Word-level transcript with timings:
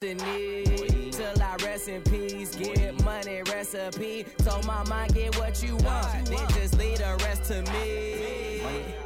Till 0.00 1.42
I 1.42 1.56
rest 1.62 1.88
in 1.88 2.00
peace, 2.00 2.54
get 2.54 3.04
money 3.04 3.42
recipe. 3.42 4.24
Told 4.38 4.64
my 4.64 4.82
mind, 4.84 5.12
get 5.12 5.36
what 5.36 5.62
you 5.62 5.76
want, 5.76 6.24
then 6.24 6.48
just 6.54 6.78
leave 6.78 6.96
the 6.96 7.18
rest 7.22 7.44
to 7.52 7.60
me. 7.70 8.62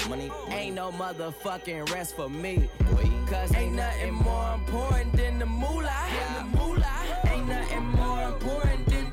Money, 0.08 0.30
money, 0.30 0.54
Ain't 0.54 0.76
no 0.76 0.92
motherfucking 0.92 1.90
rest 1.90 2.14
for 2.14 2.30
me. 2.30 2.70
Cause 3.28 3.52
ain't 3.56 3.74
nothing 3.74 4.14
more 4.14 4.54
important 4.54 5.12
than 5.14 5.40
the 5.40 5.46
moolah. 5.46 5.90
The 6.38 6.56
moolah. 6.56 7.22
Ain't 7.24 7.48
nothing 7.48 7.86
more 7.86 8.22
important 8.28 8.86
than 8.86 9.12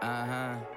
Uh 0.00 0.26
huh. 0.26 0.75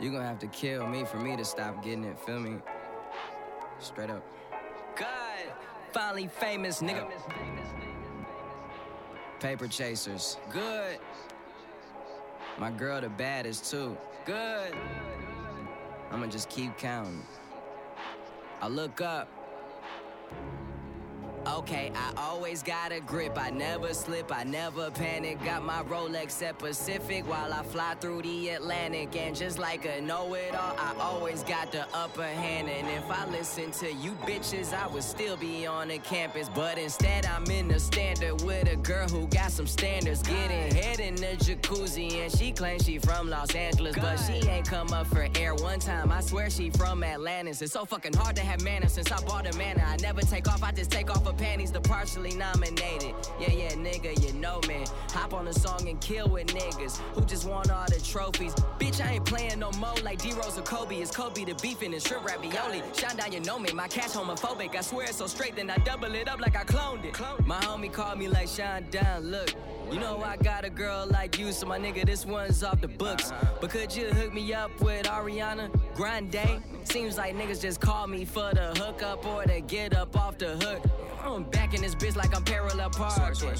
You 0.00 0.10
gonna 0.10 0.26
have 0.26 0.38
to 0.38 0.46
kill 0.46 0.86
me 0.86 1.04
for 1.04 1.18
me 1.18 1.36
to 1.36 1.44
stop 1.44 1.84
getting 1.84 2.04
it, 2.04 2.18
feel 2.20 2.40
me? 2.40 2.56
Straight 3.80 4.08
up. 4.08 4.24
God, 4.96 5.08
finally 5.92 6.26
famous, 6.26 6.80
nigga. 6.80 7.06
Paper 9.40 9.68
chasers, 9.68 10.38
good. 10.50 10.98
My 12.58 12.70
girl 12.70 13.00
the 13.02 13.10
baddest 13.10 13.70
too, 13.70 13.96
good. 14.24 14.74
I'ma 16.10 16.26
just 16.26 16.48
keep 16.48 16.76
counting. 16.78 17.22
I 18.62 18.68
look 18.68 19.02
up. 19.02 19.28
Okay, 21.46 21.90
I 21.94 22.12
always 22.20 22.62
got 22.62 22.92
a 22.92 23.00
grip. 23.00 23.38
I 23.38 23.50
never 23.50 23.94
slip, 23.94 24.30
I 24.34 24.44
never 24.44 24.90
panic. 24.90 25.42
Got 25.42 25.64
my 25.64 25.82
Rolex 25.84 26.42
at 26.42 26.58
Pacific 26.58 27.26
while 27.26 27.52
I 27.52 27.62
fly 27.62 27.94
through 27.98 28.22
the 28.22 28.50
Atlantic. 28.50 29.16
And 29.16 29.34
just 29.34 29.58
like 29.58 29.86
a 29.86 30.02
know 30.02 30.34
it 30.34 30.54
all, 30.54 30.74
I 30.78 30.94
always 31.00 31.42
got 31.42 31.72
the 31.72 31.86
upper 31.94 32.24
hand. 32.24 32.68
And 32.68 32.88
if 32.88 33.10
I 33.10 33.26
listened 33.30 33.72
to 33.74 33.90
you 33.92 34.12
bitches, 34.26 34.74
I 34.74 34.86
would 34.88 35.02
still 35.02 35.36
be 35.36 35.66
on 35.66 35.88
the 35.88 35.98
campus. 35.98 36.48
But 36.54 36.76
instead, 36.78 37.24
I'm 37.24 37.44
in 37.46 37.68
the 37.68 37.80
standard 37.80 38.42
with 38.42 38.70
a 38.70 38.76
girl 38.76 39.08
who 39.08 39.26
got 39.28 39.50
some 39.50 39.66
standards. 39.66 40.22
Getting 40.22 40.74
head 40.74 41.00
in 41.00 41.14
the 41.14 41.36
jacuzzi, 41.38 42.22
and 42.22 42.30
she 42.36 42.52
claims 42.52 42.84
she 42.84 42.98
from 42.98 43.30
Los 43.30 43.54
Angeles. 43.54 43.96
But 43.96 44.16
she 44.16 44.46
ain't 44.48 44.68
come 44.68 44.92
up 44.92 45.06
for 45.06 45.26
air 45.34 45.54
one 45.54 45.78
time. 45.78 46.12
I 46.12 46.20
swear 46.20 46.50
she 46.50 46.68
from 46.70 47.02
Atlantis. 47.02 47.62
It's 47.62 47.72
so 47.72 47.86
fucking 47.86 48.12
hard 48.14 48.36
to 48.36 48.42
have 48.42 48.62
manners 48.62 48.92
since 48.92 49.10
I 49.10 49.20
bought 49.22 49.46
a 49.46 49.56
manor. 49.56 49.84
I 49.86 49.96
never 49.96 50.20
take 50.20 50.46
off, 50.46 50.62
I 50.62 50.72
just 50.72 50.90
take 50.90 51.10
off 51.10 51.26
her 51.30 51.36
panties, 51.36 51.70
the 51.72 51.80
partially 51.80 52.34
nominated. 52.34 53.14
Yeah, 53.40 53.52
yeah, 53.52 53.70
nigga, 53.72 54.20
you 54.24 54.32
know 54.38 54.60
me. 54.68 54.84
Hop 55.10 55.34
on 55.34 55.46
a 55.48 55.52
song 55.52 55.88
and 55.88 56.00
kill 56.00 56.28
with 56.28 56.48
niggas 56.48 56.98
who 57.14 57.24
just 57.24 57.48
want 57.48 57.70
all 57.70 57.86
the 57.86 58.00
trophies. 58.00 58.54
Bitch, 58.78 59.04
I 59.04 59.14
ain't 59.14 59.24
playing 59.24 59.58
no 59.60 59.70
more 59.72 59.94
like 60.02 60.20
D 60.20 60.32
Rose 60.32 60.58
or 60.58 60.62
Kobe. 60.62 60.96
It's 60.96 61.14
Kobe 61.14 61.44
the 61.44 61.54
beefing 61.54 61.92
and 61.92 62.02
shrimp 62.02 62.26
ravioli. 62.26 62.82
Shine 62.94 63.16
down, 63.16 63.32
you 63.32 63.40
know 63.40 63.58
me. 63.58 63.72
My 63.72 63.88
cash 63.88 64.10
homophobic. 64.10 64.74
I 64.74 64.80
swear 64.80 65.06
it's 65.06 65.18
so 65.18 65.26
straight, 65.26 65.56
then 65.56 65.70
I 65.70 65.76
double 65.78 66.14
it 66.14 66.28
up 66.28 66.40
like 66.40 66.56
I 66.56 66.64
cloned 66.64 67.04
it. 67.04 67.18
My 67.46 67.60
homie 67.60 67.92
called 67.92 68.18
me 68.18 68.28
like 68.28 68.48
Shine 68.48 68.86
down. 68.90 69.30
Look, 69.30 69.54
you 69.90 70.00
know 70.00 70.22
I 70.22 70.36
got 70.36 70.64
a 70.64 70.70
girl 70.70 71.06
like 71.10 71.38
you, 71.38 71.52
so 71.52 71.66
my 71.66 71.78
nigga, 71.78 72.04
this 72.06 72.26
one's 72.26 72.62
off 72.62 72.80
the 72.80 72.88
books. 72.88 73.32
But 73.60 73.70
could 73.70 73.94
you 73.94 74.06
hook 74.06 74.32
me 74.32 74.52
up 74.52 74.80
with 74.80 75.06
Ariana 75.06 75.70
Grande? 75.94 76.62
Seems 76.84 77.16
like 77.16 77.36
niggas 77.36 77.62
just 77.62 77.80
call 77.80 78.06
me 78.06 78.24
for 78.24 78.50
the 78.52 78.74
hookup 78.76 79.24
or 79.26 79.44
to 79.44 79.60
get 79.60 79.94
up 79.94 80.16
off 80.16 80.38
the 80.38 80.56
hook. 80.56 80.82
I'm 81.24 81.44
back 81.44 81.74
in 81.74 81.82
this 81.82 81.94
bitch 81.94 82.16
like 82.16 82.34
I'm 82.34 82.44
parallel 82.44 82.90
parking. 82.90 83.54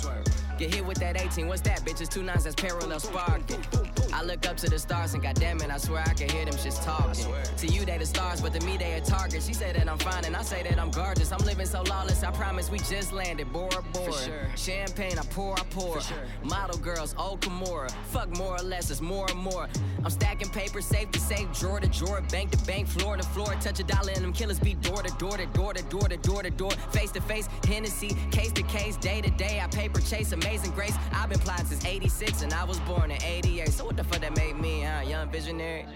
Get 0.59 0.75
hit 0.75 0.85
with 0.85 0.99
that 0.99 1.19
18, 1.19 1.49
what's 1.49 1.63
that, 1.63 1.81
bitch? 1.81 2.01
It's 2.01 2.09
two 2.11 2.23
nines, 2.23 2.45
that's 2.45 2.55
parallel 2.55 3.01
sparking. 3.01 3.65
I 4.13 4.23
look 4.23 4.47
up 4.47 4.57
to 4.59 4.69
the 4.69 4.79
stars 4.79 5.15
and 5.15 5.23
goddamn 5.23 5.61
it, 5.61 5.71
I 5.71 5.79
swear 5.79 6.03
I 6.07 6.13
can 6.13 6.29
hear 6.29 6.45
them 6.45 6.55
shits 6.55 6.85
talking. 6.85 7.25
To 7.57 7.67
you, 7.67 7.85
they 7.85 7.97
the 7.99 8.07
stars, 8.07 8.41
but 8.41 8.53
to 8.53 8.67
me, 8.67 8.77
they 8.77 8.93
a 8.95 9.01
target. 9.01 9.43
She 9.43 9.55
said 9.55 9.77
that 9.77 9.89
I'm 9.89 9.99
fine, 9.99 10.25
and 10.25 10.37
I 10.37 10.43
say 10.43 10.63
that 10.63 10.79
I'm 10.79 10.91
gorgeous. 10.91 11.33
I'm 11.33 11.45
living 11.47 11.67
so 11.67 11.83
lawless, 11.83 12.23
I 12.23 12.31
promise 12.31 12.71
we 12.71 12.79
just 12.79 13.13
landed. 13.13 13.53
Bora 13.53 13.83
Bora. 13.93 14.57
Champagne, 14.57 15.19
I 15.19 15.23
pour, 15.31 15.59
I 15.59 15.63
pour. 15.71 15.99
Model 16.43 16.79
girls, 16.79 17.15
old 17.19 17.41
Kimura. 17.41 17.91
Fuck 18.09 18.37
more 18.37 18.57
or 18.57 18.63
less, 18.63 18.91
it's 18.91 19.01
more 19.01 19.27
and 19.31 19.39
more. 19.39 19.69
I'm 20.05 20.11
stacking 20.11 20.51
paper, 20.51 20.81
safe 20.81 21.11
to 21.13 21.21
safe, 21.21 21.49
drawer 21.59 21.81
to 21.81 21.89
drawer, 21.89 22.21
bank 22.31 22.51
to 22.51 22.59
bank, 22.67 22.89
floor 22.89 23.17
to 23.17 23.23
floor. 23.23 23.55
Touch 23.61 23.81
a 23.81 23.85
dollar 23.85 24.13
and 24.15 24.25
them 24.25 24.33
killers 24.33 24.59
beat 24.59 24.81
door 24.83 25.03
to 25.03 25.13
door 25.19 25.37
to 25.37 25.47
door 25.47 25.73
to 25.73 25.83
door 25.85 26.09
to 26.09 26.17
door 26.17 26.43
to 26.43 26.51
door. 26.51 26.71
Face 26.93 27.13
to 27.13 27.21
face, 27.21 27.49
Hennessy, 27.67 28.17
case 28.31 28.53
to 28.53 28.63
case, 28.63 28.97
day 28.97 29.21
to 29.21 29.31
day. 29.31 29.61
I 29.63 29.67
paper 29.69 30.01
chase, 30.01 30.33
amazing 30.33 30.73
grace. 30.73 30.97
I've 31.13 31.29
been 31.29 31.39
plotting 31.39 31.67
since 31.67 31.85
86 31.85 32.43
and 32.43 32.53
I 32.53 32.65
was 32.65 32.79
born 32.81 33.11
in 33.11 33.23
88. 33.23 33.69
So 33.71 33.85
what 33.85 33.97
the 33.97 34.05
fuck 34.05 34.21
that 34.21 34.37
made 34.37 34.57
me, 34.57 34.83
huh? 34.83 35.01
Young 35.03 35.29
visionary? 35.31 35.87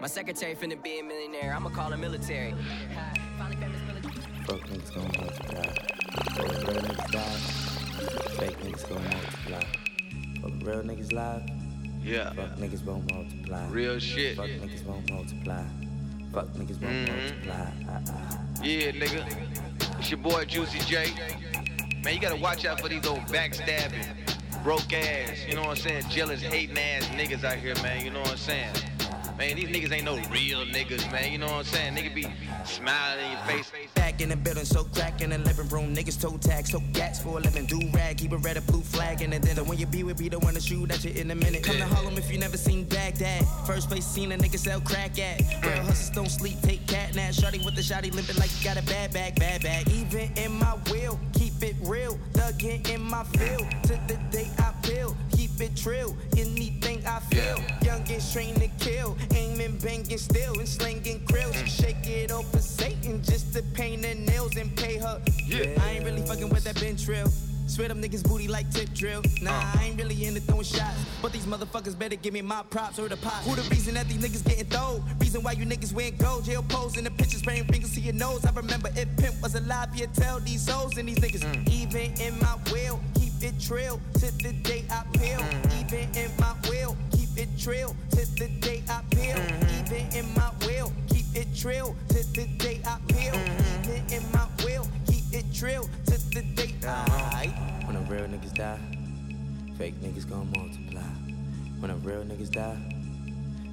My 0.00 0.06
secretary 0.06 0.54
finna 0.54 0.80
be 0.82 1.00
a 1.00 1.02
millionaire. 1.02 1.52
I'ma 1.54 1.70
call 1.70 1.92
him 1.92 2.00
military. 2.00 2.54
Finally 3.36 3.56
famous 3.56 3.80
military. 3.86 4.14
Fuck 4.44 4.60
niggas 4.68 4.94
gon' 4.94 5.10
multiply. 5.18 5.72
Fuck 6.34 6.68
real 6.68 6.82
niggas 6.82 7.10
die. 7.10 8.36
Fake 8.38 8.58
niggas 8.60 8.88
gon' 8.88 9.02
multiply. 9.04 9.64
Fuck 10.40 10.66
real 10.66 10.82
niggas 10.82 11.12
live. 11.12 11.42
Yeah. 12.02 12.32
Fuck 12.32 12.56
niggas 12.58 12.84
won't 12.84 13.12
multiply. 13.12 13.66
Real 13.68 13.98
shit. 13.98 14.36
Fuck 14.36 14.46
niggas 14.46 14.84
won't 14.84 15.10
multiply. 15.10 15.62
Fuck 16.32 16.46
niggas 16.48 16.80
won't 16.80 16.94
Mhm. 16.94 17.16
multiply. 17.16 17.70
Ah, 17.88 18.00
ah. 18.10 18.62
Yeah, 18.62 18.92
nigga. 18.92 19.67
It's 19.98 20.10
your 20.10 20.18
boy 20.18 20.44
Juicy 20.44 20.78
J. 20.80 21.12
Man, 22.04 22.14
you 22.14 22.20
gotta 22.20 22.40
watch 22.40 22.64
out 22.64 22.80
for 22.80 22.88
these 22.88 23.04
old 23.04 23.18
backstabbing, 23.22 24.06
broke 24.62 24.92
ass, 24.92 25.44
you 25.46 25.54
know 25.54 25.62
what 25.62 25.70
I'm 25.70 25.76
saying? 25.76 26.04
Jealous, 26.08 26.40
hating 26.40 26.78
ass 26.78 27.06
niggas 27.08 27.42
out 27.42 27.56
here, 27.56 27.74
man. 27.82 28.04
You 28.04 28.12
know 28.12 28.20
what 28.20 28.30
I'm 28.30 28.36
saying? 28.36 28.74
Man, 29.38 29.54
these 29.54 29.68
niggas 29.68 29.92
ain't 29.92 30.04
no 30.04 30.16
real 30.32 30.66
niggas, 30.66 31.12
man. 31.12 31.30
You 31.30 31.38
know 31.38 31.46
what 31.46 31.58
I'm 31.58 31.64
saying? 31.64 31.94
Nigga 31.94 32.12
be 32.12 32.26
smiling 32.64 33.24
in 33.24 33.30
your 33.30 33.40
face. 33.42 33.70
Back 33.94 34.20
in 34.20 34.30
the 34.30 34.36
building, 34.36 34.64
so 34.64 34.82
crack 34.82 35.20
in 35.20 35.30
the 35.30 35.38
living 35.38 35.68
room. 35.68 35.94
Niggas 35.94 36.20
toe 36.20 36.36
tag, 36.38 36.66
so 36.66 36.82
gats 36.92 37.22
for 37.22 37.38
a 37.38 37.40
living. 37.40 37.64
Do 37.66 37.80
rag, 37.94 38.18
keep 38.18 38.32
a 38.32 38.36
red 38.36 38.56
or 38.56 38.62
blue 38.62 38.80
flag 38.80 39.22
in 39.22 39.30
the 39.30 39.38
dinner. 39.38 39.62
When 39.62 39.78
you 39.78 39.86
be 39.86 40.02
with 40.02 40.18
be 40.18 40.28
the 40.28 40.40
one 40.40 40.54
to 40.54 40.60
shoot 40.60 40.90
at 40.90 41.04
you 41.04 41.12
in 41.12 41.30
a 41.30 41.36
minute. 41.36 41.62
Come 41.62 41.76
to 41.76 41.86
Harlem 41.86 42.18
if 42.18 42.32
you 42.32 42.38
never 42.38 42.56
seen 42.56 42.82
Baghdad. 42.86 43.46
First 43.64 43.88
place 43.88 44.04
seen 44.04 44.32
a 44.32 44.36
nigga 44.36 44.58
sell 44.58 44.80
crack 44.80 45.20
at. 45.20 45.40
Real 45.64 45.84
hustlers 45.84 46.10
don't 46.10 46.30
sleep, 46.30 46.60
take 46.62 46.84
cat 46.88 47.14
nap. 47.14 47.32
Shotty 47.32 47.64
with 47.64 47.76
the 47.76 47.82
shotty 47.82 48.12
limping 48.12 48.36
like 48.38 48.50
you 48.58 48.64
got 48.64 48.76
a 48.76 48.82
bad 48.86 49.12
bag, 49.12 49.38
bad 49.38 49.62
bag. 49.62 49.88
Even 49.90 50.32
in 50.36 50.50
my 50.58 50.76
will, 50.90 51.16
keep 51.32 51.62
it 51.62 51.76
real. 51.82 52.18
Dug 52.32 52.60
in 52.64 52.82
in 52.90 53.00
my 53.02 53.22
field. 53.22 53.70
To 53.84 54.00
the 54.08 54.18
day 54.32 54.50
I 54.58 54.72
feel, 54.84 55.16
keep 55.30 55.60
it 55.60 55.76
trill. 55.76 56.16
Anything 56.36 56.77
I 57.08 57.20
feel. 57.20 57.56
Youngins 57.80 58.32
trained 58.32 58.60
to 58.60 58.68
kill. 58.78 59.16
Aiming, 59.34 59.78
banging 59.78 60.18
still, 60.18 60.58
and 60.58 60.68
slinging 60.68 61.20
krills. 61.20 61.56
Shake 61.66 62.06
it 62.06 62.30
for 62.30 62.58
Satan 62.58 63.22
just 63.22 63.54
to 63.54 63.62
paint 63.74 64.04
her 64.04 64.14
nails 64.14 64.56
and 64.56 64.76
pay 64.76 64.98
her. 64.98 65.20
Yeah. 65.46 65.82
I 65.82 65.92
ain't 65.92 66.04
really 66.04 66.22
fucking 66.22 66.48
with 66.50 66.64
that 66.64 66.78
bench 66.80 67.04
drill. 67.04 67.28
Swear 67.66 67.88
them 67.88 68.00
niggas 68.00 68.26
booty 68.26 68.48
like 68.48 68.70
tip 68.70 68.92
drill. 68.94 69.22
Nah, 69.42 69.50
uh. 69.50 69.78
I 69.78 69.84
ain't 69.84 70.00
really 70.00 70.26
into 70.26 70.40
throwing 70.40 70.64
shots. 70.64 70.96
But 71.20 71.32
these 71.32 71.44
motherfuckers 71.44 71.98
better 71.98 72.16
give 72.16 72.32
me 72.32 72.40
my 72.40 72.62
props 72.70 72.98
or 72.98 73.08
the 73.08 73.16
pot. 73.16 73.42
Who 73.44 73.54
the 73.54 73.62
reason 73.68 73.94
that 73.94 74.08
these 74.08 74.18
niggas 74.18 74.44
getting 74.46 74.64
thrown? 74.66 75.04
Reason 75.18 75.42
why 75.42 75.52
you 75.52 75.66
niggas 75.66 75.92
wearing 75.92 76.16
gold. 76.16 76.44
Jail 76.44 76.64
pose 76.68 76.96
in 76.96 77.04
the 77.04 77.10
pictures, 77.10 77.40
spraying 77.40 77.64
fingers 77.64 77.94
to 77.94 78.00
your 78.00 78.14
nose. 78.14 78.44
I 78.46 78.52
remember 78.52 78.88
if 78.96 79.08
Pimp 79.16 79.40
was 79.42 79.54
alive, 79.54 79.92
he'd 79.94 80.14
tell 80.14 80.40
these 80.40 80.62
souls 80.62 80.96
and 80.96 81.08
these 81.08 81.18
niggas. 81.18 81.44
Mm. 81.44 81.68
Even 81.68 82.12
in 82.20 82.38
my 82.40 82.56
will, 82.72 83.00
keep 83.38 83.52
it 83.52 83.60
trill 83.60 84.00
to 84.14 84.32
the 84.38 84.52
day 84.64 84.84
I 84.90 85.04
peel. 85.16 85.40
Even 85.78 86.08
in 86.16 86.30
my 86.38 86.54
will, 86.68 86.96
keep 87.10 87.28
it 87.36 87.48
trill 87.58 87.94
to 88.10 88.26
the 88.36 88.48
day 88.60 88.82
I 88.88 89.02
peel. 89.10 89.36
Even 89.78 90.06
in 90.16 90.34
my 90.34 90.50
will, 90.66 90.92
keep 91.08 91.26
it 91.34 91.46
trill 91.54 91.94
to 92.08 92.14
the 92.34 92.46
day 92.58 92.80
I 92.84 92.98
peel. 93.08 93.34
Even 93.34 94.02
in 94.12 94.32
my 94.32 94.46
will, 94.64 94.88
keep 95.06 95.24
it 95.32 95.44
trill 95.54 95.88
to 96.06 96.34
the 96.34 96.42
day 96.54 96.74
I. 96.84 96.88
Uh-huh. 96.88 97.86
When 97.86 97.94
the 97.94 98.12
real 98.12 98.26
niggas 98.26 98.54
die, 98.54 98.78
fake 99.76 99.94
niggas 100.00 100.28
gon' 100.28 100.50
multiply. 100.56 101.02
When 101.78 101.90
the 101.90 101.96
real 101.96 102.24
niggas 102.24 102.50
die, 102.50 102.76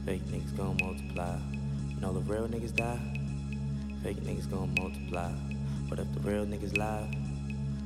fake 0.06 0.26
niggas 0.26 0.56
gon' 0.56 0.78
multiply. 0.82 1.38
When 1.96 2.04
all 2.04 2.14
the 2.14 2.20
real 2.32 2.48
niggas 2.48 2.76
die, 2.76 3.00
fake 4.04 4.18
niggas 4.18 4.50
gon' 4.50 4.76
multiply. 4.78 5.32
But 5.90 6.00
if 6.00 6.14
the 6.14 6.20
real 6.20 6.46
niggas 6.46 6.78
live, 6.78 7.25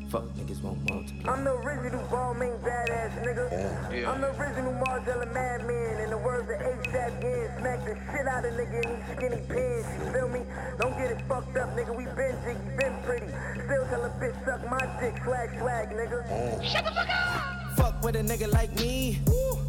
fuck 0.09 0.23
niggas 0.35 0.61
won't 0.63 0.81
multiply. 0.89 1.33
I'm 1.33 1.44
the 1.44 1.53
original 1.53 2.03
ball 2.09 2.33
main 2.33 2.57
badass 2.65 3.13
nigga. 3.23 3.45
Yeah. 3.94 4.11
I'm 4.11 4.21
the 4.21 4.33
original 4.41 4.73
Margiela 4.73 5.31
madman. 5.31 6.03
In 6.03 6.09
the 6.09 6.17
words 6.17 6.50
of 6.50 6.57
ASAP 6.57 7.21
Gin, 7.21 7.50
smack 7.59 7.85
the 7.85 7.95
shit 8.11 8.27
out 8.27 8.44
of 8.44 8.53
nigga 8.53 8.83
in 8.83 8.89
these 8.89 9.15
skinny 9.15 9.41
pants. 9.47 9.88
You 10.00 10.11
feel 10.11 10.29
me? 10.29 10.41
Don't 10.79 10.97
get 10.97 11.11
it 11.11 11.21
fucked 11.27 11.56
up, 11.57 11.75
nigga. 11.77 11.95
We 11.95 12.06
been 12.17 12.35
jiggy, 12.44 12.77
been 12.77 12.95
pretty. 13.03 13.27
Still 13.65 13.85
tell 13.85 14.03
a 14.03 14.09
bitch 14.17 14.45
suck 14.45 14.67
my 14.69 14.81
dick, 15.00 15.21
swag, 15.23 15.50
swag, 15.59 15.89
nigga. 15.91 16.63
Shut 16.63 16.85
the 16.85 16.91
fuck 16.91 17.09
up! 17.09 17.58
Fuck 18.00 18.13
with 18.13 18.16
a 18.16 18.24
nigga 18.24 18.50
like 18.54 18.74
me. 18.80 19.19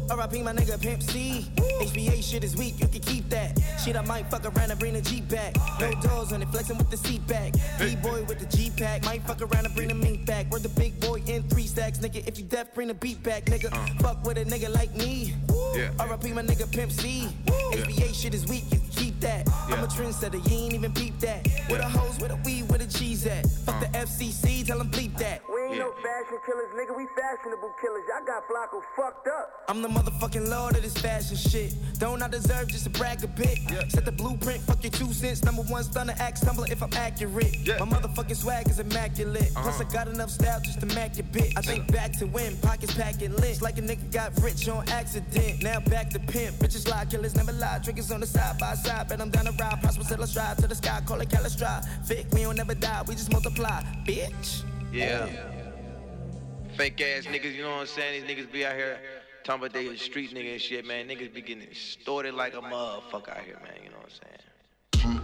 RIP 0.09 0.43
my 0.45 0.53
nigga 0.53 0.81
Pimp 0.81 1.03
C. 1.03 1.45
HBA 1.81 2.23
shit 2.23 2.45
is 2.45 2.55
weak, 2.55 2.79
you 2.79 2.87
can 2.87 3.01
keep 3.01 3.27
that. 3.29 3.59
Shit, 3.83 3.97
I 3.97 4.01
might 4.03 4.31
fuck 4.31 4.45
around 4.45 4.71
and 4.71 4.79
bring 4.79 4.93
the 4.93 5.01
G 5.01 5.19
back. 5.19 5.53
No 5.81 5.91
doors 5.99 6.31
on 6.31 6.41
it, 6.41 6.47
flexing 6.47 6.77
with 6.77 6.89
the 6.89 6.95
seat 6.95 7.27
back. 7.27 7.51
B-boy 7.77 8.23
with 8.29 8.39
the 8.39 8.45
G 8.45 8.71
pack. 8.77 9.03
Might 9.03 9.21
fuck 9.23 9.41
around 9.41 9.65
and 9.65 9.75
bring 9.75 9.89
the 9.89 9.95
mink 9.95 10.25
back. 10.25 10.49
We're 10.49 10.59
the 10.59 10.69
big 10.69 10.97
boy 11.01 11.21
in 11.27 11.43
three 11.49 11.67
stacks, 11.67 11.99
nigga. 11.99 12.25
If 12.25 12.37
you 12.39 12.45
deaf, 12.45 12.73
bring 12.73 12.87
the 12.87 12.93
beat 12.93 13.21
back, 13.21 13.45
nigga. 13.45 13.69
Fuck 13.99 14.25
with 14.25 14.37
a 14.37 14.45
nigga 14.45 14.73
like 14.73 14.95
me. 14.95 15.33
Yeah. 15.75 15.89
RIP 15.99 16.33
my 16.33 16.41
nigga 16.41 16.71
Pimp 16.71 16.93
C. 16.93 17.27
HBA 17.47 18.13
shit 18.13 18.33
is 18.33 18.47
weak, 18.47 18.63
you 18.71 18.79
keep 19.01 19.19
that. 19.19 19.49
I'm 19.67 19.83
a 19.83 19.87
trendsetter, 19.87 20.39
you 20.49 20.57
ain't 20.57 20.73
even 20.73 20.93
peep 20.93 21.19
that. 21.19 21.47
Where 21.67 21.79
the 21.79 21.89
hoes, 21.89 22.19
where 22.19 22.29
the 22.29 22.35
weed, 22.45 22.69
where 22.69 22.77
the 22.77 22.87
cheese 22.87 23.25
at? 23.25 23.45
Fuck 23.65 23.79
the 23.79 23.87
uh. 23.97 24.05
FCC, 24.05 24.65
tell 24.65 24.77
them 24.77 24.91
bleep 24.91 25.17
that. 25.17 25.41
We 25.51 25.61
ain't 25.61 25.79
no 25.79 25.91
fashion 26.03 26.37
killers, 26.45 26.69
nigga. 26.77 26.95
We 26.95 27.07
fashionable 27.17 27.73
killers. 27.81 28.03
Y'all 28.09 28.25
got 28.25 28.43
Flacko 28.47 28.81
fucked 28.95 29.27
up. 29.27 29.63
I'm 29.67 29.81
the 29.81 29.87
motherfucking 29.87 30.49
lord 30.49 30.75
of 30.75 30.83
this 30.83 30.97
fashion 30.97 31.37
shit. 31.37 31.73
Don't 31.97 32.21
I 32.21 32.27
deserve 32.27 32.67
just 32.67 32.83
to 32.83 32.89
brag 32.91 33.23
a 33.23 33.27
bit? 33.27 33.57
Set 33.89 34.05
the 34.05 34.11
blueprint, 34.11 34.61
fuck 34.61 34.83
your 34.83 34.91
two 34.91 35.11
cents. 35.13 35.43
Number 35.43 35.63
one 35.63 35.83
stunner, 35.83 36.13
axe 36.19 36.41
tumbler 36.41 36.67
if 36.69 36.83
I'm 36.83 36.93
accurate. 36.93 37.55
My 37.79 37.85
motherfucking 37.85 38.35
swag 38.35 38.69
is 38.69 38.79
immaculate. 38.79 39.51
Plus 39.53 39.79
uh-huh. 39.79 39.89
I 39.89 39.93
got 39.93 40.07
enough 40.07 40.29
style 40.29 40.59
just 40.61 40.79
to 40.81 40.85
mac 40.87 41.17
your 41.17 41.25
bit. 41.31 41.53
I 41.57 41.61
think 41.61 41.91
back 41.91 42.11
to 42.19 42.25
when 42.25 42.55
pockets 42.57 42.93
packing 42.93 43.35
lit. 43.37 43.61
Like 43.61 43.77
a 43.77 43.81
nigga 43.81 44.11
got 44.11 44.31
rich 44.41 44.67
on 44.67 44.87
accident. 44.89 45.63
Now 45.63 45.79
back 45.79 46.09
to 46.11 46.19
pimp. 46.19 46.57
Bitches 46.57 46.87
lie, 46.89 47.05
killers 47.05 47.35
never 47.35 47.53
lie. 47.53 47.79
Drinkers 47.83 48.11
on 48.11 48.19
the 48.19 48.27
side 48.27 48.59
by 48.59 48.75
side. 48.75 48.90
Bet 48.91 49.21
I'm 49.21 49.29
down 49.29 49.45
the 49.45 49.51
ride. 49.51 49.81
Prosper 49.81 50.03
till 50.03 50.21
I 50.21 50.25
strive 50.25 50.57
to 50.57 50.67
the 50.67 50.75
sky. 50.75 51.01
Call 51.05 51.21
it 51.21 51.29
Calistride. 51.29 51.85
Thick, 52.05 52.27
we 52.31 52.43
don't 52.43 52.57
never 52.57 52.75
die. 52.75 53.03
We 53.07 53.15
just 53.15 53.31
multiply. 53.31 53.81
Bitch. 54.05 54.63
Yeah. 54.91 55.27
Fake 56.75 57.01
ass 57.01 57.25
niggas, 57.25 57.55
you 57.55 57.63
know 57.63 57.71
what 57.71 57.81
I'm 57.81 57.87
saying? 57.87 58.25
These 58.25 58.29
niggas 58.29 58.51
be 58.51 58.65
out 58.65 58.75
here 58.75 58.99
talking 59.43 59.63
about 59.63 59.73
they 59.73 59.95
street 59.95 60.33
nigga 60.33 60.53
and 60.53 60.61
shit, 60.61 60.85
man. 60.85 61.07
Niggas 61.07 61.33
be 61.33 61.41
getting 61.41 61.63
extorted 61.63 62.33
like 62.33 62.53
a 62.53 62.61
motherfucker 62.61 63.29
out 63.29 63.43
here, 63.45 63.59
man. 63.63 63.77
You 63.83 63.89
know 63.89 63.97
what 63.97 64.11
I'm 65.03 65.09
saying? 65.09 65.20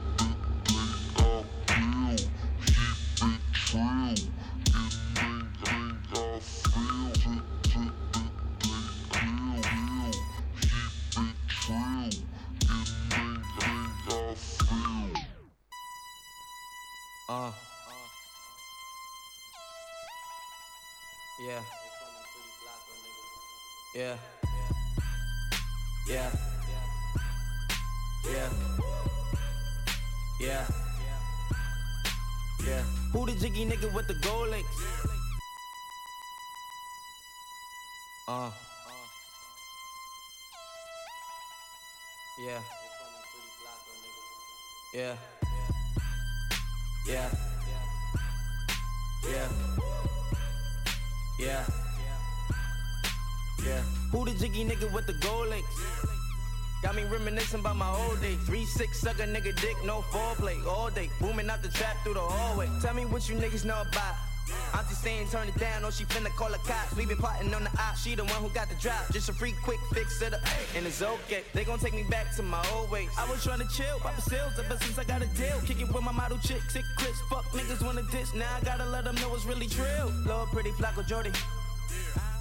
Uh. 17.30 17.52
Yeah. 21.46 21.60
Yeah. 23.94 24.16
Yeah. 26.08 26.32
Yeah. 28.32 28.50
Yeah. 30.40 30.66
Yeah. 32.66 32.84
Who 33.12 33.26
the 33.26 33.34
jiggy 33.34 33.66
nigga 33.66 33.94
with 33.94 34.08
the 34.08 34.16
gold 34.24 34.50
links? 34.50 34.70
Uh. 38.26 38.52
Yeah. 42.40 42.62
Yeah. 44.94 45.37
Yeah. 47.08 47.30
Yeah. 49.32 49.48
Yeah. 51.40 51.64
Yeah. 53.66 53.82
Who 54.12 54.26
the 54.26 54.32
jiggy 54.32 54.66
nigga 54.66 54.92
with 54.94 55.08
the 55.08 55.14
gold 55.14 55.48
links? 55.48 55.68
Got 56.84 56.96
me 56.96 57.04
reminiscing 57.06 57.62
about 57.62 57.78
my 57.78 57.90
old 57.96 58.22
days. 58.22 58.38
Three 58.46 58.66
six 58.66 59.00
sucker 59.00 59.24
nigga 59.24 59.56
dick, 59.62 59.78
no 59.86 60.02
foreplay 60.12 60.64
all 60.68 60.90
day. 60.90 61.10
Booming 61.22 61.50
out 61.50 61.64
the 61.64 61.70
trap 61.70 61.96
through 62.04 62.16
the 62.16 62.20
hallway. 62.20 62.70
Tell 62.82 62.94
me 62.94 63.06
what 63.06 63.30
you 63.30 63.36
niggas 63.36 63.64
know 63.64 63.82
about. 63.90 64.16
Auntie 64.74 64.96
saying 64.96 65.28
turn 65.30 65.48
it 65.48 65.58
down, 65.58 65.84
or 65.84 65.92
she 65.92 66.06
finna 66.06 66.30
call 66.36 66.50
the 66.50 66.58
cops. 66.60 66.96
We 66.96 67.06
been 67.06 67.18
plotting 67.18 67.54
on 67.54 67.64
the 67.64 67.72
op, 67.80 67.96
she 67.98 68.16
the 68.16 68.24
one 68.24 68.42
who 68.44 68.50
got 68.50 68.70
the 68.70 68.76
drop. 68.76 69.12
Just 69.12 69.30
a 69.30 69.34
free 69.34 69.54
quick 69.64 69.80
fix 69.94 70.22
it 70.22 70.34
up, 70.34 70.42
and 70.76 70.86
it's 70.86 71.02
okay. 71.02 71.44
They 71.54 71.64
gon' 71.64 71.80
take 71.80 71.94
me 71.94 72.04
back 72.04 72.36
to 72.36 72.44
my 72.44 72.64
old 72.74 72.90
ways. 72.92 73.10
I 73.18 73.30
was 73.30 73.44
trying 73.44 73.60
to 73.60 73.68
chill, 73.76 74.00
pop 74.00 74.20
sales 74.22 74.54
ever 74.60 74.78
since 74.78 74.98
I 74.98 75.04
got 75.04 75.22
a 75.22 75.28
deal. 75.38 75.60
Kick 75.66 75.82
it 75.82 75.88
with 75.92 76.04
my 76.04 76.12
model 76.12 76.38
chick, 76.40 76.62
sick 76.70 76.86
Chris. 76.98 77.18
Fuck 77.30 77.46
niggas 77.52 77.84
wanna 77.84 78.04
diss, 78.12 78.34
now 78.34 78.48
I 78.56 78.62
gotta 78.64 78.86
let 78.86 79.04
them 79.06 79.16
know 79.16 79.34
it's 79.36 79.46
really 79.46 79.68
trill. 79.68 80.12
Lord, 80.26 80.50
pretty 80.50 80.72
Flacko 80.72 81.04
Jodye. 81.08 81.36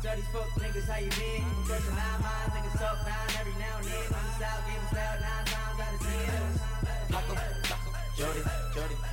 Dirty 0.02 0.22
fuck 0.32 0.50
niggas, 0.60 0.86
how 0.86 0.98
you 0.98 1.10
been? 1.10 1.44
Fresh 1.64 1.86
nine 1.90 2.20
minds, 2.20 2.54
niggas 2.54 2.78
talk 2.78 2.98
nine 3.06 3.30
every 3.40 3.54
now 3.58 3.78
and 3.78 3.86
then. 3.86 4.06
On 4.12 4.24
the 4.26 4.32
south, 4.38 4.62
give 4.66 4.82
us 4.84 4.92
loud 4.92 5.18
nine 5.22 5.44
times 5.46 5.80
out 5.80 5.94
of 5.94 6.00
ten. 6.06 6.42
Flacko, 7.10 7.34
Flacko, 7.66 7.90
Jodye, 8.16 8.42
Jodye, 8.74 9.06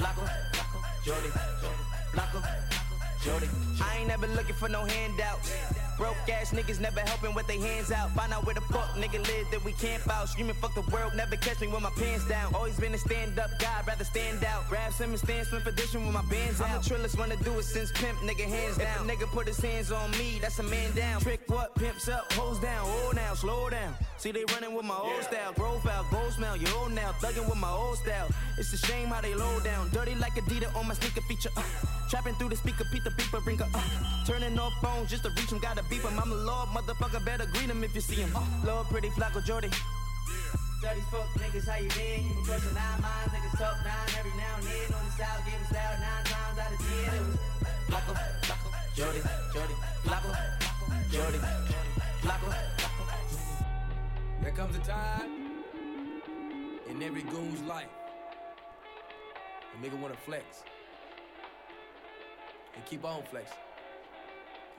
block 0.00 0.16
Jody, 1.04 1.28
Jody. 3.22 3.48
I 3.82 3.98
ain't 3.98 4.08
never 4.08 4.26
looking 4.28 4.54
for 4.54 4.68
no 4.68 4.84
handouts. 4.84 5.52
Broke 6.00 6.16
ass 6.32 6.52
niggas 6.52 6.80
never 6.80 7.00
helping 7.00 7.34
with 7.34 7.46
their 7.46 7.60
hands 7.60 7.92
out. 7.92 8.08
Find 8.12 8.32
out 8.32 8.46
where 8.46 8.54
the 8.54 8.62
fuck 8.72 8.88
nigga 8.96 9.20
live 9.20 9.50
that 9.50 9.62
we 9.62 9.72
camp 9.72 10.08
out. 10.08 10.30
Screaming 10.30 10.54
fuck 10.54 10.74
the 10.74 10.80
world, 10.90 11.12
never 11.14 11.36
catch 11.36 11.60
me 11.60 11.68
with 11.68 11.82
my 11.82 11.90
pants 11.90 12.26
down. 12.26 12.54
Always 12.54 12.80
been 12.80 12.94
a 12.94 12.98
stand 12.98 13.38
up 13.38 13.50
guy, 13.58 13.82
rather 13.86 14.04
stand 14.04 14.42
out. 14.42 14.66
Grab 14.70 14.94
some 14.94 15.10
and 15.10 15.18
stand 15.18 15.46
swim 15.48 15.60
for 15.60 15.72
dishing 15.72 16.06
with 16.06 16.14
my 16.14 16.22
bands 16.22 16.58
out. 16.62 16.70
I'm 16.70 16.80
the 16.80 16.88
trillest 16.88 17.18
wanna 17.18 17.36
do 17.44 17.52
it 17.58 17.64
since 17.64 17.92
pimp, 17.92 18.16
nigga 18.20 18.48
hands 18.48 18.78
down. 18.78 19.10
If 19.10 19.12
a 19.12 19.24
nigga 19.24 19.26
put 19.30 19.46
his 19.46 19.60
hands 19.60 19.92
on 19.92 20.10
me, 20.12 20.38
that's 20.40 20.58
a 20.58 20.62
man 20.62 20.90
down. 20.96 21.20
Trick 21.20 21.42
what? 21.48 21.74
Pimps 21.74 22.08
up, 22.08 22.32
hoes 22.32 22.58
down, 22.60 22.80
oh 22.82 23.12
now, 23.14 23.34
slow 23.34 23.68
down. 23.68 23.92
See 24.16 24.32
they 24.32 24.44
running 24.54 24.74
with 24.74 24.86
my 24.86 24.96
old 24.96 25.22
style, 25.22 25.52
profile, 25.52 26.06
gold 26.10 26.32
smell, 26.32 26.56
you 26.56 26.66
old 26.76 26.92
now, 26.92 27.12
thugging 27.20 27.46
with 27.46 27.58
my 27.58 27.70
old 27.70 27.98
style. 27.98 28.28
It's 28.56 28.72
a 28.72 28.78
shame 28.78 29.08
how 29.08 29.20
they 29.20 29.34
low 29.34 29.60
down, 29.60 29.90
dirty 29.90 30.14
like 30.14 30.32
Adidas 30.32 30.74
on 30.76 30.88
my 30.88 30.94
sneaker 30.94 31.22
feature. 31.22 31.50
Uh, 31.56 31.62
trapping 32.08 32.34
through 32.34 32.50
the 32.50 32.56
speaker, 32.56 32.84
Pete 32.92 33.04
the 33.04 33.10
beeper, 33.10 33.42
bring 33.44 33.60
uh, 33.60 33.66
turning 34.26 34.58
off 34.58 34.72
phones 34.82 35.10
just 35.10 35.24
to 35.24 35.30
reach 35.30 35.50
him, 35.50 35.58
gotta 35.58 35.82
beep 35.90 36.02
him. 36.02 36.18
I'm 36.18 36.30
a 36.30 36.34
lord, 36.34 36.68
motherfucker, 36.68 37.22
better 37.24 37.46
greet 37.46 37.68
him 37.68 37.82
if 37.82 37.94
you 37.94 38.00
see 38.00 38.22
him. 38.22 38.30
Uh, 38.34 38.46
Lord, 38.64 38.86
pretty 38.86 39.10
Flacko 39.10 39.42
Jodye. 39.42 39.74
Dirty 40.80 41.02
fuck 41.10 41.28
niggas, 41.36 41.68
how 41.68 41.76
you 41.76 41.90
been? 41.90 42.24
You 42.24 42.34
been 42.34 42.44
crushing 42.44 42.74
nine 42.74 43.02
minds, 43.02 43.34
niggas 43.34 43.58
talk 43.58 43.76
nine 43.84 44.08
every 44.16 44.30
now 44.38 44.54
and 44.56 44.64
then. 44.64 44.94
On 44.96 45.04
the 45.04 45.12
south, 45.18 45.44
giving 45.44 45.66
style 45.66 45.96
nine 46.00 46.24
times 46.24 46.58
out 46.58 46.72
of 46.72 46.78
ten. 46.78 47.14
It 47.14 47.20
was 47.26 47.36
Flacko, 47.90 48.12
Flacko, 48.46 48.68
Jodye, 48.96 49.22
Jodye, 49.52 49.76
Flacko, 50.06 50.30
Jodye, 51.10 51.40
Flacko, 52.22 52.48
There 54.42 54.52
comes 54.52 54.76
a 54.76 54.80
time 54.80 55.30
in 56.88 57.02
every 57.02 57.22
goon's 57.22 57.60
life. 57.62 57.92
A 59.74 59.84
nigga 59.84 60.00
wanna 60.00 60.14
flex. 60.24 60.62
And 62.76 62.84
keep 62.86 63.04
on 63.04 63.22
flexing. 63.30 63.69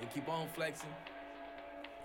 And 0.01 0.11
keep 0.11 0.27
on 0.27 0.47
flexing. 0.55 0.89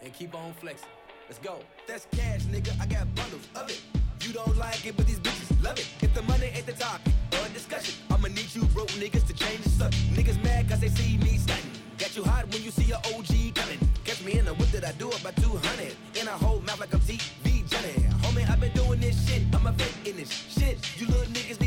And 0.03 0.13
keep 0.13 0.35
on 0.35 0.53
flexing. 0.55 0.89
Let's 1.29 1.39
go. 1.39 1.61
That's 1.89 2.07
cash, 2.13 2.43
nigga. 2.43 2.79
I 2.81 2.87
got 2.87 3.13
bundles 3.15 3.49
of 3.57 3.71
it. 3.71 3.81
You 4.21 4.33
don't 4.33 4.57
like 4.57 4.85
it, 4.87 4.97
but 4.97 5.07
these 5.07 5.19
bitches 5.19 5.63
love 5.65 5.79
it. 5.79 5.89
If 6.01 6.15
the 6.15 6.23
money 6.23 6.47
ain't 6.55 6.67
the 6.67 6.73
topic 6.73 7.13
or 7.33 7.49
discussion, 7.55 7.95
I'ma 8.11 8.29
need 8.29 8.55
you 8.55 8.65
broke 8.67 8.89
niggas 8.89 9.27
to 9.29 9.35
change 9.35 9.63
the 9.63 9.71
subject. 9.71 10.05
Niggas 10.15 10.43
mad 10.45 10.69
cause 10.69 10.81
they 10.81 10.89
see 10.89 11.17
me 11.19 11.39
stunting. 11.39 11.71
Got 11.99 12.15
you 12.17 12.25
hot 12.25 12.53
when 12.53 12.63
you 12.63 12.71
see 12.71 12.93
a 12.93 12.97
OG 12.97 13.55
coming. 13.55 13.79
Catch 14.05 14.23
me 14.23 14.39
in 14.39 14.47
a 14.47 14.55
whip 14.55 14.69
that 14.71 14.85
I 14.85 14.93
do 14.93 15.09
about 15.09 15.37
200. 15.37 15.95
In 16.21 16.29
a 16.29 16.33
whole 16.33 16.61
mouth 16.61 16.81
like 16.81 16.93
I'm 16.93 17.01
TV 17.01 17.67
Johnny. 17.69 18.07
Homie, 18.23 18.49
I've 18.49 18.61
been 18.61 18.73
doing 18.73 19.01
this 19.01 19.17
shit. 19.27 19.43
I'm 19.55 19.67
a 19.67 19.73
vet 19.73 19.95
in 20.05 20.17
this 20.17 20.31
shit. 20.31 20.79
You 21.01 21.07
little 21.07 21.33
niggas 21.33 21.59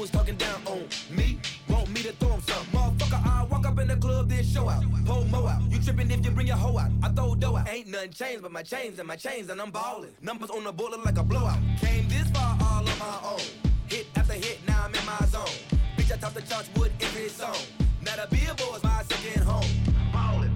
was 0.00 0.10
talking 0.10 0.36
down 0.36 0.62
on 0.64 0.82
me 1.10 1.38
want 1.68 1.90
me 1.90 2.02
to 2.02 2.12
throw 2.12 2.32
'em 2.32 2.40
some. 2.40 2.64
Motherfucker, 2.72 3.20
I 3.26 3.44
walk 3.44 3.66
up 3.66 3.78
in 3.78 3.88
the 3.88 3.96
club, 3.96 4.30
then 4.30 4.42
show 4.42 4.66
out. 4.68 4.82
Pull 5.04 5.24
mo 5.26 5.46
out. 5.46 5.60
You 5.70 5.78
trippin' 5.78 6.10
if 6.10 6.24
you 6.24 6.30
bring 6.30 6.46
your 6.46 6.56
hoe 6.56 6.78
out. 6.78 6.90
I 7.02 7.08
throw 7.08 7.34
dough 7.34 7.56
out. 7.56 7.68
Ain't 7.68 7.88
nothing 7.88 8.10
changed 8.10 8.42
but 8.42 8.50
my 8.50 8.62
chains 8.62 8.98
and 8.98 9.06
my 9.06 9.16
chains, 9.16 9.50
and 9.50 9.60
I'm 9.60 9.70
ballin'. 9.70 10.14
Numbers 10.22 10.48
on 10.50 10.64
the 10.64 10.72
bullet 10.72 11.04
like 11.04 11.18
a 11.18 11.22
blowout. 11.22 11.58
Came 11.80 12.08
this 12.08 12.28
far 12.30 12.56
all 12.62 12.88
on 12.88 12.98
my 12.98 13.18
own. 13.32 13.46
Hit 13.88 14.06
after 14.16 14.32
hit, 14.32 14.58
now 14.66 14.84
I'm 14.84 14.94
in 14.94 15.04
my 15.04 15.18
zone. 15.26 15.56
Bitch, 15.96 16.10
I 16.12 16.16
top 16.16 16.32
the 16.32 16.42
charts 16.42 16.70
with 16.76 16.92
every 17.02 17.28
song. 17.28 17.62
Now 18.00 18.16
the 18.16 18.26
billboard's 18.34 18.82
my 18.82 19.02
second 19.02 19.42
home. 19.42 19.70
Ballin'. 20.14 20.54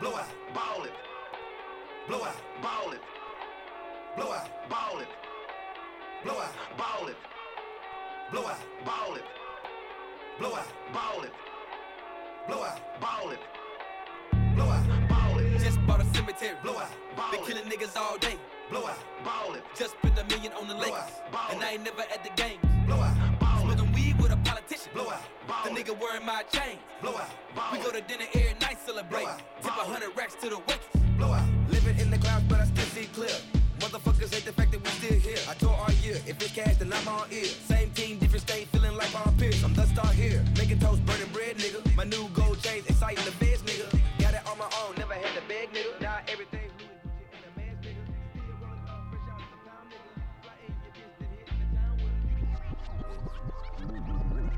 Blow 0.00 0.16
out. 0.16 0.30
Ballin'. 0.52 0.96
Blow 2.08 2.24
out. 2.24 2.38
Ballin'. 2.60 3.02
Blow 4.16 4.32
out. 4.32 4.48
Ballin'. 4.68 5.06
Blow 6.24 6.38
out. 6.40 6.54
Ballin'. 6.76 7.33
Blow 8.32 8.46
out. 8.46 8.58
Ballin'. 8.84 9.22
Blow 10.38 10.54
out. 10.54 10.66
Ballin'. 10.92 11.30
Blow 12.48 12.62
out. 12.62 13.00
Ballin'. 13.00 13.38
Blow 14.54 14.64
out. 14.64 15.08
Ballin'. 15.08 15.58
Just 15.58 15.84
bought 15.86 16.00
a 16.00 16.04
cemetery. 16.14 16.56
Blow 16.62 16.78
out. 16.78 16.90
Been 17.30 17.44
killing 17.44 17.64
niggas 17.64 17.96
all 17.96 18.18
day. 18.18 18.36
Blow 18.70 18.86
out. 18.86 18.98
Ballin'. 19.24 19.60
Just 19.76 19.92
spent 19.92 20.18
a 20.18 20.24
million 20.24 20.52
on 20.52 20.68
the 20.68 20.74
Lakers. 20.74 21.20
And 21.52 21.62
I 21.62 21.72
ain't 21.72 21.84
never 21.84 22.02
at 22.02 22.24
the 22.24 22.30
games. 22.42 22.60
Blow 22.86 22.96
out. 22.96 23.14
Smoking 23.60 23.92
weed 23.92 24.20
with 24.20 24.32
a 24.32 24.36
politician. 24.38 24.90
Blow 24.94 25.10
out. 25.10 25.22
The 25.64 25.70
nigga 25.70 25.98
wearing 25.98 26.26
my 26.26 26.42
chains. 26.50 26.80
Blow 27.02 27.16
out. 27.16 27.72
We 27.72 27.78
go 27.78 27.90
to 27.92 28.00
dinner 28.00 28.26
every 28.34 28.54
night, 28.60 28.78
celebrate. 28.84 29.26
Tip 29.62 29.70
a 29.70 29.84
hundred 29.84 30.16
racks 30.16 30.34
to 30.36 30.48
the 30.48 30.58
waitress. 30.58 30.86
Blow 31.18 31.32
out. 31.32 31.46
Living 31.70 31.98
in 31.98 32.10
the 32.10 32.18
clouds, 32.18 32.44
but 32.48 32.60
I 32.60 32.64
still 32.64 32.84
see 32.86 33.06
clear. 33.12 33.36
Motherfuckers 33.78 34.32
hate 34.32 34.44
the 34.44 34.52
fact 34.52 34.72
that 34.72 34.82
we 34.82 34.90
still 34.90 35.18
here. 35.18 35.38
I 35.48 35.54
told 35.54 35.73
year. 36.04 36.20
If 36.26 36.42
it's 36.42 36.52
cash, 36.52 36.76
then 36.76 36.92
I'm 36.92 37.08
all 37.08 37.26
ear. 37.30 37.44
Same 37.44 37.90
team, 37.90 38.18
different 38.18 38.42
state, 38.42 38.68
feeling 38.68 38.96
like 38.96 39.12
my 39.14 39.32
peers. 39.38 39.62
I'm 39.64 39.74
the 39.74 39.86
star 39.86 40.12
here. 40.12 40.44
Making 40.56 40.78
toast, 40.78 41.04
burning 41.06 41.28
bread, 41.32 41.56
nigga. 41.56 41.80
My 41.96 42.04
new 42.04 42.28
gold 42.34 42.60
chains, 42.62 42.86
exciting 42.86 43.24
the 43.24 43.32
best, 43.44 43.64
nigga. 43.64 43.88
Got 44.18 44.34
it 44.34 44.46
on 44.46 44.58
my 44.58 44.68
own, 44.82 44.94
never 44.96 45.14
had 45.14 45.34
to 45.34 45.42
beg, 45.48 45.72
nigga. 45.72 46.00
Now 46.00 46.18
everything. 46.28 46.70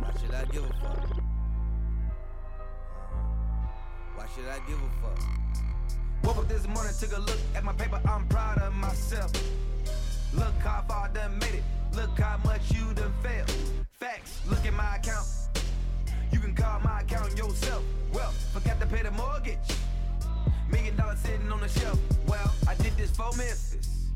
Why 0.01 0.13
should 0.21 0.35
I 0.35 0.45
give 0.53 0.65
a 0.65 0.73
fuck? 0.81 1.23
Why 4.17 4.27
should 4.35 4.49
I 4.49 4.59
give 4.67 4.79
a 4.79 4.91
fuck? 5.03 5.21
Woke 6.25 6.39
up 6.39 6.49
this 6.49 6.67
morning, 6.67 6.93
took 6.99 7.17
a 7.17 7.21
look 7.21 7.39
at 7.55 7.63
my 7.63 7.73
paper. 7.73 8.01
I'm 8.05 8.27
proud 8.27 8.59
of 8.59 8.75
myself. 8.75 9.31
Look 10.37 10.55
how 10.63 10.85
far 10.87 11.09
I 11.09 11.13
done 11.13 11.39
made 11.39 11.55
it, 11.55 11.65
look 11.95 12.19
how 12.19 12.39
much 12.45 12.71
you 12.71 12.93
done 12.95 13.13
failed. 13.23 13.51
Facts, 13.99 14.41
look 14.49 14.65
at 14.67 14.75
my 14.75 14.97
account. 14.97 15.27
You 16.31 16.39
can 16.39 16.55
call 16.55 16.81
my 16.81 17.01
account 17.01 17.37
yourself. 17.39 17.83
Well, 18.13 18.31
forgot 18.53 18.79
to 18.81 18.87
pay 18.87 19.03
the 19.03 19.11
mortgage. 19.11 19.59
Million 20.71 20.97
dollars 20.97 21.19
sitting 21.21 21.51
on 21.51 21.61
the 21.61 21.69
shelf. 21.69 21.99
Well, 22.27 22.53
I 22.69 22.75
did 22.75 22.97
this 22.97 23.11
for 23.17 23.31
Memphis. 23.37 24.11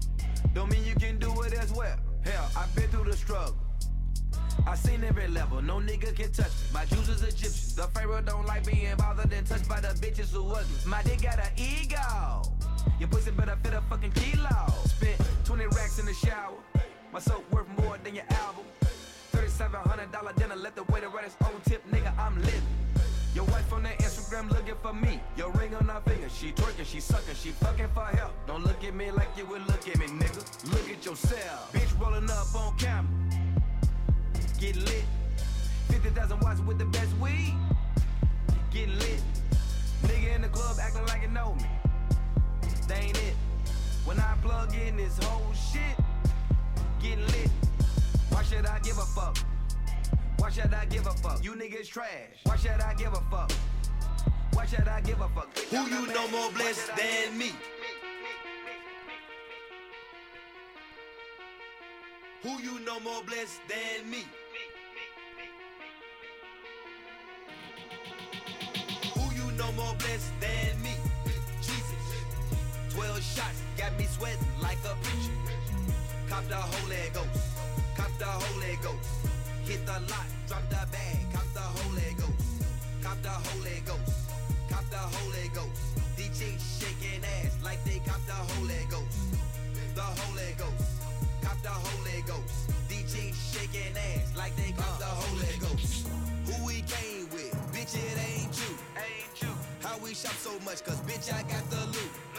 Don't 0.54 0.70
mean 0.70 0.84
you 0.84 0.94
can 0.94 1.18
do 1.18 1.42
it 1.42 1.54
as 1.54 1.72
well. 1.72 1.96
Hell, 2.22 2.50
I've 2.56 2.74
been 2.74 2.88
through 2.88 3.10
the 3.10 3.16
struggle. 3.16 3.56
I 4.66 4.74
seen 4.74 5.02
every 5.04 5.28
level, 5.28 5.62
no 5.62 5.76
nigga 5.76 6.14
can 6.14 6.32
touch 6.32 6.48
me. 6.48 6.66
My 6.74 6.84
juice 6.84 7.08
is 7.08 7.22
Egyptian. 7.22 7.76
The 7.76 7.88
pharaoh 7.94 8.20
don't 8.20 8.46
like 8.46 8.66
being 8.66 8.94
bothered 8.96 9.32
and 9.32 9.46
touched 9.46 9.68
by 9.68 9.80
the 9.80 9.88
bitches 9.88 10.32
who 10.32 10.46
ugly. 10.48 10.64
My 10.86 11.02
dick 11.02 11.22
got 11.22 11.38
an 11.38 11.50
ego. 11.56 12.42
Your 12.98 13.08
pussy 13.08 13.30
better 13.30 13.56
fit 13.62 13.74
a 13.74 13.80
fucking 13.82 14.12
kilo. 14.12 14.72
Spent 14.84 15.20
20 15.44 15.66
racks 15.66 15.98
in 15.98 16.06
the 16.06 16.14
shower. 16.14 16.58
My 17.12 17.18
soap 17.18 17.44
worth 17.52 17.68
more 17.78 17.98
than 18.04 18.14
your 18.14 18.24
album. 18.30 18.64
$3,700 19.32 20.36
dinner, 20.36 20.56
let 20.56 20.76
the 20.76 20.84
waiter 20.84 21.08
write 21.08 21.24
his 21.24 21.36
own 21.44 21.60
tip, 21.64 21.82
nigga, 21.90 22.16
I'm 22.18 22.40
living. 22.40 22.62
Your 23.34 23.44
wife 23.44 23.72
on 23.72 23.84
that 23.84 23.98
Instagram 23.98 24.50
looking 24.50 24.74
for 24.82 24.92
me. 24.92 25.20
Your 25.36 25.50
ring 25.52 25.74
on 25.74 25.88
her 25.88 26.00
finger, 26.00 26.28
she 26.28 26.50
twerking, 26.52 26.84
she 26.84 27.00
sucking, 27.00 27.34
she 27.34 27.50
fucking 27.50 27.88
for 27.94 28.04
help. 28.04 28.32
Don't 28.46 28.64
look 28.64 28.82
at 28.82 28.94
me 28.94 29.10
like 29.12 29.28
you 29.36 29.46
would 29.46 29.66
look 29.68 29.88
at 29.88 29.98
me, 29.98 30.06
nigga. 30.06 30.72
Look 30.72 30.90
at 30.90 31.04
yourself. 31.04 31.72
Bitch 31.72 32.00
rolling 32.00 32.28
up 32.28 32.54
on 32.54 32.76
camera. 32.76 33.08
Get 34.58 34.76
lit. 34.76 35.04
50,000 35.88 36.40
watts 36.40 36.60
with 36.60 36.78
the 36.78 36.86
best 36.86 37.16
weed. 37.18 37.54
Get 38.72 38.88
lit. 38.88 39.22
Nigga 40.02 40.34
in 40.34 40.42
the 40.42 40.48
club 40.48 40.76
acting 40.80 41.06
like 41.06 41.22
you 41.22 41.28
know 41.28 41.54
me. 41.54 41.79
They 42.90 42.96
ain't 42.96 43.18
it. 43.18 43.36
When 44.04 44.18
I 44.18 44.34
plug 44.42 44.74
in 44.74 44.96
this 44.96 45.16
whole 45.22 45.52
shit, 45.54 45.96
get 47.00 47.18
lit. 47.18 47.48
Why 48.30 48.42
should 48.42 48.66
I 48.66 48.80
give 48.80 48.98
a 48.98 49.06
fuck? 49.14 49.38
Why 50.38 50.50
should 50.50 50.74
I 50.74 50.86
give 50.86 51.06
a 51.06 51.12
fuck? 51.12 51.44
You 51.44 51.52
niggas 51.52 51.86
trash. 51.86 52.40
Why 52.42 52.56
should 52.56 52.80
I 52.80 52.94
give 52.94 53.12
a 53.12 53.22
fuck? 53.30 53.52
Why 54.54 54.66
should 54.66 54.88
I 54.88 55.00
give 55.02 55.20
a 55.20 55.28
fuck? 55.28 55.56
Who 55.56 55.76
you 55.76 56.06
know 56.08 56.26
more 56.30 56.50
blessed 56.50 56.90
than 56.96 57.38
me? 57.38 57.52
Who 62.42 62.60
you 62.60 62.80
know 62.80 62.98
more 62.98 63.22
blessed 63.22 63.60
than 63.68 64.10
me? 64.10 64.24
Got 73.90 73.98
me 73.98 74.06
sweating 74.06 74.46
like 74.62 74.78
a 74.84 74.94
preacher. 75.02 75.32
Cop 76.28 76.46
the 76.48 76.56
Holy 76.56 77.10
Ghost. 77.12 77.44
Cop 77.96 78.10
the 78.18 78.24
Holy 78.24 78.76
Ghost. 78.82 79.08
Hit 79.64 79.86
the 79.86 79.92
lot, 79.92 80.26
drop 80.46 80.62
the 80.68 80.82
bag. 80.92 81.18
Cop 81.32 81.46
the 81.54 81.60
Holy 81.60 82.14
Ghost. 82.14 82.62
Cop 83.02 83.22
the 83.22 83.30
Holy 83.30 83.82
Ghost. 83.86 84.30
Cop 84.68 84.84
the 84.90 84.96
Holy 84.96 85.48
Ghost. 85.54 85.82
Chicks 86.16 86.80
shaking 86.80 87.24
ass 87.24 87.58
like 87.64 87.82
they 87.84 88.00
cop 88.06 88.20
the 88.26 88.32
Holy 88.32 88.86
Ghost. 88.88 89.18
The 89.94 90.02
Holy 90.02 90.54
Ghost. 90.56 91.02
Cop 91.42 91.60
the 91.62 91.68
Holy 91.68 92.22
Ghost. 92.22 92.70
Chicks 92.88 93.38
shaking 93.52 93.96
ass 93.96 94.36
like 94.36 94.54
they 94.56 94.72
cop 94.72 94.98
the 94.98 95.04
Holy 95.04 95.58
Ghost. 95.58 96.06
Who 96.46 96.64
we 96.64 96.82
came 96.82 97.28
with? 97.30 97.52
Bitch, 97.72 97.96
it 97.96 98.16
ain't 98.28 98.54
you. 98.56 98.72
Ain't 98.96 99.42
you. 99.42 99.52
How 99.82 99.98
we 99.98 100.14
shop 100.14 100.34
so 100.34 100.52
much? 100.64 100.84
Cause 100.84 101.00
bitch, 101.00 101.32
I 101.34 101.42
got 101.42 101.68
the 101.70 101.84
loot. 101.86 102.29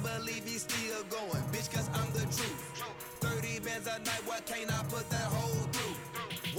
Can't 0.00 0.20
believe 0.20 0.44
he's 0.44 0.62
still 0.62 1.02
going, 1.10 1.42
bitch, 1.50 1.72
cause 1.72 1.88
I'm 1.94 2.10
the 2.12 2.20
truth. 2.20 2.84
30 3.20 3.60
bands 3.60 3.88
a 3.88 3.98
night, 3.98 4.22
what 4.26 4.46
can't 4.46 4.70
I 4.72 4.82
put 4.84 5.08
that 5.10 5.22
whole 5.22 5.66
through? 5.72 6.07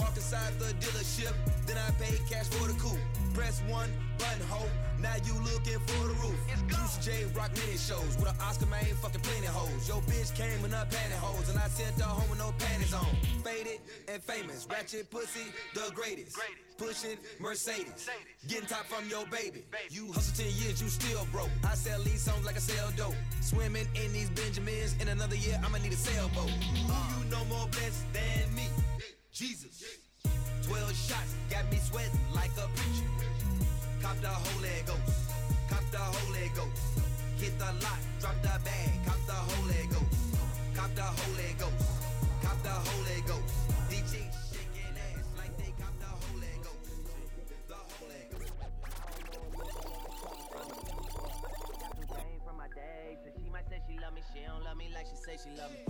Walk 0.00 0.16
inside 0.16 0.58
the 0.58 0.72
dealership, 0.80 1.34
then 1.66 1.76
I 1.76 1.90
pay 2.00 2.16
cash 2.28 2.48
for 2.48 2.66
the 2.66 2.74
coupe. 2.80 2.98
Press 3.34 3.62
one 3.68 3.90
button, 4.18 4.46
ho. 4.48 4.66
Now 4.98 5.14
you 5.24 5.34
looking 5.44 5.78
for 5.86 6.08
the 6.08 6.14
roof. 6.24 6.38
Juicy 6.68 7.00
J 7.04 7.24
rock 7.36 7.50
mini 7.56 7.76
shows 7.76 8.16
with 8.16 8.28
an 8.28 8.36
Oscar 8.40 8.66
man, 8.66 8.84
fucking 9.02 9.20
plenty 9.20 9.46
hoes. 9.46 9.88
Your 9.88 10.00
bitch 10.02 10.34
came 10.34 10.64
in 10.64 10.70
her 10.72 10.86
pantyhose, 10.88 11.50
and 11.50 11.58
I 11.58 11.68
sent 11.68 12.00
her 12.00 12.08
home 12.08 12.28
with 12.30 12.38
no 12.38 12.52
panties 12.58 12.94
on. 12.94 13.06
Faded 13.44 13.80
and 14.08 14.22
famous, 14.22 14.66
ratchet 14.70 15.10
pussy, 15.10 15.52
the 15.74 15.92
greatest. 15.94 16.38
Pushing 16.78 17.18
Mercedes, 17.38 18.08
getting 18.48 18.66
top 18.66 18.86
from 18.86 19.08
your 19.08 19.26
baby. 19.26 19.64
You 19.90 20.10
hustle 20.12 20.44
10 20.44 20.46
years, 20.62 20.82
you 20.82 20.88
still 20.88 21.26
broke. 21.30 21.50
I 21.62 21.74
sell 21.74 22.02
these 22.02 22.22
songs 22.22 22.46
like 22.46 22.56
I 22.56 22.60
sell 22.60 22.90
dope. 22.96 23.14
Swimming 23.42 23.86
in 23.94 24.12
these 24.12 24.30
Benjamins, 24.30 24.96
in 25.00 25.08
another 25.08 25.36
year, 25.36 25.60
I'ma 25.62 25.78
need 25.78 25.92
a 25.92 25.96
sailboat. 25.96 26.48
Who 26.48 27.24
you 27.24 27.30
know 27.30 27.44
more 27.46 27.68
blessed 27.68 28.04
than 28.12 28.54
me? 28.54 28.64
Jesus. 29.32 29.79
12 30.70 30.94
shots 30.94 31.34
got 31.50 31.66
me 31.72 31.78
sweating 31.78 32.20
like 32.32 32.54
a 32.54 32.66
preacher. 32.78 33.10
Cop 34.00 34.14
the 34.22 34.30
Holy 34.30 34.70
Ghost. 34.86 35.26
Cop 35.68 35.82
the 35.90 35.98
Holy 35.98 36.46
Ghost. 36.54 37.02
Hit 37.42 37.58
the 37.58 37.64
lot, 37.82 37.98
drop 38.20 38.38
the 38.40 38.54
bag. 38.62 38.90
Cop 39.04 39.18
the 39.26 39.34
Holy 39.50 39.82
Ghost. 39.90 40.14
Cop 40.78 40.94
the 40.94 41.02
Holy 41.02 41.50
Ghost. 41.58 41.90
Cop 42.46 42.62
the 42.62 42.70
Holy 42.70 43.18
Ghost. 43.26 43.54
Chicks 43.90 44.14
shaking 44.54 44.94
ass 44.94 45.26
like 45.34 45.50
they 45.58 45.74
cop 45.74 45.90
the 45.98 46.06
Holy 46.06 46.54
Ghost. 46.62 47.02
The 47.66 47.74
Holy 47.74 48.22
Ghost. 48.30 48.54
From 52.46 52.56
my 52.56 52.70
and 53.26 53.34
she 53.42 53.50
might 53.50 53.66
say 53.66 53.82
she 53.90 53.98
love 53.98 54.14
me. 54.14 54.22
She 54.32 54.46
don't 54.46 54.62
love 54.62 54.76
me 54.78 54.86
like 54.94 55.06
she 55.10 55.18
say 55.18 55.34
she 55.34 55.50
love 55.58 55.74
me, 55.74 55.82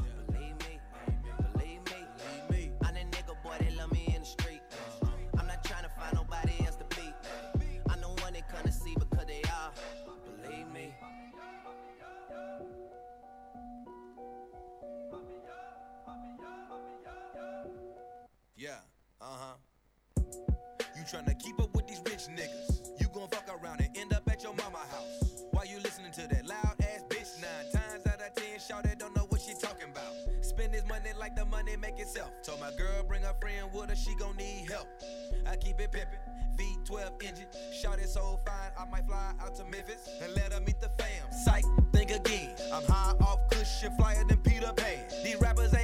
like 31.21 31.37
the 31.37 31.45
money 31.45 31.77
make 31.77 32.00
itself. 32.00 32.31
Told 32.43 32.61
my 32.61 32.71
girl 32.79 33.05
bring 33.07 33.23
her 33.23 33.35
friend 33.41 33.69
with 33.73 33.91
her, 33.91 33.97
she 33.97 34.15
gon' 34.17 34.37
need 34.37 34.69
help. 34.71 34.89
I 35.47 35.55
keep 35.57 35.79
it 35.79 35.93
pimpin'. 35.93 36.19
V12 36.57 37.23
engine, 37.23 37.47
shout 37.73 37.99
it 37.99 38.09
so 38.09 38.39
fine, 38.45 38.71
I 38.79 38.85
might 38.91 39.07
fly 39.07 39.33
out 39.41 39.55
to 39.57 39.65
Memphis 39.65 40.09
and 40.23 40.35
let 40.35 40.53
her 40.53 40.61
meet 40.61 40.81
the 40.81 40.91
fam. 40.99 41.31
Psych, 41.45 41.65
think 41.93 42.11
again. 42.11 42.55
I'm 42.73 42.83
high 42.85 43.15
off 43.21 43.39
cushion, 43.50 43.97
flyer 43.97 44.25
than 44.29 44.39
Peter 44.39 44.73
Pan. 44.77 45.09
These 45.25 45.37
rappers 45.37 45.73
ain't 45.75 45.80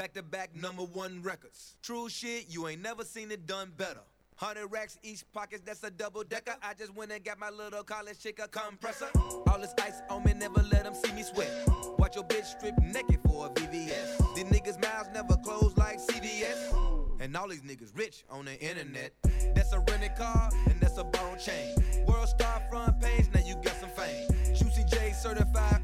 Back 0.00 0.14
to 0.14 0.22
back 0.22 0.56
number 0.56 0.84
one 0.84 1.20
records. 1.20 1.76
True 1.82 2.08
shit, 2.08 2.46
you 2.48 2.66
ain't 2.68 2.80
never 2.80 3.04
seen 3.04 3.30
it 3.30 3.44
done 3.44 3.70
better. 3.76 4.00
Hundred 4.34 4.68
racks 4.68 4.98
each 5.02 5.30
pocket, 5.34 5.60
that's 5.66 5.84
a 5.84 5.90
double 5.90 6.24
decker. 6.24 6.54
I 6.62 6.72
just 6.72 6.94
went 6.94 7.12
and 7.12 7.22
got 7.22 7.38
my 7.38 7.50
little 7.50 7.84
college 7.84 8.18
chick 8.18 8.40
a 8.42 8.48
compressor. 8.48 9.08
All 9.46 9.58
this 9.60 9.74
ice 9.78 10.00
on 10.08 10.24
me, 10.24 10.32
never 10.32 10.62
let 10.72 10.84
them 10.84 10.94
see 10.94 11.12
me 11.12 11.22
sweat. 11.22 11.50
Watch 11.98 12.14
your 12.14 12.24
bitch 12.24 12.46
strip 12.46 12.78
naked 12.80 13.20
for 13.26 13.48
a 13.48 13.50
VVS. 13.50 14.34
These 14.34 14.44
niggas' 14.44 14.80
mouths 14.80 15.10
never 15.12 15.36
close 15.44 15.76
like 15.76 15.98
CVS. 15.98 17.20
And 17.20 17.36
all 17.36 17.48
these 17.48 17.60
niggas 17.60 17.94
rich 17.94 18.24
on 18.30 18.46
the 18.46 18.58
internet. 18.58 19.12
That's 19.54 19.74
a 19.74 19.80
rented 19.80 20.16
car 20.16 20.48
and 20.64 20.80
that's 20.80 20.96
a 20.96 21.04
borrowed 21.04 21.40
chain. 21.40 21.74
World 22.06 22.26
star 22.26 22.62
front 22.70 22.98
page, 23.02 23.26
now 23.34 23.42
you 23.44 23.54
got 23.56 23.78
some 23.78 23.90
fame. 23.90 24.26
Juicy 24.56 24.82
J 24.88 25.12
certified 25.12 25.79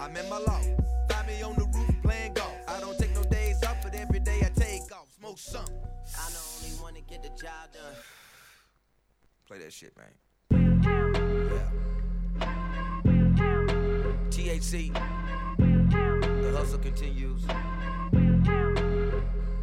I'm 0.00 0.16
in 0.16 0.28
my 0.28 0.38
law. 0.38 0.60
Find 1.10 1.26
me 1.26 1.42
on 1.42 1.54
the 1.56 1.64
roof 1.64 2.02
playing 2.02 2.34
golf. 2.34 2.54
I 2.68 2.80
don't 2.80 2.96
take 2.98 3.14
no 3.14 3.22
days 3.24 3.62
off, 3.64 3.76
but 3.82 3.94
every 3.94 4.20
day 4.20 4.40
I 4.44 4.50
take 4.58 4.82
off. 4.92 5.08
Smoke 5.18 5.38
some. 5.38 5.64
I'm 5.64 6.32
the 6.32 6.38
only 6.56 6.80
one 6.80 6.94
to 6.94 7.00
get 7.00 7.22
the 7.22 7.30
job 7.30 7.72
done. 7.72 7.82
Play 9.46 9.58
that 9.58 9.72
shit, 9.72 9.92
man. 9.96 10.12
Yeah. 11.50 11.78
THC, 14.30 14.96
hustle 16.54 16.78
continues. 16.78 17.42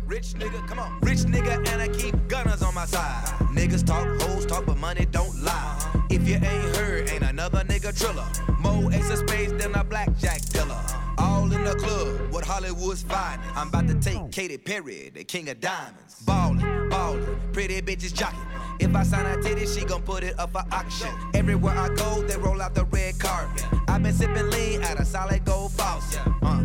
Rich 0.06 0.34
nigga, 0.34 0.68
come 0.68 0.80
on. 0.80 1.00
Rich 1.02 1.20
nigga, 1.20 1.58
and 1.70 1.82
I 1.82 1.88
keep 1.88 2.16
gunners 2.28 2.62
on 2.62 2.74
my 2.74 2.86
side. 2.86 3.26
Niggas 3.54 3.86
talk, 3.86 4.06
hoes 4.22 4.46
talk, 4.46 4.66
but 4.66 4.78
money 4.78 5.06
don't 5.06 5.42
lie. 5.44 5.95
If 6.10 6.28
you 6.28 6.36
ain't 6.36 6.76
heard, 6.76 7.10
ain't 7.10 7.24
another 7.24 7.64
nigga 7.64 7.98
triller. 7.98 8.28
More 8.60 8.92
ace 8.94 9.10
of 9.10 9.20
spades 9.20 9.54
than 9.54 9.74
a 9.76 9.84
blackjack 9.84 10.42
dealer. 10.50 10.80
All 11.18 11.52
in 11.52 11.64
the 11.64 11.76
club, 11.76 12.32
what 12.32 12.44
Hollywood's 12.46 13.04
finest. 13.04 13.50
I'm 13.56 13.70
about 13.70 13.88
to 13.88 13.96
take 13.96 14.32
Katy 14.32 14.58
Perry, 14.58 15.12
the 15.14 15.24
king 15.24 15.50
of 15.50 15.60
diamonds. 15.60 16.22
Ballin', 16.26 16.90
ballin', 16.90 17.40
pretty 17.54 17.82
bitches 17.82 18.14
jockin'. 18.14 18.40
If 18.80 18.96
I 18.96 19.04
sign 19.04 19.26
a 19.26 19.42
titty, 19.42 19.66
she 19.66 19.86
gon' 19.86 20.02
put 20.02 20.24
it 20.24 20.38
up 20.40 20.52
for 20.52 20.64
auction. 20.72 21.10
Everywhere 21.34 21.78
I 21.78 21.90
go, 21.96 22.22
they 22.24 22.38
roll 22.38 22.62
out 22.62 22.76
the 22.76 22.86
red 22.86 23.20
carpet. 23.20 23.66
i 23.88 23.98
been 23.98 24.14
sippin' 24.14 24.52
lean 24.52 24.84
out 24.84 25.00
of 25.00 25.08
solid 25.08 25.46
gold 25.46 25.72
faucet. 25.72 26.22
Uh. 26.42 26.62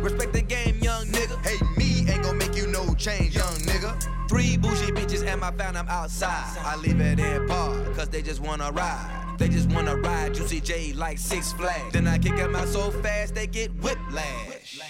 Respect 0.00 0.32
the 0.32 0.42
game, 0.42 0.78
young 0.78 1.06
nigga. 1.06 1.44
Hey, 1.44 1.58
me 1.76 2.08
ain't 2.10 2.22
gon' 2.22 2.38
make 2.38 2.54
you 2.54 2.66
no 2.68 2.94
change, 2.94 3.34
young. 3.34 3.65
Three 4.28 4.56
bougie 4.56 4.92
bitches 4.92 5.24
and 5.26 5.40
my 5.40 5.50
phantom 5.52 5.86
outside. 5.88 6.58
I 6.64 6.76
leave 6.76 7.00
it 7.00 7.18
in 7.20 7.46
park, 7.46 7.94
cause 7.94 8.08
they 8.08 8.22
just 8.22 8.40
wanna 8.40 8.70
ride. 8.72 9.34
They 9.38 9.48
just 9.48 9.70
wanna 9.70 9.96
ride 9.96 10.34
Juicy 10.34 10.60
J 10.60 10.92
like 10.94 11.18
Six 11.18 11.52
Flags. 11.52 11.92
Then 11.92 12.06
I 12.08 12.18
kick 12.18 12.36
them 12.36 12.56
out 12.56 12.68
so 12.68 12.90
fast 12.90 13.34
they 13.34 13.46
get 13.46 13.72
whiplash. 13.82 14.80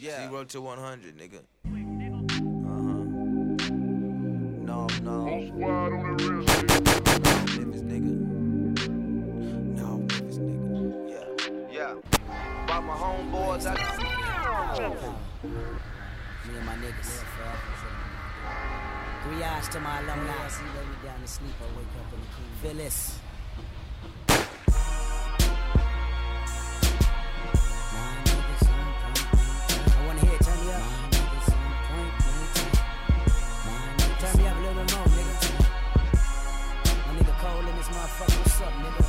Yeah. 0.00 0.28
Zero 0.28 0.44
to 0.44 0.60
100, 0.60 1.18
nigga. 1.18 1.42
Uh-huh. 1.66 2.98
No, 4.64 4.86
no. 5.02 5.24
Memphis 7.56 7.82
nigga. 7.82 8.14
No, 9.76 9.98
Memphis 9.98 10.38
nigga. 10.38 11.10
Yeah. 11.10 11.26
Yeah. 11.72 11.94
Brought 12.66 12.84
my 12.84 12.94
homeboys 12.94 13.66
out. 13.66 13.78
Me 16.44 16.56
and 16.56 16.64
my 16.64 16.74
niggas. 16.74 17.24
Three 17.38 17.77
eyes 19.58 19.68
to 19.68 19.80
my 19.80 20.00
alumni. 20.00 20.32
I 20.44 20.48
see 20.48 20.64
lay 20.64 20.86
me 20.86 20.96
down 21.04 21.20
to 21.20 21.28
sleep. 21.28 21.54
I 21.60 21.64
wake 21.76 21.86
up 21.98 22.12
in 22.12 22.20
the 22.20 22.26
king. 22.36 22.50
Phyllis. 22.62 23.18
I 29.90 30.06
wanna 30.06 30.20
hear 30.20 30.34
it. 30.34 30.40
Turn 30.40 30.58
me 30.64 30.72
up. 30.72 30.82
Turn 34.20 34.34
me 34.36 34.46
up 34.46 34.56
a 34.56 34.60
little 34.60 34.74
more, 34.74 35.08
nigga. 35.16 35.34
My 37.06 37.12
nigga 37.18 37.34
Cole 37.40 37.66
in 37.68 37.76
this 37.76 37.88
motherfucker. 37.88 38.38
What's 38.38 38.60
up, 38.60 38.72
nigga? 38.84 39.04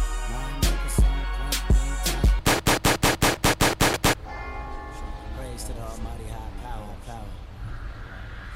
Praise 5.38 5.64
to 5.66 5.74
the 5.74 5.82
Almighty 5.82 6.28
High 6.30 6.54
Power, 6.64 6.94
power. 7.08 7.30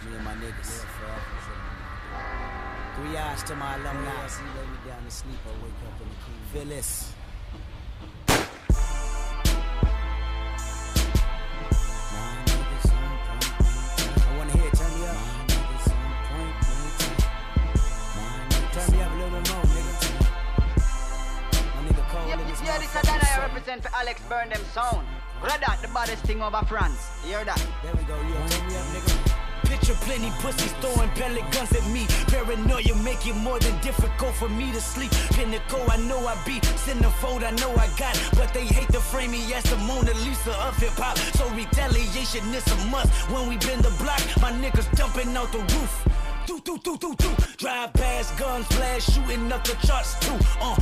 Me 0.05 0.15
and 0.15 0.23
my 0.25 0.33
niggas. 0.33 1.02
Three 2.95 3.17
eyes 3.17 3.41
to 3.43 3.55
my 3.55 3.75
alumni. 3.75 4.23
I 4.23 4.27
see 4.27 4.43
lay 4.43 4.67
me 4.67 4.77
down 4.87 5.03
to 5.03 5.09
sleep. 5.09 5.39
I 5.45 5.49
wake 5.63 5.81
up 5.87 5.99
in 6.01 6.07
the 6.09 6.15
king. 6.23 6.37
Phyllis. 6.53 7.13
Wanna 14.37 14.51
hear 14.51 14.67
it. 14.67 14.73
Turn 14.77 14.91
me 14.93 15.05
up. 15.07 15.17
Turn 18.73 18.91
me 18.91 19.01
up 19.01 19.11
a 19.11 19.15
little 19.15 19.39
bit 19.39 19.49
more, 19.49 19.63
nigga. 19.73 19.93
My 21.73 21.81
nigga 21.87 22.03
Cole 22.09 22.31
in 22.31 22.47
this 22.47 22.61
Yeah, 22.61 22.77
this 22.77 22.95
is 22.95 23.01
that 23.01 23.37
I 23.37 23.41
represent 23.47 23.81
for 23.81 23.95
Alex 23.95 24.21
Burn 24.29 24.49
them 24.49 24.61
sound. 24.71 25.07
Brother, 25.41 25.73
the 25.81 25.87
baddest 25.87 26.23
thing 26.25 26.43
over 26.43 26.63
France. 26.67 27.09
You 27.23 27.37
hear 27.37 27.45
that? 27.45 27.65
There 27.81 27.93
we 27.95 28.03
go. 28.03 28.15
Yeah, 28.15 28.47
turn 28.47 28.67
me 28.67 28.75
up, 28.75 28.85
nigga. 28.85 29.42
Picture 29.73 29.95
plenty 30.05 30.29
pussies 30.37 30.71
throwing 30.73 31.09
pellet 31.17 31.49
guns 31.51 31.71
at 31.73 31.83
me. 31.89 32.05
Paranoia 32.27 32.95
make 33.03 33.25
it 33.25 33.35
more 33.35 33.57
than 33.57 33.75
difficult 33.81 34.35
for 34.35 34.47
me 34.47 34.71
to 34.71 34.79
sleep. 34.79 35.09
Pinnacle, 35.33 35.81
I 35.89 35.97
know 35.97 36.19
I 36.27 36.35
be. 36.45 36.59
Centerfold, 36.85 37.43
I 37.43 37.49
know 37.57 37.71
I 37.71 37.89
got. 37.97 38.13
But 38.37 38.53
they 38.53 38.65
hate 38.65 38.89
to 38.89 38.99
frame 38.99 39.31
me 39.31 39.51
as 39.51 39.63
the 39.63 39.77
Mona 39.77 40.13
Lisa 40.25 40.53
of 40.67 40.77
hip 40.77 40.93
hop. 40.93 41.17
So 41.17 41.49
retaliation 41.55 42.53
is 42.53 42.67
a 42.67 42.85
must. 42.91 43.09
When 43.31 43.49
we 43.49 43.57
bend 43.57 43.83
the 43.83 43.89
block, 43.97 44.21
my 44.39 44.51
niggas 44.51 44.95
jumping 44.95 45.35
out 45.35 45.51
the 45.51 45.57
roof. 45.57 46.07
Do, 46.45 46.59
do, 46.63 46.77
do, 46.77 46.95
do, 46.99 47.15
do. 47.15 47.31
Drive 47.57 47.93
past 47.93 48.37
guns, 48.37 48.67
blast, 48.67 49.11
shooting 49.11 49.51
up 49.51 49.63
the 49.63 49.73
charts 49.87 50.19
too. 50.19 50.37
Uh, 50.61 50.77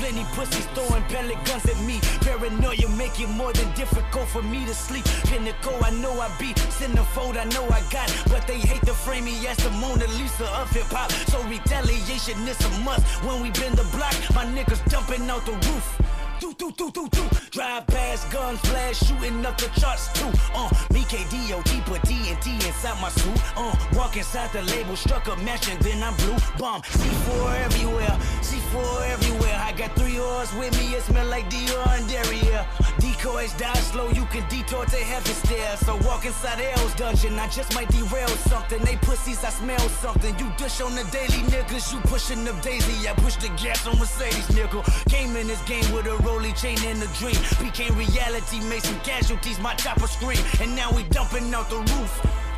plenty 0.00 0.24
pussies 0.34 0.66
throwing 0.74 1.04
pellet 1.04 1.38
guns 1.44 1.64
at 1.66 1.78
me. 1.84 2.00
Paranoia 2.24 2.88
make 2.96 3.20
it 3.20 3.28
more 3.28 3.52
than 3.52 3.70
difficult 3.74 4.26
for 4.28 4.42
me 4.42 4.64
to 4.64 4.74
sleep. 4.74 5.04
Pinnacle, 5.28 5.78
I 5.84 5.90
know 5.90 6.12
I 6.18 6.28
be. 6.38 6.54
Centerfold, 6.78 7.36
I 7.36 7.44
know 7.54 7.64
I 7.68 7.80
got. 7.92 8.08
But 8.28 8.46
they 8.46 8.58
hate 8.58 8.84
to 8.86 8.94
frame 8.94 9.26
me 9.26 9.46
as 9.46 9.58
the 9.58 9.70
Mona 9.82 10.06
Lisa 10.18 10.48
of 10.60 10.70
hip 10.70 10.90
hop. 10.90 11.12
So 11.30 11.38
retaliation 11.44 12.38
is 12.48 12.60
a 12.64 12.70
must. 12.80 13.04
When 13.24 13.42
we 13.42 13.50
bend 13.50 13.76
the 13.76 13.84
block, 13.96 14.16
my 14.34 14.44
niggas 14.46 14.82
jumping 14.90 15.28
out 15.28 15.44
the 15.44 15.52
roof. 15.52 16.09
Do, 16.40 16.54
do, 16.54 16.72
do, 16.72 16.90
do, 16.90 17.06
do. 17.10 17.28
Drive 17.50 17.86
past 17.88 18.32
guns, 18.32 18.58
blast, 18.62 19.06
shooting 19.06 19.44
up 19.44 19.58
the 19.58 19.68
charts 19.78 20.10
too. 20.14 20.32
Uh, 20.54 20.70
me 20.90 21.00
KDOT 21.02 21.84
put 21.84 22.00
TNT 22.02 22.54
inside 22.66 22.98
my 23.02 23.10
suit. 23.10 23.38
Uh, 23.56 23.74
walk 23.92 24.16
inside 24.16 24.50
the 24.52 24.62
label, 24.62 24.96
struck 24.96 25.26
a 25.28 25.36
match 25.44 25.68
and 25.68 25.78
then 25.82 26.02
I'm 26.02 26.16
blue. 26.16 26.36
Bomb, 26.56 26.80
C4 26.80 27.64
everywhere, 27.66 28.16
C4 28.40 29.10
everywhere. 29.10 29.60
I 29.62 29.72
got 29.72 29.94
three 29.96 30.18
R's 30.18 30.54
with 30.54 30.72
me, 30.78 30.94
it 30.94 31.02
smell 31.02 31.26
like 31.26 31.50
Dior 31.50 31.98
and 31.98 32.08
Derriere. 32.08 32.64
Decoys 32.98 33.52
die 33.58 33.74
slow, 33.92 34.08
you 34.08 34.24
can 34.26 34.48
detour 34.48 34.86
to 34.86 34.96
heaven 34.96 35.34
stairs. 35.44 35.80
So 35.80 35.96
walk 36.08 36.24
inside 36.24 36.60
L's 36.78 36.94
dungeon, 36.94 37.38
I 37.38 37.48
just 37.48 37.74
might 37.74 37.88
derail 37.88 38.28
something. 38.48 38.82
They 38.82 38.96
pussies, 38.96 39.44
I 39.44 39.50
smell 39.50 39.88
something. 40.00 40.38
You 40.38 40.50
dish 40.56 40.80
on 40.80 40.94
the 40.94 41.04
daily 41.12 41.42
niggas, 41.52 41.92
you 41.92 42.00
pushing 42.08 42.44
the 42.44 42.52
daisy. 42.62 43.08
I 43.08 43.12
push 43.12 43.36
the 43.36 43.48
gas 43.60 43.86
on 43.86 43.98
Mercedes, 43.98 44.48
nigga. 44.56 44.80
Came 45.10 45.36
in 45.36 45.48
this 45.48 45.62
game 45.62 45.84
with 45.92 46.06
a 46.06 46.16
rolly 46.30 46.52
chain 46.52 46.78
and 46.86 47.02
a 47.02 47.06
dream. 47.18 47.36
Became 47.60 47.94
reality, 47.96 48.60
made 48.68 48.82
some 48.82 49.00
casualties, 49.00 49.58
my 49.60 49.74
chopper 49.74 50.06
scream. 50.06 50.38
And 50.60 50.74
now 50.74 50.90
we 50.92 51.02
dumping 51.04 51.52
out 51.54 51.68
the 51.68 51.78
roof. 51.78 52.12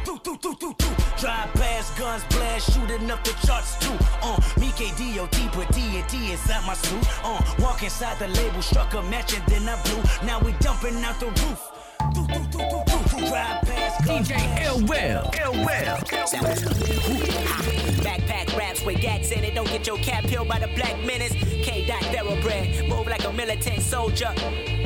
Do, 0.05 0.19
do, 0.23 0.37
do, 0.43 0.55
do, 0.59 0.75
do. 0.79 0.89
Drive 1.19 1.53
past 1.55 1.97
guns, 1.97 2.25
blast, 2.31 2.73
shooting 2.73 3.11
up 3.11 3.23
the 3.25 3.33
charts 3.47 3.79
too. 3.79 3.97
Uh, 4.21 4.37
me 4.61 4.69
KDOT 4.79 5.53
put 5.53 5.69
TNT 5.69 6.31
inside 6.31 6.67
my 6.67 6.75
suit. 6.75 7.05
Uh, 7.23 7.41
walk 7.61 7.83
inside 7.83 8.19
the 8.19 8.29
label, 8.29 8.63
struck 8.63 8.93
a 8.95 9.03
match 9.03 9.35
and 9.35 9.47
then 9.47 9.69
I 9.69 9.81
blew. 9.85 10.03
Now 10.27 10.41
we 10.41 10.53
dumping 10.61 11.03
out 11.05 11.19
the 11.21 11.27
roof. 11.27 11.61
Do, 12.15 12.27
do, 12.27 12.41
do, 12.51 12.59
do, 12.59 12.79
do. 12.85 13.27
Drive 13.29 13.31
past 13.31 13.31
guns, 13.31 13.62
DJ 14.03 14.65
Ill 14.65 14.81
Will. 14.81 15.31
Ill 15.41 15.53
Will. 15.53 15.97
Backpack 18.03 18.57
raps 18.57 18.85
with 18.85 19.01
gats 19.01 19.31
in 19.31 19.45
it. 19.45 19.55
Don't 19.55 19.69
get 19.69 19.87
your 19.87 19.97
cap 19.99 20.25
peeled 20.25 20.49
by 20.49 20.59
the 20.59 20.67
black 20.69 20.99
menace. 21.05 21.33
K. 21.33 21.85
Dot 21.87 22.03
thoroughbred. 22.07 22.89
Move 22.89 23.07
like 23.07 23.25
a 23.25 23.33
militant 23.33 23.81
soldier. 23.81 24.33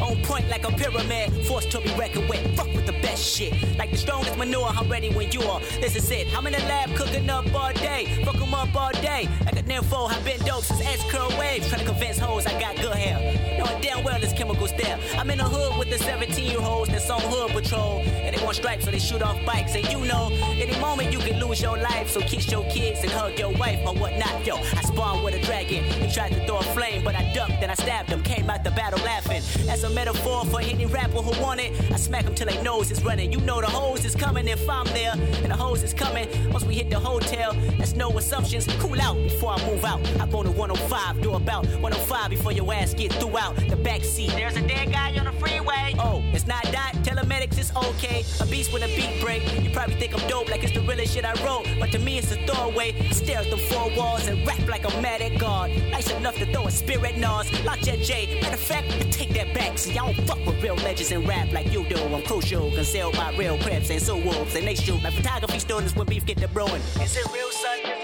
On 0.01 0.17
point 0.25 0.49
like 0.51 0.65
a 0.65 0.73
pyramid. 0.73 1.47
Forced 1.47 1.71
to 1.71 1.81
be 1.81 1.91
reckoned 1.95 2.29
with. 2.29 2.57
Fuck 2.57 2.73
with 2.75 2.85
the 2.87 2.93
best 2.93 3.25
shit. 3.25 3.55
Like 3.79 3.91
the 3.91 3.97
strongest 3.97 4.37
manure, 4.37 4.69
I'm 4.69 4.89
ready 4.91 5.11
when 5.11 5.33
you 5.33 5.43
are. 5.43 5.61
This 5.81 5.97
is 5.97 6.11
it. 6.11 6.27
I'm 6.37 6.47
in 6.47 6.53
the 6.53 6.61
lab 6.61 6.95
cooking 6.95 7.31
up 7.31 7.53
all 7.55 7.73
day. 7.73 8.23
Fuck 8.25 8.37
'em 8.41 8.55
up 8.55 8.75
all 8.75 8.93
day. 8.93 9.29
Like 9.45 9.59
a 9.59 9.63
nympho, 9.63 10.11
I've 10.11 10.25
been 10.25 10.41
dope 10.41 10.65
since 10.65 10.83
S 10.83 11.03
curl 11.11 11.31
waves. 11.39 11.69
Trying 11.69 11.81
to 11.81 11.87
convince 11.87 12.19
hoes 12.19 12.47
I 12.47 12.61
got 12.61 12.77
good 12.77 12.95
hair. 12.95 13.59
Knowing 13.59 13.81
damn 13.81 14.05
well 14.05 14.19
there's 14.21 14.35
chemicals 14.35 14.73
there. 14.77 14.99
I'm 15.17 15.31
in 15.31 15.39
the 15.39 15.45
hood 15.45 15.79
with 15.79 15.89
the 15.91 15.99
17 15.99 16.51
year 16.51 16.61
olds 16.61 16.91
that's 16.91 17.09
on 17.09 17.21
hood 17.23 17.51
patrol. 17.53 18.01
And 18.01 18.37
they 18.37 18.45
want 18.45 18.57
stripes 18.57 18.85
so 18.85 18.91
they 18.91 18.99
shoot 19.07 19.23
off 19.23 19.39
bikes. 19.47 19.75
And 19.77 19.87
you 19.93 20.05
know, 20.05 20.31
any 20.57 20.79
moment 20.81 21.13
you 21.13 21.19
can 21.21 21.39
lose 21.39 21.63
your 21.63 21.79
life. 21.79 22.11
So 22.11 22.21
kiss 22.21 22.51
your 22.51 22.65
kids 22.65 23.03
and 23.03 23.11
hug 23.11 23.39
your 23.39 23.53
wife 23.53 23.79
or 23.87 23.95
whatnot. 23.95 24.45
Yo, 24.45 24.57
I 24.57 24.83
spawned 24.83 25.25
with 25.25 25.35
a 25.35 25.43
dragon. 25.43 25.85
He 25.85 26.13
tried 26.13 26.33
to 26.33 26.45
throw 26.47 26.59
a 26.59 26.63
flame, 26.63 27.05
but 27.05 27.15
I 27.15 27.33
ducked 27.33 27.63
and 27.63 27.71
I 27.71 27.75
stabbed 27.75 28.11
him. 28.11 28.23
Came 28.23 28.51
out 28.51 28.65
the 28.65 28.73
battle 28.73 28.99
laughing. 29.05 29.43
As 29.71 29.85
a 29.85 29.91
metaphor 29.91 30.45
for 30.47 30.61
any 30.61 30.87
rapper 30.87 31.23
who 31.23 31.41
want 31.41 31.61
it, 31.61 31.73
I 31.93 31.97
smack 31.97 32.25
them 32.25 32.35
till 32.35 32.49
they 32.49 32.61
nose 32.63 32.91
is 32.91 33.05
running. 33.05 33.33
You 33.33 33.41
know 33.41 33.61
the 33.61 33.69
hose 33.69 34.05
is 34.05 34.17
coming 34.17 34.49
if 34.49 34.69
I'm 34.69 34.87
there, 34.87 35.13
and 35.13 35.51
the 35.53 35.57
hose 35.57 35.83
is 35.83 35.95
coming. 35.95 36.27
Once 36.53 36.65
we 36.65 36.75
hit 36.75 36.91
the 36.91 36.99
hotel, 36.99 37.55
that's 37.79 37.95
no 37.95 38.11
assumptions. 38.19 38.67
Cool 38.79 39.01
out 39.01 39.17
before 39.17 39.53
I 39.53 39.67
move 39.67 39.85
out. 39.85 40.01
I 40.21 40.27
go 40.27 40.43
to 40.43 40.51
105, 40.51 41.23
do 41.23 41.35
about 41.35 41.67
105 41.67 42.31
before 42.31 42.53
your 42.53 42.73
ass 42.73 42.95
get 42.95 43.13
through 43.13 43.39
out 43.39 43.55
the 43.69 43.77
back 43.77 44.03
seat. 44.03 44.31
There's 44.31 44.57
a 44.57 44.67
dead 44.67 44.91
guy 44.91 45.17
on 45.19 45.27
the 45.27 45.33
freeway. 45.33 45.95
Oh, 45.99 46.23
it's 46.33 46.47
not 46.47 46.65
that. 46.65 46.95
Telemedics 47.03 47.59
is 47.59 47.71
okay. 47.77 48.25
A 48.41 48.47
beast 48.47 48.73
with 48.73 48.83
a 48.83 48.96
break. 49.21 49.43
You 49.63 49.71
probably 49.71 49.95
think 49.97 50.15
I'm 50.15 50.29
dope, 50.29 50.49
like 50.51 50.63
it's 50.65 50.73
the 50.73 50.81
realest 50.81 51.15
shit 51.15 51.25
I 51.25 51.33
wrote, 51.45 51.67
but 51.79 51.93
to 51.93 51.99
me 51.99 52.19
it's 52.19 52.33
a 52.33 52.37
throwaway. 52.47 52.95
Stare 53.11 53.39
at 53.39 53.51
the 53.51 53.57
four 53.57 53.91
walls 53.97 54.27
and 54.27 54.47
rap 54.47 54.67
like 54.69 54.85
I'm 54.91 55.03
mad 55.03 55.23
at 55.23 55.39
God. 55.39 55.71
Nice 55.91 56.11
enough 56.13 56.37
to 56.37 56.47
throw 56.53 56.67
a 56.67 56.71
spirit 56.71 57.17
nose. 57.17 57.51
Jet 57.83 58.01
J. 58.01 58.41
Matter 58.41 58.55
of 58.55 58.61
fact, 58.61 58.87
I 58.93 58.99
take 59.11 59.33
that 59.35 59.55
back. 59.55 59.79
See, 59.79 59.93
I 59.99 60.13
don't 60.13 60.27
fuck 60.27 60.45
with 60.45 60.63
real 60.63 60.75
legends 60.77 61.13
and 61.13 61.27
rap 61.29 61.53
like 61.53 61.73
you 61.73 61.85
do. 61.89 61.97
I'm 61.97 62.23
crucial, 62.23 62.71
concealed 62.73 63.17
by 63.17 63.37
real 63.37 63.59
crips 63.59 63.91
and 63.91 64.03
so 64.03 64.17
wolves, 64.17 64.55
and 64.57 64.67
they 64.67 64.75
shoot 64.75 65.03
like 65.03 65.15
photography 65.15 65.59
students 65.59 65.95
when 65.95 66.07
beef 66.07 66.25
get 66.27 66.39
the 66.39 66.49
brewing. 66.49 66.83
Is 67.01 67.17
it 67.17 67.27
real, 67.33 67.51
son? 67.51 67.96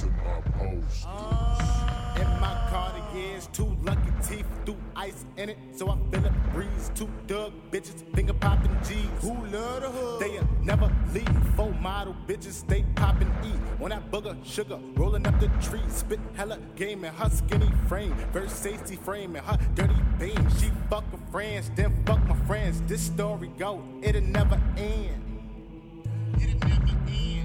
To 0.00 0.06
my 0.06 0.40
posters. 0.58 1.06
In 2.20 2.28
my 2.40 2.54
cardigans, 2.70 3.48
two 3.52 3.76
lucky 3.82 4.10
teeth 4.22 4.46
through 4.64 4.76
ice 4.94 5.24
in 5.36 5.48
it, 5.48 5.58
so 5.74 5.88
I 5.90 5.96
feel 6.10 6.26
a 6.26 6.30
breeze. 6.52 6.90
Two 6.94 7.08
Doug 7.26 7.52
bitches, 7.70 8.04
finger 8.14 8.32
popping 8.34 8.76
G's. 8.84 9.08
Who 9.22 9.34
love 9.46 9.82
the 9.82 9.90
hood? 9.90 10.20
They 10.20 10.40
never 10.62 10.92
leave. 11.12 11.28
Four 11.56 11.72
model 11.74 12.14
bitches, 12.28 12.52
stay 12.52 12.84
popping 12.94 13.32
E. 13.44 13.52
On 13.82 13.90
that 13.90 14.10
booger, 14.10 14.36
sugar, 14.44 14.78
rolling 14.94 15.26
up 15.26 15.38
the 15.40 15.48
tree. 15.60 15.82
Spit 15.88 16.20
hella 16.34 16.58
game 16.76 17.04
in 17.04 17.12
her 17.14 17.30
skinny 17.30 17.70
frame. 17.88 18.14
Very 18.32 18.48
safety 18.48 18.96
frame 18.96 19.34
in 19.34 19.42
her 19.42 19.58
dirty 19.74 19.94
beam. 20.18 20.48
She 20.60 20.70
fuck 20.88 21.10
her 21.10 21.18
friends, 21.32 21.70
then 21.74 22.04
fuck 22.04 22.24
my 22.28 22.36
friends. 22.46 22.82
This 22.82 23.02
story 23.02 23.50
go, 23.58 23.82
it'll 24.02 24.22
never 24.22 24.60
end. 24.76 25.22
it'll 26.40 26.68
never 26.68 26.92
end. 27.08 27.37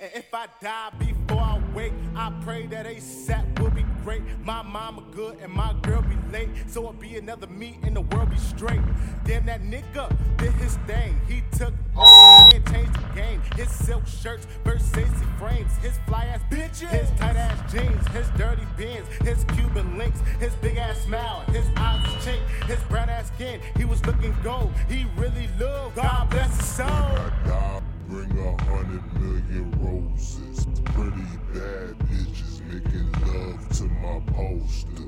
And 0.00 0.10
if 0.14 0.32
I 0.32 0.46
die 0.62 0.90
before 0.98 1.42
I 1.42 1.60
wake, 1.74 1.92
I 2.16 2.32
pray 2.42 2.66
that 2.68 2.86
ASAP 2.86 3.58
will 3.58 3.68
be 3.68 3.84
great. 4.02 4.22
My 4.42 4.62
mama 4.62 5.02
good 5.12 5.38
and 5.42 5.52
my 5.52 5.74
girl 5.82 6.00
be 6.00 6.16
late. 6.32 6.48
So 6.68 6.80
it'll 6.80 6.94
be 6.94 7.18
another 7.18 7.46
me 7.46 7.78
and 7.82 7.96
the 7.96 8.00
world 8.00 8.30
be 8.30 8.38
straight. 8.38 8.80
Damn, 9.24 9.44
that 9.44 9.62
nigga 9.62 10.10
did 10.38 10.52
his 10.54 10.76
thing. 10.86 11.20
He 11.28 11.42
took 11.58 11.74
over 11.94 12.56
and 12.56 12.66
changed 12.72 12.94
the 12.94 13.14
game. 13.14 13.42
His 13.56 13.70
silk 13.70 14.06
shirts, 14.06 14.46
Versace 14.64 15.38
frames. 15.38 15.70
His 15.82 15.98
fly 16.06 16.24
ass 16.24 16.40
bitches. 16.50 16.88
His 16.88 17.10
tight 17.18 17.36
ass 17.36 17.70
jeans. 17.70 18.08
His 18.08 18.30
dirty 18.38 18.66
bins. 18.78 19.06
His 19.18 19.44
Cuban 19.54 19.98
links. 19.98 20.20
His 20.38 20.54
big 20.62 20.78
ass 20.78 20.98
smile. 21.02 21.40
His 21.48 21.66
eyes 21.76 22.06
chink. 22.24 22.40
His 22.64 22.82
brown 22.84 23.10
ass 23.10 23.30
skin. 23.34 23.60
He 23.76 23.84
was 23.84 24.04
looking 24.06 24.34
gold. 24.42 24.72
He 24.88 25.04
really 25.18 25.50
loved. 25.60 25.96
God 25.96 26.30
bless 26.30 26.56
his 26.56 26.66
soul. 26.66 27.82
Bring 28.10 28.38
a 28.40 28.62
hundred 28.64 29.04
million 29.20 29.70
roses. 29.78 30.66
Pretty 30.84 31.30
bad 31.54 31.96
bitches 32.08 32.60
making 32.66 33.12
love 33.24 33.68
to 33.68 33.84
my 33.84 34.18
poster. 34.32 35.06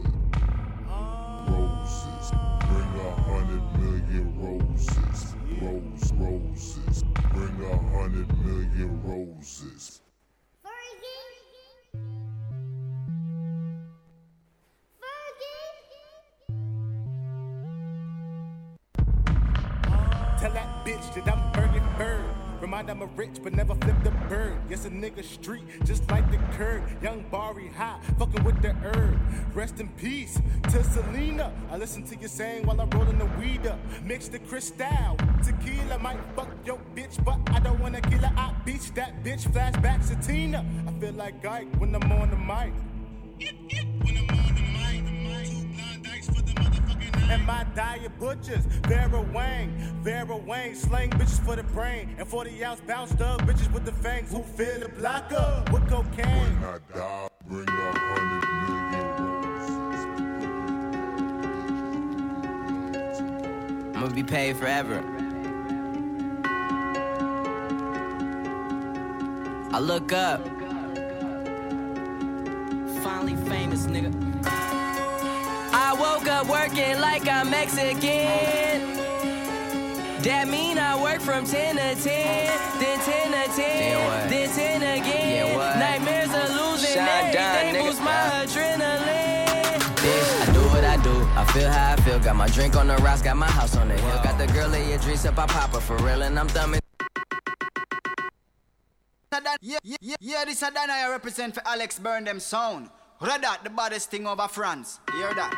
Roses, 1.50 2.30
bring 2.60 2.92
a 3.00 3.12
hundred 3.22 3.64
million 3.80 4.28
roses. 4.38 5.34
Rose, 5.60 6.12
roses, 6.12 7.04
bring 7.32 7.64
a 7.64 7.76
hundred 7.90 8.28
million 8.46 9.02
roses. 9.02 10.00
Tell 20.38 20.52
that 20.52 20.84
bitch 20.84 21.14
that 21.14 21.36
I'm 21.36 21.52
Remind 22.72 22.88
I'm 22.88 23.02
a 23.02 23.06
rich 23.16 23.36
but 23.42 23.52
never 23.52 23.74
flip 23.74 23.96
the 24.02 24.10
bird. 24.30 24.56
Yes, 24.70 24.86
a 24.86 24.88
nigga 24.88 25.22
street, 25.22 25.62
just 25.84 26.10
like 26.10 26.30
the 26.30 26.38
curb. 26.56 26.82
Young 27.02 27.22
Bari 27.30 27.68
hot, 27.68 28.02
fucking 28.18 28.42
with 28.44 28.62
the 28.62 28.72
herb. 28.72 29.20
Rest 29.54 29.78
in 29.78 29.88
peace 29.88 30.40
to 30.70 30.82
Selena. 30.82 31.52
I 31.70 31.76
listen 31.76 32.02
to 32.04 32.16
you 32.16 32.28
saying 32.28 32.64
while 32.64 32.80
I'm 32.80 32.88
rolling 32.88 33.18
the 33.18 33.26
weed 33.38 33.66
up. 33.66 33.78
Mix 34.02 34.28
the 34.28 34.38
crystal, 34.38 35.18
tequila. 35.44 35.98
Might 35.98 36.16
fuck 36.34 36.48
your 36.64 36.78
bitch, 36.96 37.22
but 37.22 37.38
I 37.54 37.60
don't 37.60 37.78
wanna 37.78 38.00
kill 38.00 38.20
her. 38.20 38.32
I 38.38 38.54
beach 38.64 38.94
that 38.94 39.22
bitch, 39.22 39.42
flashback 39.52 40.08
to 40.08 40.26
Tina. 40.26 40.64
I 40.88 40.98
feel 40.98 41.12
like 41.12 41.44
Ike 41.44 41.68
when 41.76 41.94
I'm 41.94 42.10
on 42.10 42.30
the 42.30 42.38
mic. 42.38 42.72
And 47.32 47.46
my 47.46 47.64
diet 47.74 48.12
butchers, 48.20 48.66
Vera 48.86 49.22
Wang, 49.32 49.72
Vera 50.02 50.36
Wang, 50.36 50.74
slang 50.74 51.08
bitches 51.12 51.42
for 51.42 51.56
the 51.56 51.62
brain, 51.62 52.14
and 52.18 52.28
40 52.28 52.62
ounce 52.62 52.82
bounce 52.82 53.10
dug 53.12 53.40
bitches 53.46 53.72
with 53.72 53.86
the 53.86 53.92
fangs 53.92 54.30
who 54.30 54.42
fill 54.42 54.80
the 54.80 54.90
block 54.90 55.32
up 55.32 55.72
with 55.72 55.88
cocaine. 55.88 56.26
When 56.26 56.62
I 56.62 56.78
die, 56.94 57.28
bring 57.46 57.66
a 57.66 57.72
hundred 57.72 58.44
million 58.68 58.82
I'm 63.96 64.02
gonna 64.02 64.14
be 64.14 64.22
paid 64.22 64.58
forever. 64.58 65.02
I 69.72 69.78
look 69.78 70.12
up. 70.12 70.46
Finally 73.02 73.36
famous, 73.48 73.86
nigga. 73.86 74.31
I 75.74 75.94
woke 75.94 76.28
up 76.28 76.46
working 76.48 77.00
like 77.00 77.26
I'm 77.28 77.50
Mexican. 77.50 78.00
That 80.22 80.46
mean 80.48 80.78
I 80.78 81.00
work 81.02 81.20
from 81.20 81.44
10 81.44 81.76
to 81.76 82.00
10, 82.00 82.78
then 82.78 82.98
10 83.00 83.32
to 83.32 83.56
10, 83.56 84.30
then 84.30 84.48
10 84.50 84.82
again. 85.02 85.56
Yeah. 85.56 85.78
Nightmares 85.78 86.28
of 86.28 86.50
losing 86.56 86.94
Shine 86.94 87.32
down, 87.32 87.56
everything 87.56 87.74
nigga. 87.74 87.86
boosts 87.86 88.00
my 88.00 88.12
adrenaline. 88.44 89.80
Bitch, 89.98 90.48
I 90.48 90.52
do 90.52 90.60
what 90.68 90.84
I 90.84 90.96
do. 91.02 91.14
I 91.34 91.44
feel 91.52 91.70
how 91.70 91.92
I 91.92 91.96
feel. 91.96 92.18
Got 92.20 92.36
my 92.36 92.46
drink 92.48 92.76
on 92.76 92.86
the 92.86 92.96
rocks, 92.98 93.22
got 93.22 93.36
my 93.36 93.50
house 93.50 93.76
on 93.76 93.88
the 93.88 93.94
hill. 93.94 94.20
Got 94.22 94.38
the 94.38 94.46
girl 94.52 94.72
at 94.72 94.86
your 94.86 94.98
drinks 94.98 95.24
up, 95.24 95.38
I 95.38 95.46
pop 95.46 95.72
her 95.74 95.80
for 95.80 95.96
real, 95.96 96.22
and 96.22 96.38
I'm 96.38 96.48
thumbing. 96.48 96.80
Yeah, 99.60 99.78
yeah, 99.82 99.96
yeah, 100.00 100.16
yeah, 100.20 100.44
this 100.44 100.62
is 100.62 100.68
Dana 100.70 100.92
I 100.92 101.10
represent 101.10 101.54
for 101.54 101.66
Alex 101.66 101.98
Burn 101.98 102.24
them 102.24 102.38
sound. 102.38 102.90
Radat, 103.22 103.62
the 103.62 103.70
baddest 103.70 104.10
thing 104.10 104.26
over 104.26 104.48
France. 104.48 104.98
You 105.12 105.18
hear 105.18 105.34
that? 105.34 105.54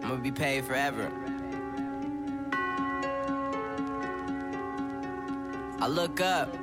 I'm 0.00 0.08
gonna 0.08 0.22
be 0.22 0.30
paid 0.30 0.64
forever. 0.64 1.10
I 5.80 5.88
look 5.88 6.20
up. 6.20 6.54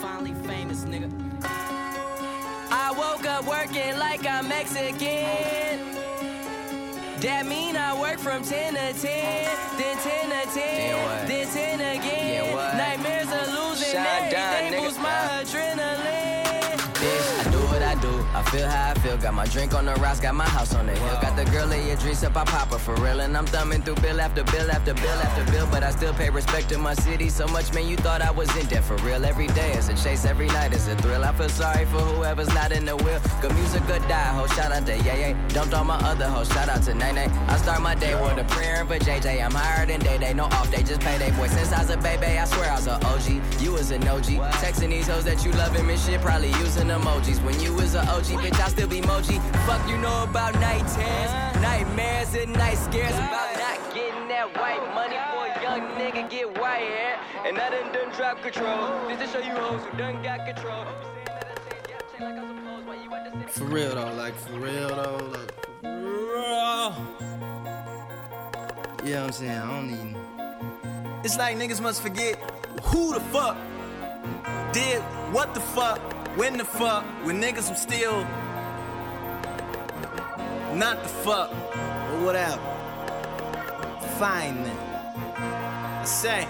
Finally 0.00 0.32
famous, 0.48 0.86
nigga. 0.86 1.10
I 2.70 2.94
woke 2.96 3.26
up 3.26 3.44
working 3.44 3.98
like 3.98 4.26
I'm 4.26 4.48
Mexican. 4.48 5.92
That 7.20 7.44
mean 7.46 7.76
I 7.76 8.00
work 8.00 8.18
from 8.18 8.42
10 8.42 8.72
to 8.72 8.92
10, 8.92 8.98
then 9.76 9.96
10 9.98 10.30
to 10.30 10.54
10, 10.54 11.28
then 11.28 11.46
10 11.46 11.98
again. 11.98 12.23
My 14.98 15.42
adrenaline. 15.42 16.78
Bitch, 17.00 17.46
I 17.46 17.50
do 17.50 17.58
what 17.66 17.82
I 17.82 17.94
do. 17.96 18.26
I 18.34 18.42
feel 18.50 18.68
how 18.68 18.90
I 18.90 18.94
feel. 18.94 19.03
Got 19.24 19.32
my 19.32 19.46
drink 19.46 19.72
on 19.72 19.86
the 19.86 19.94
rocks, 19.94 20.20
got 20.20 20.34
my 20.34 20.44
house 20.44 20.74
on 20.74 20.84
the 20.84 20.92
hill. 20.92 21.18
Got 21.22 21.34
the 21.34 21.46
girl 21.46 21.72
at 21.72 21.82
your 21.86 21.96
drinks 21.96 22.22
up, 22.22 22.36
I 22.36 22.44
pop 22.44 22.70
her 22.72 22.78
for 22.78 22.94
real. 22.96 23.20
And 23.20 23.34
I'm 23.38 23.46
thumbing 23.46 23.80
through 23.80 23.94
bill 23.94 24.20
after 24.20 24.44
bill 24.44 24.70
after 24.70 24.92
bill 24.92 25.18
after 25.26 25.50
bill. 25.50 25.66
But 25.70 25.82
I 25.82 25.92
still 25.92 26.12
pay 26.12 26.28
respect 26.28 26.68
to 26.68 26.78
my 26.78 26.92
city 26.92 27.30
so 27.30 27.46
much, 27.46 27.72
man. 27.72 27.88
You 27.88 27.96
thought 27.96 28.20
I 28.20 28.30
was 28.30 28.54
in 28.54 28.66
debt 28.66 28.84
for 28.84 28.96
real. 28.96 29.24
Every 29.24 29.46
day 29.46 29.72
is 29.72 29.88
a 29.88 29.94
chase, 29.96 30.26
every 30.26 30.48
night 30.48 30.74
is 30.74 30.88
a 30.88 30.96
thrill. 30.96 31.24
I 31.24 31.32
feel 31.32 31.48
sorry 31.48 31.86
for 31.86 32.00
whoever's 32.00 32.52
not 32.52 32.70
in 32.70 32.84
the 32.84 32.96
wheel. 32.96 33.18
Good 33.40 33.54
music, 33.54 33.86
good 33.86 34.02
die, 34.08 34.34
ho. 34.36 34.46
Shout 34.48 34.72
out 34.72 34.84
to 34.84 34.94
Yay 34.98 35.32
Yay. 35.32 35.36
Dumped 35.48 35.72
on 35.72 35.86
my 35.86 35.96
other 36.00 36.28
hoes. 36.28 36.48
Shout 36.48 36.68
out 36.68 36.82
to 36.82 36.92
Nay 36.92 37.12
Nay. 37.12 37.28
I 37.48 37.56
start 37.56 37.80
my 37.80 37.94
day 37.94 38.14
with 38.14 38.36
a 38.36 38.44
prayer 38.52 38.84
for 38.84 38.98
JJ. 38.98 39.42
I'm 39.42 39.52
higher 39.52 39.86
than 39.86 40.00
Day 40.00 40.18
Day. 40.18 40.34
No 40.34 40.44
off 40.44 40.70
day, 40.70 40.82
just 40.82 41.00
payday 41.00 41.30
boy. 41.30 41.46
Since 41.46 41.72
I 41.72 41.78
was 41.80 41.88
a 41.88 41.96
baby, 41.96 42.26
I 42.26 42.44
swear 42.44 42.70
I 42.70 42.74
was 42.74 42.86
an 42.88 43.02
OG. 43.02 43.62
You 43.62 43.72
was 43.72 43.90
an 43.90 44.06
OG. 44.06 44.36
Texting 44.60 44.90
these 44.90 45.08
hoes 45.08 45.24
that 45.24 45.42
you 45.46 45.52
love 45.52 45.74
him 45.74 45.88
and 45.88 45.98
shit. 45.98 46.20
Probably 46.20 46.50
using 46.60 46.88
emojis. 46.88 47.42
When 47.42 47.58
you 47.58 47.72
was 47.72 47.94
an 47.94 48.06
OG, 48.08 48.36
bitch, 48.44 48.60
I 48.60 48.68
still 48.68 48.86
be 48.86 49.00
moji. 49.14 49.38
Fuck 49.66 49.88
you 49.88 49.96
know 49.98 50.24
about 50.24 50.54
night 50.54 50.86
terrors, 50.88 51.62
nightmares 51.62 52.34
and 52.34 52.52
night 52.52 52.78
scares 52.78 53.14
about 53.14 53.50
not 53.58 53.94
getting 53.94 54.28
that 54.28 54.48
white 54.58 54.84
money 54.94 55.18
for 55.30 55.46
a 55.46 55.62
young 55.62 55.82
nigga 55.98 56.28
get 56.30 56.58
white 56.58 56.80
hair. 56.80 57.18
And 57.46 57.58
I 57.58 57.70
done 57.70 57.92
done 57.92 58.10
drop 58.16 58.42
control. 58.42 59.08
This 59.08 59.18
to 59.20 59.26
show 59.28 59.38
you 59.38 59.54
hoes 59.54 59.82
who 59.84 59.96
done 59.96 60.22
got 60.22 60.46
control. 60.46 60.84
For 63.50 63.64
real 63.64 63.94
though, 63.94 64.12
like 64.14 64.34
for 64.34 64.58
real 64.58 64.88
though, 64.88 65.30
like 65.32 65.52
for 65.80 66.00
real. 66.00 66.94
You 69.04 69.12
know 69.12 69.20
what 69.20 69.26
I'm 69.26 69.32
saying? 69.32 69.50
I 69.50 69.70
don't 69.70 69.90
even. 69.90 70.16
It's 71.24 71.38
like 71.38 71.56
niggas 71.56 71.80
must 71.80 72.02
forget 72.02 72.36
who 72.82 73.14
the 73.14 73.20
fuck 73.20 73.56
did 74.72 75.00
what 75.32 75.54
the 75.54 75.60
fuck, 75.60 75.98
when 76.36 76.56
the 76.56 76.64
fuck, 76.64 77.04
when 77.24 77.40
niggas 77.40 77.70
was 77.70 77.80
still 77.80 78.26
not 80.74 81.02
the 81.02 81.08
fuck, 81.08 81.50
or 81.52 82.24
whatever. 82.24 82.60
Fine 84.18 84.64
then. 84.64 84.76
I 84.76 86.04
say, 86.04 86.48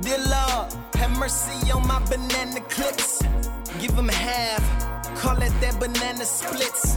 Dear 0.00 0.18
Lord, 0.18 0.72
have 0.94 1.18
mercy 1.18 1.70
on 1.72 1.86
my 1.86 1.98
banana 2.06 2.60
clips. 2.68 3.22
Give 3.80 3.94
them 3.96 4.08
half, 4.08 4.62
call 5.16 5.36
it 5.42 5.52
that 5.60 5.78
banana 5.80 6.24
splits. 6.24 6.96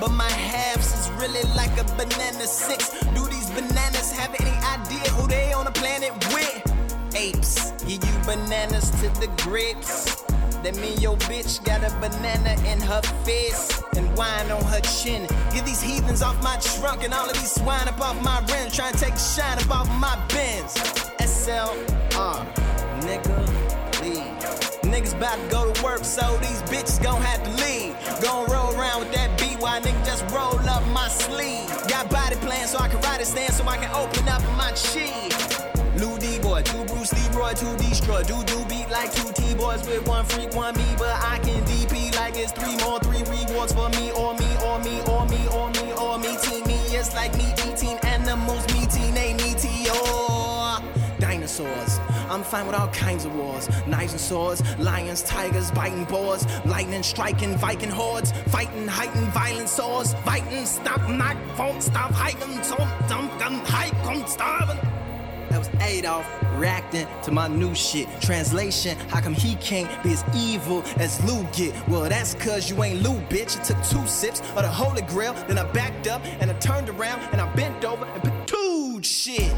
But 0.00 0.10
my 0.10 0.30
halves 0.30 0.92
is 0.98 1.10
really 1.20 1.42
like 1.54 1.72
a 1.78 1.84
banana 1.94 2.46
six. 2.46 2.90
Do 3.14 3.26
these 3.26 3.50
bananas 3.50 4.12
have 4.12 4.34
any 4.40 4.56
idea 4.76 5.08
who 5.10 5.28
they 5.28 5.52
on 5.52 5.64
the 5.66 5.72
planet 5.72 6.12
with? 6.34 7.14
Apes, 7.14 7.72
give 7.98 8.14
you 8.14 8.24
bananas 8.24 8.90
to 9.02 9.08
the 9.20 9.28
grapes. 9.42 10.22
That 10.62 10.76
mean 10.76 10.98
your 11.00 11.16
bitch 11.16 11.64
got 11.64 11.82
a 11.82 11.90
banana 11.98 12.54
in 12.70 12.80
her 12.80 13.02
fist 13.24 13.82
and 13.96 14.16
wine 14.16 14.50
on 14.50 14.62
her 14.64 14.80
chin. 14.80 15.26
Get 15.52 15.66
these 15.66 15.82
heathens 15.82 16.22
off 16.22 16.40
my 16.42 16.56
trunk 16.58 17.02
and 17.02 17.12
all 17.12 17.28
of 17.28 17.34
these 17.34 17.52
swine 17.52 17.88
up 17.88 18.00
off 18.00 18.20
my 18.22 18.38
rims. 18.52 18.74
Trying 18.76 18.92
to 18.92 18.98
take 18.98 19.16
shine 19.16 19.58
up 19.58 19.70
off 19.70 19.88
my 19.98 20.14
bins. 20.28 20.74
SLR, 21.18 22.46
nigga, 23.02 24.02
leave. 24.02 24.62
Niggas 24.92 25.16
about 25.16 25.36
to 25.36 25.48
go 25.48 25.72
to 25.72 25.82
work, 25.82 26.04
so 26.04 26.36
these 26.38 26.62
bitches 26.64 27.02
gon' 27.02 27.20
have 27.22 27.42
to 27.42 27.50
leave. 27.64 27.96
Gon' 28.22 28.48
roll 28.50 28.78
around 28.78 29.00
with 29.00 29.12
that 29.14 29.36
beat 29.40 29.58
while 29.58 29.80
nigga 29.80 30.04
just 30.04 30.22
roll 30.30 30.58
up 30.68 30.86
my 30.88 31.08
sleeve. 31.08 31.68
Got 31.88 32.10
body 32.10 32.36
plans 32.36 32.70
so 32.70 32.78
I 32.78 32.88
can 32.88 33.00
ride 33.00 33.20
a 33.20 33.24
stand 33.24 33.54
so 33.54 33.66
I 33.66 33.78
can 33.78 33.90
open 33.94 34.28
up 34.28 34.42
my 34.56 34.70
cheese. 34.72 35.34
Lou 35.96 36.18
D 36.18 36.38
boy, 36.40 36.62
two 36.62 36.84
Bruce 36.84 37.12
Leroy, 37.12 37.52
two 37.54 37.74
destroy. 38.02 38.22
Do 38.22 38.42
do 38.44 38.64
beat 38.66 38.90
like 38.90 39.12
two 39.12 39.32
T 39.32 39.54
boys 39.54 39.86
with 39.86 40.06
one 40.06 40.24
freak, 40.26 40.54
one 40.54 40.76
me, 40.76 40.84
but 40.98 41.14
I 41.22 41.38
can 41.38 41.62
DP 41.64 42.14
like 42.16 42.36
it's 42.36 42.52
three 42.52 42.76
more, 42.84 42.98
three 43.00 43.22
rewards 43.22 43.72
for 43.72 43.88
me, 43.90 44.10
or 44.12 44.34
me, 44.34 44.48
or 44.64 44.78
me, 44.80 45.00
or 45.08 45.26
me, 45.26 45.46
or 45.48 45.70
me, 45.70 45.92
or 45.92 46.18
me, 46.18 46.36
team 46.42 46.64
me. 46.66 46.78
It's 46.94 47.14
like 47.14 47.34
me 47.36 47.46
eating 47.66 47.98
animals, 48.04 48.66
me 48.74 48.86
teen, 48.86 49.14
they 49.14 49.34
meteor. 49.34 49.92
Dinosaurs. 51.18 52.00
I'm 52.28 52.42
fine 52.42 52.66
with 52.66 52.74
all 52.74 52.88
kinds 52.88 53.24
of 53.24 53.34
wars. 53.36 53.68
Knives 53.86 54.12
and 54.12 54.20
swords, 54.20 54.62
lions, 54.78 55.22
tigers, 55.22 55.70
biting 55.70 56.04
boars, 56.04 56.46
lightning 56.64 57.02
striking 57.02 57.56
Viking 57.56 57.90
hordes, 57.90 58.32
fighting, 58.48 58.88
heightened 58.88 59.28
violent 59.28 59.68
swords, 59.68 60.14
fighting, 60.24 60.66
stop, 60.66 61.08
knock, 61.08 61.36
won't 61.58 61.82
stop, 61.82 62.10
hiking, 62.12 62.62
so 62.64 62.76
dump, 63.08 63.38
gun, 63.38 63.60
hike, 63.64 63.94
I'm 64.06 64.26
starving. 64.26 65.01
That 65.52 65.58
was 65.58 65.68
Adolf 65.82 66.26
reacting 66.56 67.06
to 67.24 67.30
my 67.30 67.46
new 67.46 67.74
shit. 67.74 68.08
Translation, 68.22 68.96
how 69.10 69.20
come 69.20 69.34
he 69.34 69.54
can't 69.56 69.86
be 70.02 70.12
as 70.12 70.24
evil 70.34 70.82
as 70.96 71.22
Lou 71.26 71.44
get? 71.52 71.74
Well, 71.88 72.08
that's 72.08 72.32
cause 72.36 72.70
you 72.70 72.82
ain't 72.82 73.02
Lou, 73.02 73.20
bitch. 73.28 73.58
You 73.58 73.62
took 73.62 73.84
two 73.84 74.06
sips 74.08 74.40
of 74.40 74.62
the 74.62 74.68
Holy 74.68 75.02
Grail, 75.02 75.34
then 75.48 75.58
I 75.58 75.70
backed 75.72 76.06
up 76.06 76.24
and 76.40 76.50
I 76.50 76.54
turned 76.54 76.88
around 76.88 77.20
and 77.32 77.40
I 77.42 77.54
bent 77.54 77.84
over 77.84 78.06
and 78.06 78.22
patooed 78.22 79.04
shit. 79.04 79.52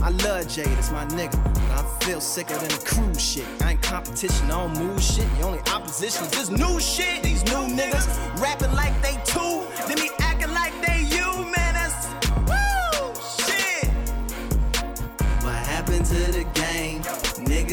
I 0.00 0.10
love 0.10 0.46
Jade, 0.46 0.66
it's 0.78 0.92
my 0.92 1.06
nigga, 1.06 1.42
but 1.42 1.62
I 1.72 1.98
feel 2.04 2.20
sicker 2.20 2.54
than 2.54 2.68
the 2.68 2.84
cruise 2.84 3.20
shit. 3.20 3.46
I 3.62 3.72
ain't 3.72 3.82
competition, 3.82 4.46
I 4.46 4.66
don't 4.66 4.78
move 4.78 5.02
shit. 5.02 5.26
The 5.38 5.44
only 5.44 5.60
opposition 5.72 6.24
is 6.24 6.30
this 6.30 6.50
new 6.50 6.78
shit. 6.78 7.22
These 7.24 7.44
new 7.46 7.66
niggas 7.66 8.06
rapping 8.40 8.72
like 8.74 8.94
they 9.02 9.18
two, 9.24 9.40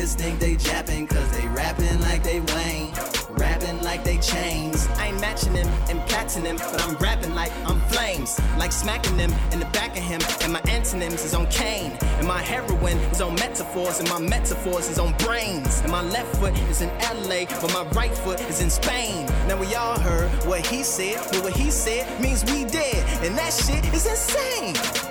Niggas 0.10 0.18
think 0.18 0.40
they 0.40 0.56
japping 0.56 1.08
cause 1.08 1.32
they 1.38 1.48
rapping 1.50 2.00
like 2.02 2.24
they 2.24 2.40
Wayne. 2.40 2.94
Rapping 3.30 3.80
like 3.84 4.04
they 4.04 4.18
chains. 4.18 4.88
I 4.98 5.08
ain't 5.08 5.22
matching 5.22 5.54
them 5.54 5.68
and 5.90 6.00
them. 6.44 6.58
but 6.58 6.82
I'm 6.88 6.96
rapping 6.96 7.36
like 7.36 7.52
I'm 7.68 7.80
flames. 7.90 8.40
Like 8.58 8.72
smacking 8.72 9.18
them 9.18 9.32
in 9.52 9.60
the 9.60 9.68
back 9.68 9.92
of 9.92 10.04
him. 10.04 10.22
And 10.42 10.54
my 10.54 10.62
antonyms 10.62 11.24
is 11.24 11.34
on 11.36 11.48
Kane. 11.48 11.92
And 12.18 12.28
my 12.28 12.42
heroin 12.42 12.98
is 13.12 13.22
on 13.22 13.36
metaphors. 13.36 14.00
And 14.00 14.10
my 14.10 14.20
metaphors 14.20 14.90
is 14.90 14.98
on 14.98 15.14
brains. 15.20 15.82
And 15.82 15.92
my 15.92 16.02
left 16.02 16.36
foot 16.38 16.58
is 16.70 16.82
in 16.82 16.90
LA, 17.00 17.46
but 17.62 17.72
my 17.74 17.88
right 17.92 18.16
foot 18.16 18.42
is 18.42 18.62
in 18.62 18.70
Spain. 18.70 19.28
Now 19.48 19.60
we 19.60 19.76
all 19.76 20.00
heard 20.00 20.30
what 20.46 20.66
he 20.66 20.82
said, 20.84 21.18
but 21.32 21.44
what 21.44 21.54
he 21.54 21.70
said 21.70 22.20
means 22.22 22.44
we 22.46 22.66
dead. 22.66 23.04
And 23.24 23.38
that 23.38 23.54
shit 23.54 23.86
is 23.94 24.08
insane. 24.08 25.09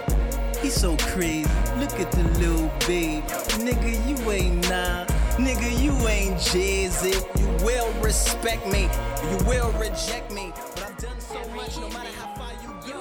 He's 0.63 0.75
so 0.75 0.97
crazy. 0.99 1.49
Look 1.79 1.99
at 2.01 2.11
the 2.13 2.25
little 2.39 2.71
babe. 2.87 3.25
Nigga, 3.65 3.93
you 4.09 4.31
ain't 4.31 4.69
nah. 4.69 5.05
Nigga, 5.37 5.71
you 5.81 5.93
ain't 6.09 6.39
Jay-Z. 6.41 7.15
You 7.39 7.47
will 7.65 7.93
respect 8.03 8.67
me. 8.67 8.89
You 9.31 9.39
will 9.47 9.71
reject 9.73 10.33
me. 10.33 10.53
But 10.75 10.83
I've 10.85 10.99
done 10.99 11.21
so 11.21 11.39
much, 11.55 11.77
no 11.79 11.89
matter 11.91 12.11
how 12.19 12.35
far 12.35 12.53
you 12.63 12.71
go, 12.93 13.01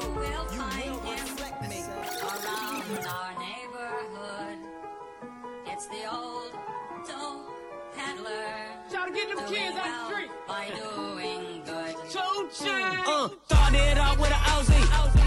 you 0.54 0.62
will 0.70 1.00
reflect 1.12 1.62
me. 1.68 1.84
Around 2.22 3.08
our 3.08 3.34
neighborhood, 3.40 4.58
it's 5.66 5.88
the 5.88 6.06
old 6.12 6.52
dope 7.08 7.50
peddler. 7.96 8.54
Try 8.92 9.08
to 9.08 9.14
get 9.14 9.36
them 9.36 9.46
kids 9.48 9.76
out 9.78 10.10
the 10.10 10.16
street. 10.16 10.32
By 10.48 10.70
doing 10.70 11.64
good. 11.66 11.96
Uh, 13.10 13.30
started 13.46 13.98
off 13.98 14.18
with 14.20 14.30
an 14.30 14.42
Aussie, 14.54 15.27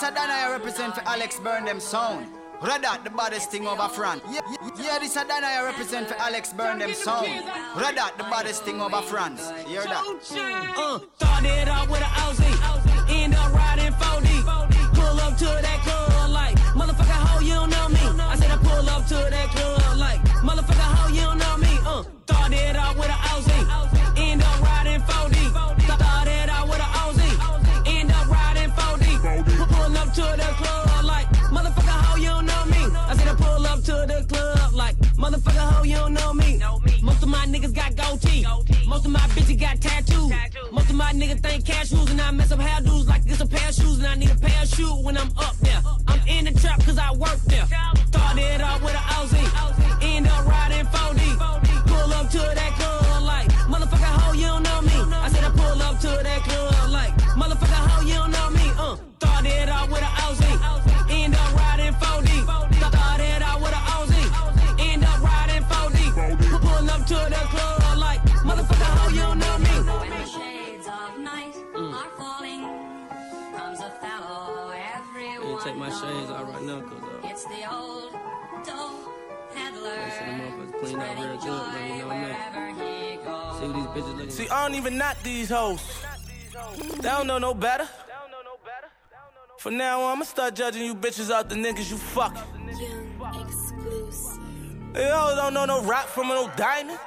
this 0.00 0.10
a 0.10 0.14
Dana 0.14 0.32
I 0.32 0.52
represent 0.52 0.94
for 0.94 1.02
Alex 1.06 1.40
Burn 1.40 1.64
them 1.64 1.80
sound. 1.80 2.26
Radat, 2.60 3.04
the 3.04 3.10
baddest 3.10 3.50
thing 3.50 3.66
over 3.66 3.88
front. 3.88 4.22
Yeah, 4.30 4.40
yeah, 4.50 4.70
yeah, 4.82 4.98
this 4.98 5.16
a 5.16 5.24
Dana 5.24 5.46
I 5.46 5.64
represent 5.64 6.08
for 6.08 6.16
Alex 6.16 6.52
Burn 6.52 6.78
them 6.78 6.92
sound. 6.92 7.26
Radat, 7.74 8.18
the 8.18 8.24
baddest 8.24 8.62
thing 8.64 8.80
over 8.80 9.00
France. 9.00 9.50
You 9.66 9.80
hear 9.80 9.84
that? 9.84 10.04
Uh, 10.04 10.98
started 11.16 11.68
off 11.68 11.88
with 11.88 12.00
an 12.00 12.12
Aussie, 12.24 13.22
end 13.22 13.34
up 13.34 13.52
riding 13.54 13.92
4D. 13.92 14.94
Pull 14.94 15.20
up 15.20 15.36
to 15.38 15.44
that 15.44 15.80
club 15.82 15.95
Most 39.06 39.22
of 39.22 39.22
my 39.22 39.40
bitches 39.40 39.60
got 39.60 39.80
tattoos. 39.80 40.32
Most 40.72 40.90
of 40.90 40.96
my 40.96 41.12
niggas 41.12 41.38
think 41.38 41.64
cashews 41.64 42.10
and 42.10 42.20
I 42.20 42.32
mess 42.32 42.50
up 42.50 42.58
hairdos 42.58 43.06
like 43.06 43.22
it's 43.24 43.40
a 43.40 43.46
pair 43.46 43.68
of 43.68 43.74
shoes 43.74 43.98
and 43.98 44.06
I 44.08 44.16
need 44.16 44.30
a 44.30 44.34
parachute 44.34 45.04
when 45.04 45.16
I'm 45.16 45.30
up 45.38 45.56
there. 45.58 45.80
I'm 46.08 46.26
in 46.26 46.46
the 46.46 46.60
trap 46.60 46.84
cause 46.84 46.98
I 46.98 47.12
work 47.12 47.38
there. 47.46 47.66
Started 47.66 48.60
off 48.62 48.82
with 48.82 48.90
an 48.90 49.06
Aussie, 49.14 49.85
motherfuckers 80.96 81.16
cleaned 81.16 81.18
real 81.18 81.38
good, 81.38 81.72
man. 81.72 81.90
You 81.90 81.98
know 81.98 82.06
what 82.06 82.16
I 82.16 82.20
mean? 82.20 82.28
Wherever 82.32 82.66
he 82.70 83.16
goes. 83.16 83.58
See 83.58 83.66
these 83.66 83.86
bitches 83.94 84.16
looking 84.16 84.30
See, 84.30 84.48
I 84.48 84.66
don't 84.66 84.76
even 84.76 84.98
knock 84.98 85.22
these 85.22 85.48
hoes. 85.50 86.04
They 86.78 87.02
don't 87.02 87.26
know 87.26 87.38
no 87.38 87.54
better. 87.54 87.88
For 89.58 89.70
now 89.70 90.02
on, 90.02 90.16
I'ma 90.16 90.24
start 90.24 90.54
judging 90.54 90.84
you 90.84 90.94
bitches 90.94 91.30
out 91.30 91.48
the 91.48 91.54
niggas 91.54 91.90
you 91.90 91.96
fuck. 91.96 92.36
They 94.92 95.10
all 95.10 95.34
don't 95.34 95.54
know 95.54 95.64
no 95.64 95.82
rap 95.82 96.06
from 96.06 96.28
no 96.28 96.50
diamond. 96.56 96.98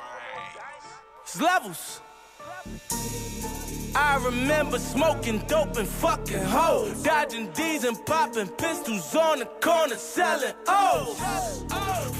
It's 1.23 1.39
levels. 1.39 2.01
I 3.95 4.21
remember 4.23 4.77
smoking 4.79 5.39
dope 5.47 5.77
and 5.77 5.87
fucking 5.87 6.43
hoes, 6.43 7.01
dodging 7.03 7.51
D's 7.51 7.83
and 7.83 7.97
popping 8.05 8.47
pistols 8.47 9.15
on 9.15 9.39
the 9.39 9.45
corner, 9.45 9.95
selling 9.95 10.53
O's. 10.67 11.17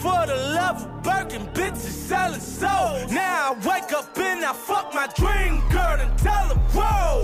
For 0.02 0.26
the 0.26 0.36
love 0.56 0.84
of 0.84 1.04
Birkin, 1.04 1.46
bitches 1.54 1.76
selling 1.78 2.40
souls. 2.40 3.12
Now 3.12 3.54
I 3.54 3.68
wake 3.68 3.92
up 3.94 4.18
and 4.18 4.44
I 4.44 4.54
fuck 4.54 4.94
my 4.94 5.08
dream 5.16 5.62
girl 5.70 6.00
and 6.00 6.18
tell 6.18 6.48
her, 6.48 6.56
whoa. 6.74 7.24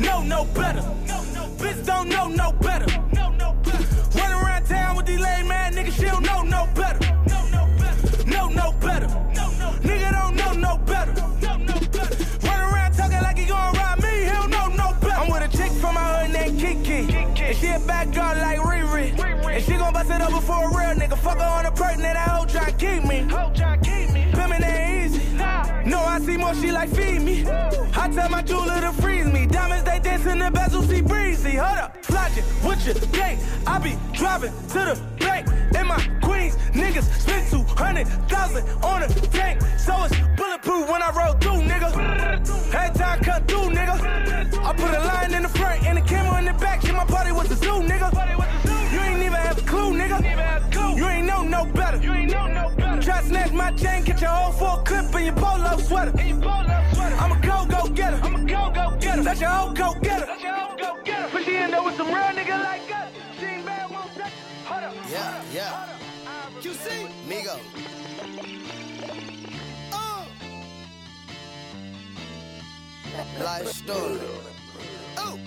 No, 0.00 0.22
no 0.22 0.44
better. 0.54 0.80
Bitch 1.58 1.84
don't 1.84 2.08
know 2.08 2.28
no 2.28 2.52
better. 2.52 2.86
Run 4.16 4.32
around 4.32 4.64
town 4.66 4.96
with 4.96 5.06
these 5.06 5.20
lame 5.20 5.48
man 5.48 5.74
niggas, 5.74 5.96
she 5.96 6.04
don't 6.04 6.24
know 6.24 6.42
no 6.42 6.68
better. 6.74 7.03
She 26.60 26.72
like 26.72 26.90
feed 26.90 27.20
me. 27.22 27.44
I 27.96 28.08
tell 28.08 28.28
my 28.28 28.42
jeweler 28.42 28.80
to 28.80 28.92
freeze 28.92 29.26
me. 29.26 29.46
Diamonds, 29.46 29.84
they 29.84 29.98
dance 30.00 30.26
in 30.26 30.38
the 30.38 30.50
bezel, 30.50 30.82
see 30.82 31.00
breezy. 31.00 31.56
Hold 31.56 31.78
up, 31.78 32.04
flodging 32.04 32.44
with 32.64 32.84
your 32.86 32.94
gang. 33.12 33.38
I 33.66 33.78
be 33.78 33.96
driving 34.12 34.52
to 34.68 34.80
the 34.88 35.00
bank. 35.18 35.48
In 35.74 35.86
my 35.86 36.00
Queens, 36.22 36.56
niggas 36.72 37.04
spend 37.20 37.50
200,000 37.50 38.84
on 38.84 39.02
a 39.02 39.08
tank. 39.08 39.60
So 39.78 39.94
it's 40.04 40.16
bulletproof 40.36 40.88
when 40.88 41.02
I 41.02 41.10
roll 41.10 41.34
through, 41.34 41.62
nigga. 41.68 41.90
Every 42.74 42.98
time 42.98 43.18
I 43.20 43.24
come 43.24 43.42
through, 43.44 43.70
nigga. 43.70 44.64
I 44.64 44.72
put 44.72 44.90
a 44.94 45.00
line 45.00 45.34
in 45.34 45.42
the 45.42 45.48
front 45.48 45.84
and 45.84 45.98
a 45.98 46.02
camera 46.02 46.38
in 46.38 46.44
the 46.46 46.52
back. 46.54 46.84
My 53.54 53.70
chain, 53.72 54.04
get 54.04 54.20
your 54.20 54.30
whole 54.30 54.52
full 54.52 54.84
clip 54.84 55.14
in 55.14 55.24
your 55.26 55.34
polo 55.34 55.78
sweater. 55.78 56.12
I'm 56.16 57.32
a 57.32 57.40
go 57.40 57.66
go 57.66 57.88
getter. 57.88 58.20
I'm 58.22 58.34
a 58.34 58.44
go 58.44 58.70
go 58.74 58.96
getter. 58.98 59.22
Let 59.22 59.40
your 59.40 59.50
whole 59.50 59.72
go 59.72 59.94
getter. 60.00 60.26
Let 60.26 60.40
your 60.42 60.54
whole 60.54 60.76
go 60.76 61.02
getter. 61.04 61.28
But 61.32 61.44
she 61.44 61.56
in 61.56 61.70
there 61.70 61.82
with 61.82 61.96
some 61.96 62.08
real 62.08 62.16
nigga 62.16 62.62
like 62.62 62.94
us. 62.94 63.10
She 63.38 63.46
ain't 63.46 63.66
bad, 63.66 63.90
won't 63.90 64.12
touch. 64.14 64.32
Hold 64.66 64.84
up. 64.84 64.94
Yeah, 65.10 65.42
yeah. 65.52 65.86
QC, 66.60 67.08
Migo. 67.28 67.58
Uh. 69.92 70.24
Life 73.42 73.68
story. 73.68 74.18
Oh. 75.18 75.38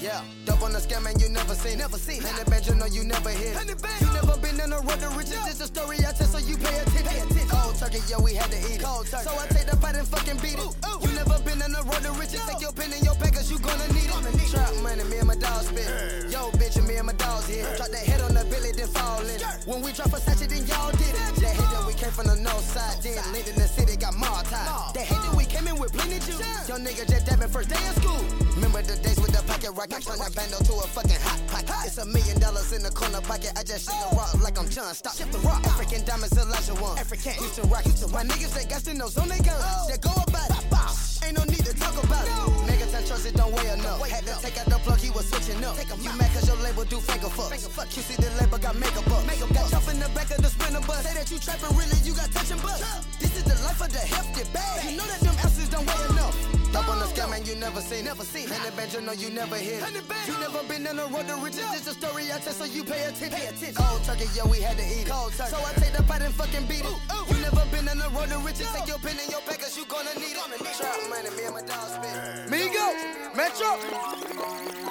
Yeah, 0.00 0.22
dope 0.46 0.62
on 0.62 0.72
the 0.72 0.78
scam 0.78 1.10
and 1.10 1.20
you 1.20 1.28
never 1.28 1.54
seen, 1.54 1.78
never 1.78 1.98
seen. 1.98 2.22
Hundred 2.22 2.46
bands, 2.48 2.68
you 2.68 2.74
know 2.76 2.86
you 2.86 3.02
never 3.02 3.30
hit. 3.30 3.58
You 3.58 4.06
never 4.14 4.38
been 4.38 4.60
in 4.60 4.70
the 4.70 4.78
road 4.78 5.00
to 5.02 5.10
riches. 5.18 5.42
It's 5.50 5.60
a 5.60 5.66
story 5.66 5.98
I 6.06 6.14
tell, 6.14 6.30
so 6.30 6.38
you 6.38 6.56
pay 6.56 6.78
attention. 6.78 7.26
Cold 7.50 7.74
turkey, 7.74 7.98
yeah, 8.06 8.22
we 8.22 8.34
had 8.34 8.46
to 8.54 8.58
eat. 8.70 8.78
Cold 8.78 9.10
turkey. 9.10 9.26
So 9.26 9.34
I 9.34 9.46
take 9.50 9.66
the 9.66 9.76
pot 9.76 9.96
and 9.96 10.06
fucking 10.06 10.38
beat 10.38 10.54
it. 10.54 10.70
You 11.02 11.10
never 11.18 11.42
been 11.42 11.58
in 11.58 11.72
the 11.74 11.82
road 11.82 12.02
to 12.06 12.12
riches. 12.14 12.38
Take 12.46 12.62
your 12.62 12.70
pen 12.72 12.92
and 12.94 13.02
your 13.02 13.16
pack, 13.16 13.34
cause 13.34 13.50
you 13.50 13.58
gonna 13.58 13.90
need 13.90 14.06
it. 14.06 14.50
Trap 14.54 14.70
money, 14.86 15.02
me 15.02 15.18
and 15.18 15.26
my 15.26 15.34
dog 15.34 15.66
spit. 15.66 15.90
Yo, 16.30 16.54
bitch, 16.54 16.78
and 16.78 16.86
me 16.86 16.94
and 16.94 17.06
my 17.10 17.12
dogs 17.18 17.50
here. 17.50 17.66
Drop 17.74 17.90
that 17.90 18.06
head 18.06 18.20
on 18.22 18.34
the 18.34 18.46
billy, 18.46 18.70
then 18.70 18.86
fall 18.86 19.18
in. 19.26 19.40
When 19.66 19.82
we 19.82 19.90
drop 19.90 20.14
a 20.14 20.22
Versace, 20.22 20.46
then 20.46 20.62
y'all 20.70 20.94
did 20.94 21.10
it. 21.10 21.42
That 21.42 21.58
hate 21.58 21.70
that 21.74 21.84
we 21.86 21.94
came 21.98 22.14
from 22.14 22.30
the 22.30 22.36
north 22.38 22.64
side, 22.70 23.02
then 23.02 23.18
linked 23.32 23.50
in 23.50 23.56
the 23.56 23.66
city, 23.66 23.96
got 23.96 24.14
time. 24.14 24.94
That 24.94 25.04
hate 25.04 25.18
that 25.26 25.34
we 25.34 25.44
came 25.44 25.66
in 25.66 25.76
with 25.76 25.92
plenty 25.92 26.22
juice. 26.22 26.40
Young 26.68 26.86
nigga 26.86 27.02
just 27.08 27.26
dabbing 27.26 27.50
first 27.50 27.68
day 27.68 27.82
of 27.90 27.98
school. 27.98 28.22
Remember 28.54 28.82
the 28.82 28.96
days 29.02 29.20
with 29.20 29.32
the 29.32 29.42
pocket 29.46 29.70
rocket, 29.72 29.87
turn 29.88 30.18
that 30.20 30.34
bando 30.36 30.58
to 30.60 30.72
a 30.84 30.86
fucking 30.92 31.20
hot 31.24 31.40
pocket. 31.48 31.88
It's 31.88 31.98
a 31.98 32.04
million 32.04 32.38
dollars 32.38 32.72
in 32.72 32.82
the 32.82 32.90
corner 32.90 33.20
pocket. 33.20 33.52
I 33.56 33.62
just 33.64 33.88
shit 33.88 33.96
the 34.10 34.16
rock 34.16 34.34
like 34.42 34.58
I'm 34.58 34.68
John 34.68 34.94
Stop. 34.94 35.16
Ship 35.16 35.30
the 35.30 35.38
rock. 35.40 35.64
African 35.64 36.04
diamonds, 36.04 36.36
Elijah 36.36 36.76
one. 36.76 36.98
African. 36.98 37.32
Houston 37.40 37.68
rock, 37.70 37.82
Houston 37.84 38.10
My 38.12 38.24
niggas 38.24 38.52
they 38.54 38.68
got 38.68 38.84
oh. 38.84 38.92
nose 38.92 39.16
on 39.16 39.28
their 39.28 39.40
guns. 39.40 39.88
They 39.88 39.98
go 39.98 40.12
about 40.12 40.50
it. 40.50 40.68
Ain't 41.24 41.36
no 41.36 41.44
need 41.44 41.64
to 41.66 41.74
talk 41.74 41.96
about 41.98 42.24
it. 42.24 42.32
Niggas 42.68 42.92
that 42.92 43.06
trust 43.06 43.26
it 43.26 43.34
don't 43.34 43.52
weigh 43.52 43.68
enough. 43.74 44.00
Had 44.08 44.24
to 44.24 44.34
take 44.40 44.56
out 44.56 44.66
the 44.66 44.78
plug, 44.80 44.98
he 44.98 45.10
was 45.10 45.28
switching 45.28 45.62
up. 45.64 45.76
You 46.00 46.12
mad 46.16 46.30
cause 46.32 46.46
your 46.46 46.56
label 46.62 46.84
do 46.84 47.00
finger 47.00 47.28
fucks. 47.28 47.68
Fuck 47.68 47.90
you 47.96 48.02
see 48.02 48.16
the 48.16 48.30
label 48.40 48.58
got 48.58 48.76
makeup 48.76 49.06
up. 49.10 49.26
Makeup 49.26 49.52
got 49.52 49.70
jump 49.70 49.88
in 49.88 49.98
the 50.00 50.08
back 50.14 50.30
of 50.30 50.40
the 50.40 50.48
sprinter 50.48 50.80
bus. 50.86 51.04
Say 51.04 51.14
that 51.14 51.30
you 51.30 51.38
trapping 51.38 51.74
really, 51.76 51.98
you 52.04 52.14
got 52.14 52.30
touching 52.32 52.60
bus. 52.62 52.80
This 53.18 53.36
is 53.36 53.44
the 53.44 53.56
life 53.64 53.80
of 53.80 53.90
the 53.92 53.98
hefty 53.98 54.44
bag. 54.52 54.84
You 54.84 54.96
know 54.96 55.06
that 55.06 55.20
them 55.20 55.36
ounces 55.42 55.68
don't 55.68 55.84
weigh 55.84 56.06
enough. 56.14 56.57
Up 56.74 56.88
on 56.88 56.98
the 56.98 57.06
scam 57.06 57.34
and 57.34 57.46
you 57.48 57.54
never 57.56 57.80
seen, 57.80 58.04
never 58.04 58.24
seen. 58.24 58.46
Hundred 58.48 58.76
bands, 58.76 58.94
you 58.94 59.00
know 59.00 59.12
you 59.12 59.30
never 59.30 59.56
hit. 59.56 59.82
You 60.26 60.38
never 60.38 60.62
been 60.68 60.86
in 60.86 60.96
the 60.96 61.06
road 61.06 61.26
to 61.28 61.34
riches. 61.36 61.64
It's 61.74 61.86
a 61.86 61.94
story 61.94 62.24
I 62.32 62.38
tell, 62.38 62.52
so 62.52 62.64
you 62.64 62.84
pay 62.84 63.02
attention. 63.04 63.30
Pay 63.30 63.46
attention. 63.46 63.74
Cold 63.74 64.04
turkey, 64.04 64.26
yeah, 64.36 64.46
we 64.46 64.60
had 64.60 64.76
to 64.76 64.84
eat 64.84 65.06
it. 65.06 65.10
Cold 65.10 65.32
turkey. 65.32 65.50
So 65.50 65.58
I 65.58 65.72
take 65.80 65.94
the 65.96 66.02
pot 66.02 66.20
and 66.20 66.34
fucking 66.34 66.66
beat 66.66 66.84
it. 66.84 66.98
You 67.30 67.36
never 67.40 67.64
been 67.72 67.88
in 67.88 67.98
the 67.98 68.08
road 68.10 68.28
to 68.28 68.38
riches. 68.44 68.70
Take 68.72 68.86
your 68.86 68.98
pen 68.98 69.16
and 69.16 69.30
your 69.30 69.40
packers, 69.42 69.76
you 69.76 69.86
gonna 69.86 70.12
need 70.20 70.36
it. 70.36 70.76
Trap 70.76 70.96
money, 71.08 71.30
me 71.36 71.44
and 71.48 71.54
my 71.54 71.62
dog 71.62 71.88
spit. 71.88 72.12
Migo, 72.52 72.92
Metro. 73.34 73.80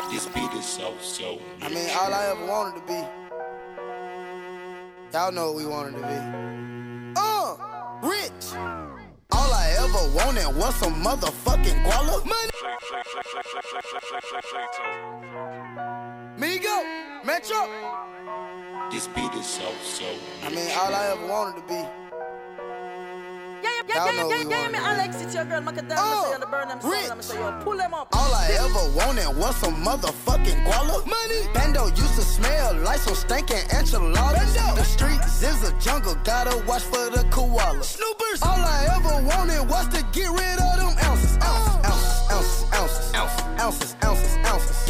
This 0.10 0.26
beat 0.34 0.52
is 0.58 0.66
so, 0.66 0.98
so. 1.00 1.40
I 1.62 1.70
mean, 1.70 1.90
all 1.94 2.14
I 2.14 2.26
ever 2.34 2.46
wanted 2.46 2.82
to 2.82 2.88
be. 2.88 3.00
Y'all 5.14 5.32
know 5.32 5.52
what 5.54 5.56
we 5.56 5.66
wanted 5.66 5.94
to 5.94 6.04
be. 6.04 7.14
Uh, 7.16 7.56
rich. 8.02 8.97
All 9.32 9.54
I 9.54 9.76
ever 9.80 10.16
wanted 10.16 10.56
was 10.56 10.76
some 10.76 11.04
motherfucking 11.04 11.84
guala 11.84 12.26
money. 12.26 12.52
Migo, 16.38 17.26
Metro. 17.26 17.68
This 18.90 19.08
beat 19.08 19.34
is 19.34 19.46
so, 19.46 19.70
so. 19.84 20.06
I 20.44 20.50
mean, 20.50 20.70
all 20.78 20.94
I 20.94 21.08
ever 21.08 21.28
wanted 21.28 21.62
to 21.62 21.68
be. 21.68 22.07
Yeah, 23.64 23.96
Y'all 23.96 24.06
yeah, 24.06 24.12
yeah, 24.12 24.12
yeah, 24.12 24.44
yeah, 24.44 24.44
wanted 24.46 24.72
me 24.72 24.78
to 24.78 24.86
Alex, 24.86 25.22
it's 25.22 25.34
your 25.36 25.46
girl, 25.46 25.62
Macadam, 25.62 25.96
Oh, 25.98 26.24
say, 26.26 26.34
you 26.34 26.40
the 26.40 26.46
burn 26.48 26.68
them 26.68 26.82
soul, 26.82 26.94
I'm 26.94 27.22
say, 27.22 27.40
yo, 27.40 27.60
pull 27.64 27.78
them 27.78 27.94
up. 27.94 28.08
All 28.14 28.34
I 28.34 28.48
ever 28.62 28.84
wanted 28.96 29.30
was 29.38 29.56
some 29.58 29.84
motherfucking 29.84 30.64
guala 30.66 31.06
money. 31.06 31.42
Bando 31.54 31.88
used 31.88 32.16
to 32.16 32.22
smell 32.22 32.76
like 32.84 33.00
some 33.00 33.16
stinking 33.16 33.66
enchiladas. 33.74 34.54
The 34.54 34.84
streets 34.84 35.42
is 35.42 35.64
a 35.68 35.74
jungle, 35.80 36.16
gotta 36.24 36.56
watch 36.68 36.84
for 36.84 37.10
the 37.10 37.26
koala. 37.32 37.84
Snoopers. 37.84 38.42
All 38.44 38.60
I 38.60 38.88
ever 38.98 39.26
wanted 39.26 39.68
was 39.70 39.88
to 39.90 40.04
get 40.12 40.30
rid 40.30 40.58
of 40.60 40.78
them 40.78 40.94
ounces. 41.04 41.38
Ounces, 41.42 41.86
ounces, 41.86 42.74
ounces, 42.74 43.14
ounces, 43.14 43.14
ounces, 43.16 43.56
ounces, 43.60 43.96
ounces. 44.04 44.38
Ounces, 44.46 44.87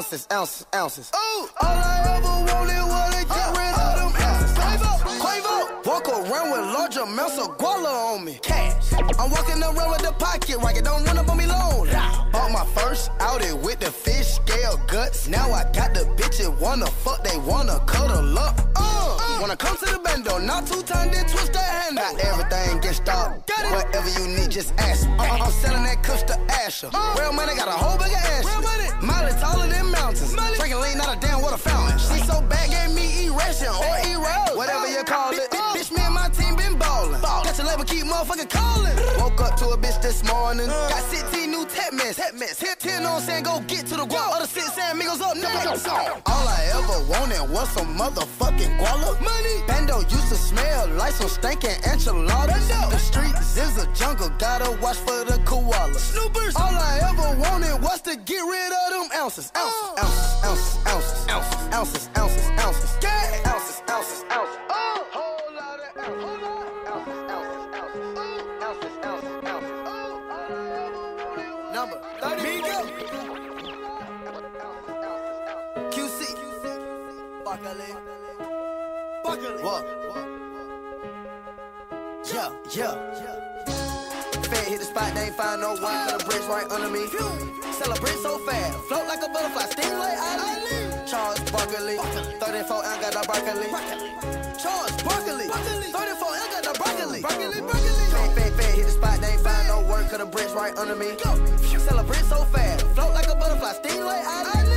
Ounces, 0.00 0.26
ounces, 0.32 0.66
ounces. 0.74 1.10
All 1.12 1.50
I 1.60 2.16
ever 2.16 2.24
wanted 2.26 2.84
was 2.88 3.14
to 3.16 3.24
get 3.28 3.48
rid 3.52 3.74
of 3.76 4.00
them 4.00 4.12
ounces. 4.16 4.56
Quavo, 4.56 4.92
Quavo. 5.20 5.86
Walk 5.86 6.08
around 6.08 6.50
with 6.52 6.74
large 6.74 6.96
amounts 6.96 7.36
of 7.36 7.58
guala 7.58 8.14
on 8.14 8.24
me. 8.24 8.38
Cash. 8.40 8.94
I'm 8.94 9.30
walking 9.30 9.62
around 9.62 9.90
with 9.90 10.00
the 10.00 10.12
pocket 10.18 10.56
rocket. 10.56 10.84
Don't 10.86 11.04
run 11.04 11.18
up 11.18 11.28
on 11.28 11.36
me 11.36 11.44
long. 11.44 11.86
Bought 12.32 12.50
my 12.50 12.64
first 12.74 13.10
Audi 13.20 13.52
with 13.52 13.80
the 13.80 13.90
fish 13.90 14.36
scale 14.40 14.80
guts. 14.86 15.28
Now 15.28 15.52
I 15.52 15.64
got 15.74 15.92
the 15.92 16.06
bitches 16.16 16.58
wanna 16.58 16.86
fuck, 16.86 17.22
they 17.22 17.36
wanna 17.36 17.78
cuddle 17.84 18.38
up. 18.38 18.58
Uh, 18.76 19.18
uh. 19.20 19.38
wanna 19.38 19.56
come 19.58 19.76
to 19.76 19.84
the 19.84 19.98
bando, 19.98 20.38
not 20.38 20.66
two 20.66 20.80
times, 20.80 21.14
then 21.14 21.26
twist 21.26 21.52
that 21.52 21.82
handle. 21.82 22.02
Got 22.02 22.24
everything 22.24 22.80
get 22.80 22.94
stopped. 22.94 23.50
Whatever 23.70 24.08
you 24.18 24.28
need, 24.28 24.50
just 24.50 24.72
ask. 24.78 25.06
me. 25.06 25.12
I'm, 25.18 25.42
I'm 25.42 25.52
selling 25.52 25.84
that 25.84 26.02
kush 26.02 26.22
to 26.22 26.40
Asher. 26.64 26.88
Real 27.18 27.34
money 27.34 27.54
got 27.54 27.68
a 27.68 27.72
whole 27.72 27.98
bag 27.98 28.12
of 28.12 28.16
ass. 28.16 28.46
Real 28.46 28.62
money. 28.62 28.88
Molly 29.02 29.19
lean, 31.50 31.58
not 31.58 31.68
a 31.68 31.68
damn 31.68 31.90
water 31.90 31.96
fountain. 31.96 31.98
She 31.98 32.26
so 32.26 32.40
bad, 32.42 32.70
gave 32.70 32.94
me 32.94 33.26
erection 33.26 33.68
or 33.68 33.98
erode. 34.08 34.56
Whatever 34.56 34.88
you 34.88 35.04
call 35.04 35.32
it. 35.32 35.50
Bitch, 35.50 35.90
me 35.92 36.02
and 36.02 36.14
my 36.14 36.28
team 36.28 36.56
been 36.56 36.78
ballin'. 36.78 37.20
Got 37.20 37.58
your 37.58 37.66
label, 37.66 37.84
keep 37.84 38.04
motherfucking 38.04 38.50
callin'. 38.50 38.96
Woke 39.18 39.40
up 39.40 39.56
to 39.58 39.66
a 39.70 39.78
bitch 39.78 40.00
this 40.02 40.22
morning. 40.24 40.68
Uh. 40.68 40.88
Got 40.88 41.02
16 41.04 41.50
new 41.50 41.66
tech 41.66 41.92
mess. 42.34 42.58
Tech 42.58 42.78
Hit 43.10 43.16
10 43.16 43.16
on 43.16 43.20
saying 43.22 43.44
go 43.44 43.60
get 43.66 43.86
to 43.86 43.96
the 43.96 44.06
guap. 44.06 44.32
Other 44.32 44.46
six 44.46 44.72
saying 44.74 44.92
amigos 44.92 45.20
up 45.20 45.36
next. 45.36 45.86
All 45.88 46.46
I 46.48 46.70
ever 46.74 47.10
wanted 47.10 47.50
was 47.50 47.68
some 47.70 47.96
motherfucking 47.96 48.78
guala 48.78 49.20
money. 49.20 49.66
Bando 49.66 50.00
used 50.00 50.28
to 50.28 50.36
smell 50.36 50.88
like 50.96 51.12
some 51.12 51.28
stinking 51.28 51.78
enchiladas. 51.84 52.68
The 52.68 52.98
streets 52.98 53.56
is 53.56 53.78
a 53.78 53.86
jungle, 53.92 54.30
gotta 54.38 54.70
watch 54.80 54.96
for 54.98 55.24
the 55.24 55.40
koala. 55.44 55.94
Snoopers. 55.94 56.56
All 56.56 56.74
I 56.74 57.00
ever 57.10 57.40
wanted 57.40 57.82
was 57.82 58.00
to 58.02 58.16
get 58.16 58.40
rid 58.40 58.72
of 58.72 58.90
them 58.90 59.20
ounces. 59.20 59.50
Ounces, 59.56 59.82
uh. 59.96 60.04
ounces, 60.04 60.44
ounces, 60.44 60.86
ounces, 60.86 61.28
ounces, 61.28 61.68
ounces, 61.72 62.10
ounces, 62.16 62.50
ounces. 62.50 62.60
Ounces, 62.60 62.99
Buckley. 77.50 77.90
Buckley. 79.24 79.64
What? 79.64 79.82
Yeah, 82.30 82.54
yeah. 82.70 82.94
Fed 84.46 84.68
hit 84.68 84.78
the 84.78 84.84
spot, 84.84 85.12
they 85.16 85.26
ain't 85.26 85.34
find 85.34 85.60
no 85.60 85.74
one. 85.74 85.98
Cut 86.06 86.20
the 86.20 86.24
bricks 86.26 86.46
right 86.46 86.70
under 86.70 86.88
me. 86.88 87.08
Celebrate 87.74 88.18
so 88.22 88.38
fast, 88.46 88.78
float 88.86 89.08
like 89.08 89.18
a 89.18 89.28
butterfly, 89.32 89.64
sting 89.66 89.98
like 89.98 90.16
Ali. 90.16 91.10
Charles 91.10 91.40
Barkley, 91.50 91.96
34 92.38 92.84
and 92.86 93.00
got 93.02 93.18
the 93.18 93.22
broccoli. 93.26 93.66
Charles 94.54 95.02
Barkley, 95.02 95.48
34 95.50 95.90
and 95.90 96.50
got 96.54 96.62
the 96.62 96.74
broccoli. 96.78 97.20
Broccoli, 97.20 97.60
broccoli. 97.66 97.90
Fed, 98.14 98.30
fed, 98.38 98.52
fed, 98.54 98.74
hit 98.78 98.86
the 98.86 98.92
spot, 98.92 99.20
they 99.20 99.32
ain't 99.32 99.40
find 99.40 99.66
no 99.66 99.82
work. 99.90 100.08
The 100.08 100.24
bricks 100.24 100.52
right 100.52 100.76
under 100.78 100.94
me. 100.94 101.18
Celebrate 101.82 102.24
so 102.30 102.44
fast, 102.54 102.86
float 102.94 103.12
like 103.12 103.26
a 103.26 103.34
butterfly, 103.34 103.72
sting 103.72 104.04
like 104.04 104.24
Ali. 104.24 104.69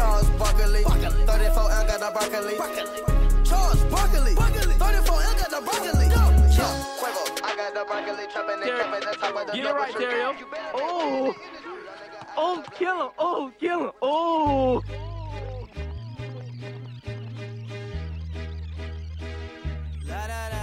Charles 0.00 0.30
Barkley, 0.30 0.82
34 0.82 1.72
and 1.72 1.86
got 1.86 2.00
the 2.00 2.10
broccoli. 2.10 2.56
Charles 3.44 3.84
Barkley, 3.84 4.34
34 4.34 4.80
and 4.80 5.36
got 5.36 5.50
the 5.50 5.60
broccoli. 5.62 6.06
Yeah, 6.06 6.84
Quavo, 6.98 7.44
I 7.44 7.54
got 7.54 7.74
the 7.74 7.84
broccoli 7.84 8.24
trapping 8.32 8.62
and 8.62 8.78
trapping 8.78 9.06
the 9.06 9.16
top 9.18 9.36
of 9.36 9.46
the 9.46 9.52
Get 9.52 9.66
it 9.66 9.74
right, 9.74 9.92
tree. 9.92 10.06
Terrio. 10.06 10.34
Oh. 10.72 11.34
Oh, 12.34 12.64
kill 12.78 13.02
him. 13.02 13.10
Oh, 13.18 13.52
kill 13.60 13.80
him. 13.84 13.92
Oh. 14.00 14.82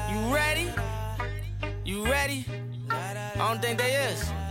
You 0.10 0.34
ready? 0.34 0.74
You 1.86 2.06
ready? 2.12 2.46
I 2.90 3.36
don't 3.38 3.62
think 3.62 3.78
they 3.78 3.92
is. 3.92 4.47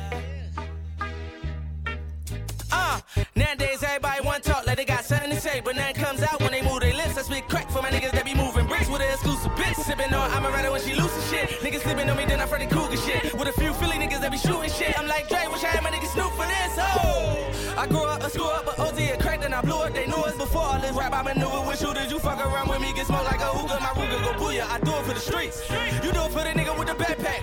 Uh, 2.73 3.01
nowadays 3.35 3.83
everybody 3.83 4.21
want 4.25 4.43
talk 4.43 4.67
like 4.67 4.77
they 4.77 4.85
got 4.85 5.05
something 5.05 5.31
to 5.31 5.41
say, 5.41 5.61
but 5.65 5.77
nothing 5.77 5.95
comes 5.97 6.23
out 6.23 6.41
when 6.41 6.51
they 6.51 6.63
move 6.63 6.81
their 6.81 6.95
lips. 6.95 7.17
I 7.19 7.23
spit 7.23 7.49
crack 7.49 7.71
for 7.71 7.83
my 7.83 7.91
niggas 7.91 8.13
that 8.13 8.25
be 8.25 8.35
moving 8.35 8.67
bricks 8.67 8.89
with 8.89 9.03
an 9.03 9.11
exclusive 9.13 9.53
bitch. 9.53 9.77
Sipping 9.77 10.13
on 10.13 10.31
I'm 10.31 10.45
a 10.45 10.51
rider 10.51 10.71
when 10.71 10.81
she 10.81 10.95
losing 10.95 11.23
shit. 11.31 11.49
Niggas 11.61 11.83
sleeping 11.83 12.09
on 12.11 12.17
me, 12.17 12.25
then 12.25 12.41
I 12.41 12.47
Freddy 12.47 12.67
Krueger 12.67 12.97
shit. 12.97 13.35
With 13.35 13.49
a 13.49 13.53
few 13.53 13.73
Philly 13.75 13.97
niggas 13.97 14.21
that 14.21 14.31
be 14.33 14.39
shooting 14.39 14.71
shit. 14.71 14.99
I'm 14.99 15.07
like 15.07 15.29
Dre, 15.29 15.47
wish 15.51 15.65
I 15.65 15.69
had 15.69 15.83
my 15.83 15.91
niggas 15.91 16.13
Snoop 16.13 16.33
for 16.33 16.47
this. 16.47 16.75
Oh, 16.79 17.77
I 17.79 17.87
grew 17.87 18.05
up 18.05 18.23
a 18.23 18.31
screw 18.31 18.47
up, 18.47 18.67
but 18.67 18.79
OZ 18.79 18.99
and 18.99 19.21
cracked 19.21 19.45
and 19.45 19.55
I 19.55 19.61
blew 19.61 19.77
up. 19.77 19.93
They 19.93 20.07
knew 20.07 20.23
us 20.25 20.37
before 20.37 20.63
all 20.63 20.81
this 20.81 20.93
rap. 20.93 21.13
I 21.13 21.23
maneuver 21.23 21.67
with 21.67 21.79
shooters. 21.79 22.11
You 22.11 22.19
fuck 22.19 22.41
around 22.41 22.69
with 22.69 22.81
me, 22.81 22.93
get 22.95 23.07
smoked 23.07 23.25
like 23.25 23.41
a 23.41 23.51
hookah. 23.53 23.81
My 23.81 23.93
Ruger 23.95 24.21
go 24.25 24.33
booyah. 24.41 24.67
I 24.69 24.81
do 24.81 24.93
it 24.93 25.05
for 25.05 25.15
the 25.15 25.21
streets. 25.21 25.63
You 26.03 26.13
do 26.13 26.23
it 26.25 26.33
for 26.33 26.43
the 26.43 26.53
nigga 26.57 26.77
with 26.79 26.89
the 26.89 26.95
backpack. 26.95 27.41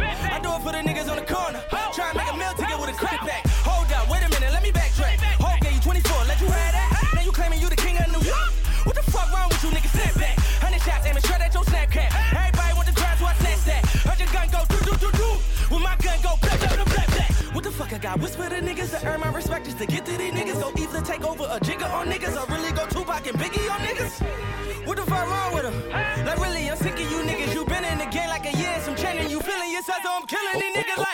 I 17.94 18.00
got? 18.00 18.20
Whisper 18.20 18.50
to 18.50 18.56
niggas 18.56 19.00
to 19.00 19.08
earn 19.08 19.20
my 19.20 19.32
respect 19.32 19.66
just 19.66 19.78
to 19.78 19.86
get 19.86 20.06
to 20.06 20.18
these 20.18 20.34
niggas. 20.34 20.60
So 20.60 20.72
either 20.82 21.02
take 21.02 21.24
over 21.24 21.44
a 21.44 21.60
jigger 21.60 21.86
on 21.94 22.08
niggas 22.08 22.36
or 22.36 22.52
really 22.52 22.72
go 22.72 22.88
Tupac 22.88 23.28
and 23.28 23.38
Biggie 23.38 23.70
on 23.72 23.80
niggas. 23.82 24.86
What 24.88 24.98
the 24.98 25.04
fuck 25.04 25.30
wrong 25.30 25.54
with 25.54 25.64
them? 25.64 26.26
Like 26.26 26.40
really, 26.40 26.70
I'm 26.70 26.78
sick 26.78 26.94
of 26.94 27.00
you 27.02 27.20
niggas. 27.22 27.54
You 27.54 27.66
been 27.66 27.86
in 27.86 28.00
the 28.00 28.06
game 28.06 28.30
like 28.30 28.46
a 28.52 28.58
year, 28.58 28.80
some 28.82 28.96
training. 28.96 29.30
You 29.30 29.40
feeling 29.42 29.72
yourself, 29.72 30.00
so 30.04 30.10
I'm 30.12 30.26
killing 30.26 30.60
these 30.60 30.76
niggas 30.76 30.98
like. 30.98 31.13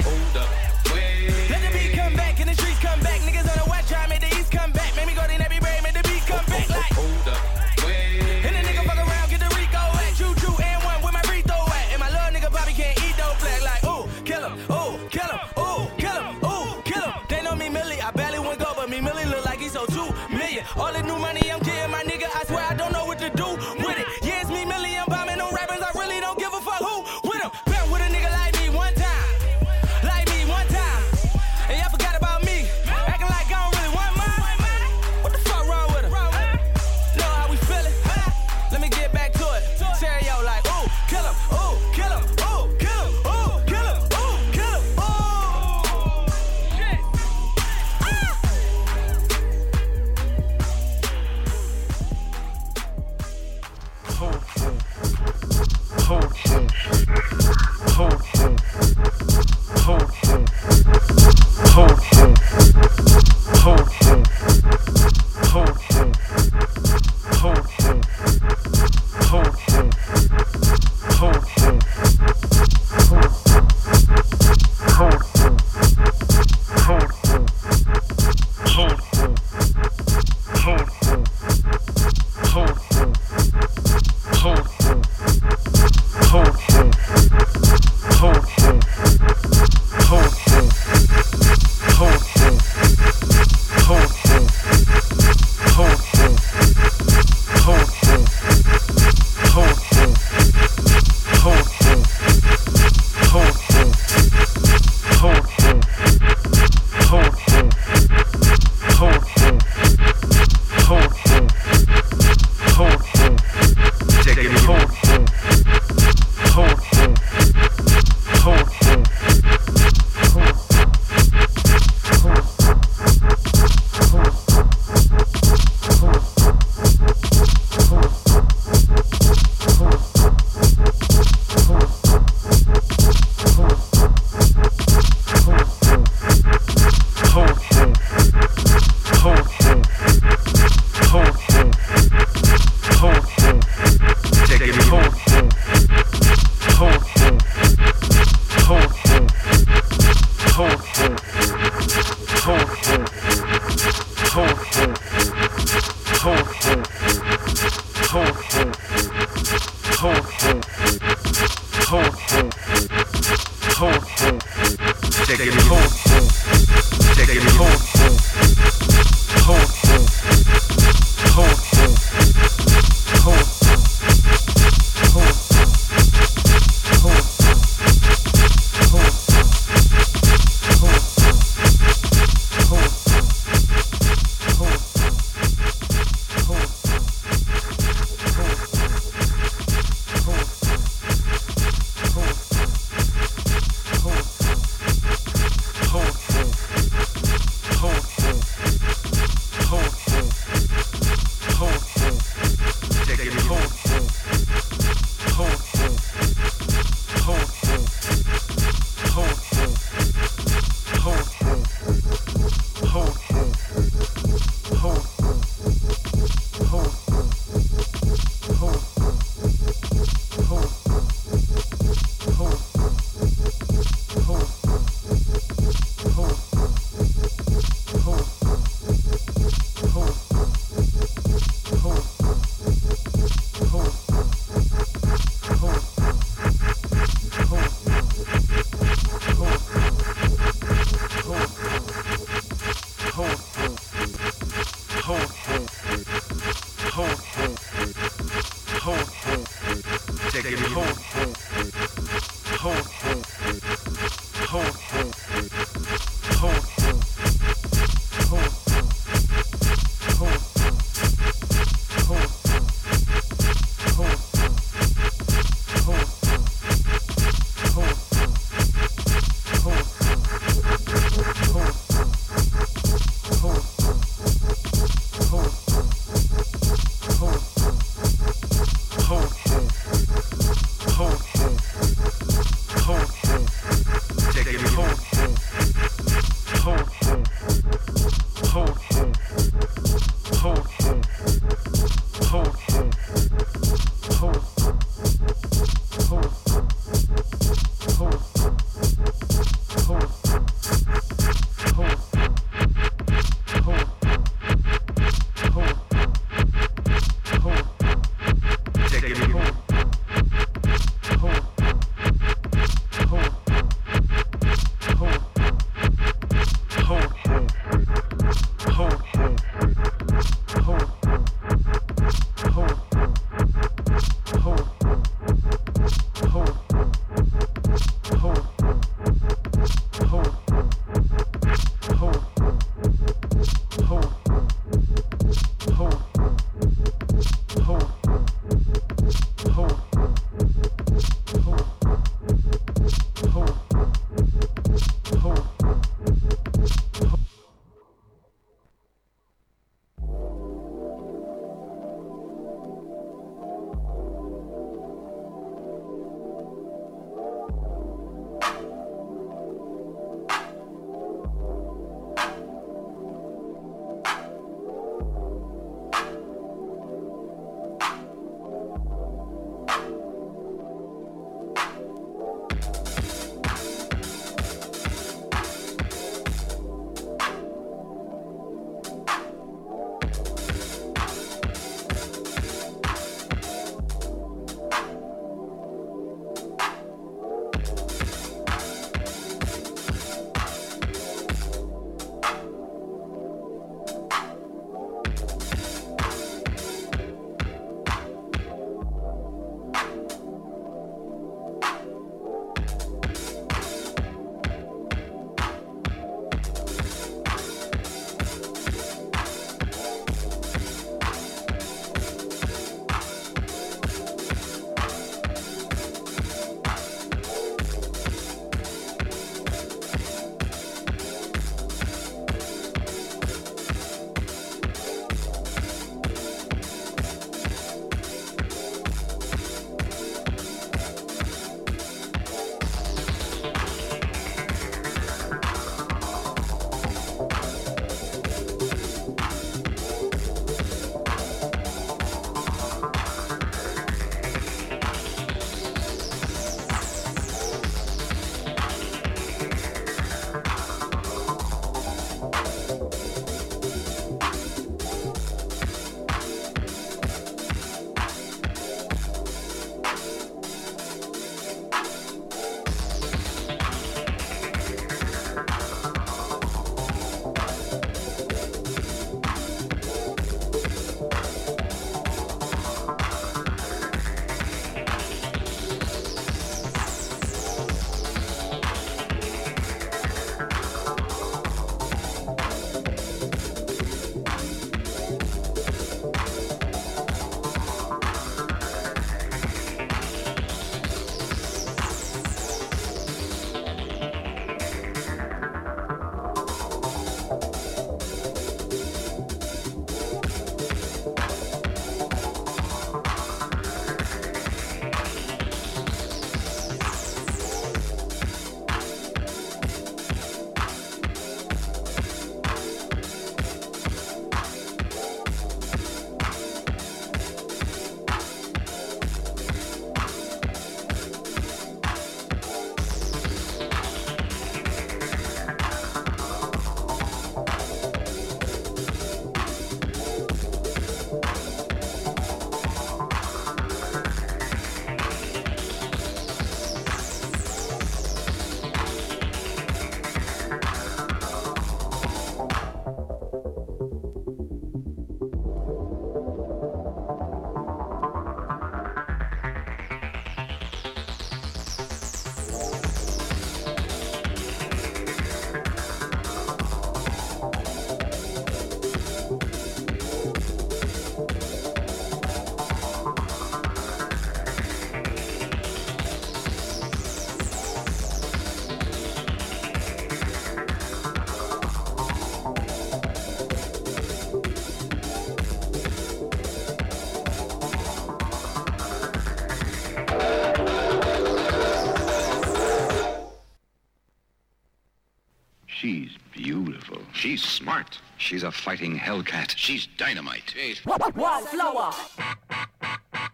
She's 588.30 588.44
a 588.44 588.52
fighting 588.52 588.96
hellcat. 588.96 589.58
She's 589.58 589.88
dynamite. 589.98 590.54
Wildflower. 590.86 591.90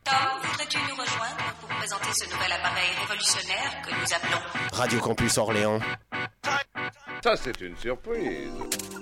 Tom, 0.06 0.40
voudrais-tu 0.42 0.78
nous 0.88 0.96
rejoindre 0.96 1.54
pour 1.60 1.68
présenter 1.68 2.14
ce 2.14 2.24
nouvel 2.24 2.54
appareil 2.54 2.92
révolutionnaire 3.02 3.82
que 3.84 3.90
nous 3.90 4.14
appelons 4.14 4.40
Radio 4.72 5.02
Campus 5.02 5.38
Orléans. 5.38 5.82
Ça, 7.22 7.36
c'est 7.36 7.60
une 7.60 7.76
surprise. 7.76 8.54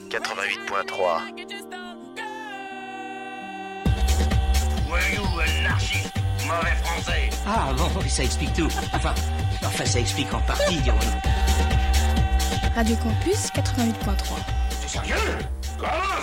88.3. 0.09 1.21
Voyou, 4.87 5.39
anarchiste, 5.39 6.11
mauvais 6.47 6.75
français. 6.83 7.29
Ah 7.45 7.71
bon, 7.77 8.01
ça 8.09 8.23
explique 8.23 8.53
tout. 8.55 8.65
Enfin, 8.95 9.13
enfin 9.63 9.85
ça 9.85 9.99
explique 9.99 10.33
en 10.33 10.41
partie, 10.41 10.77
dirons-nous. 10.77 11.21
Radio 12.73 12.95
Campus 12.95 13.51
88.3. 13.51 14.52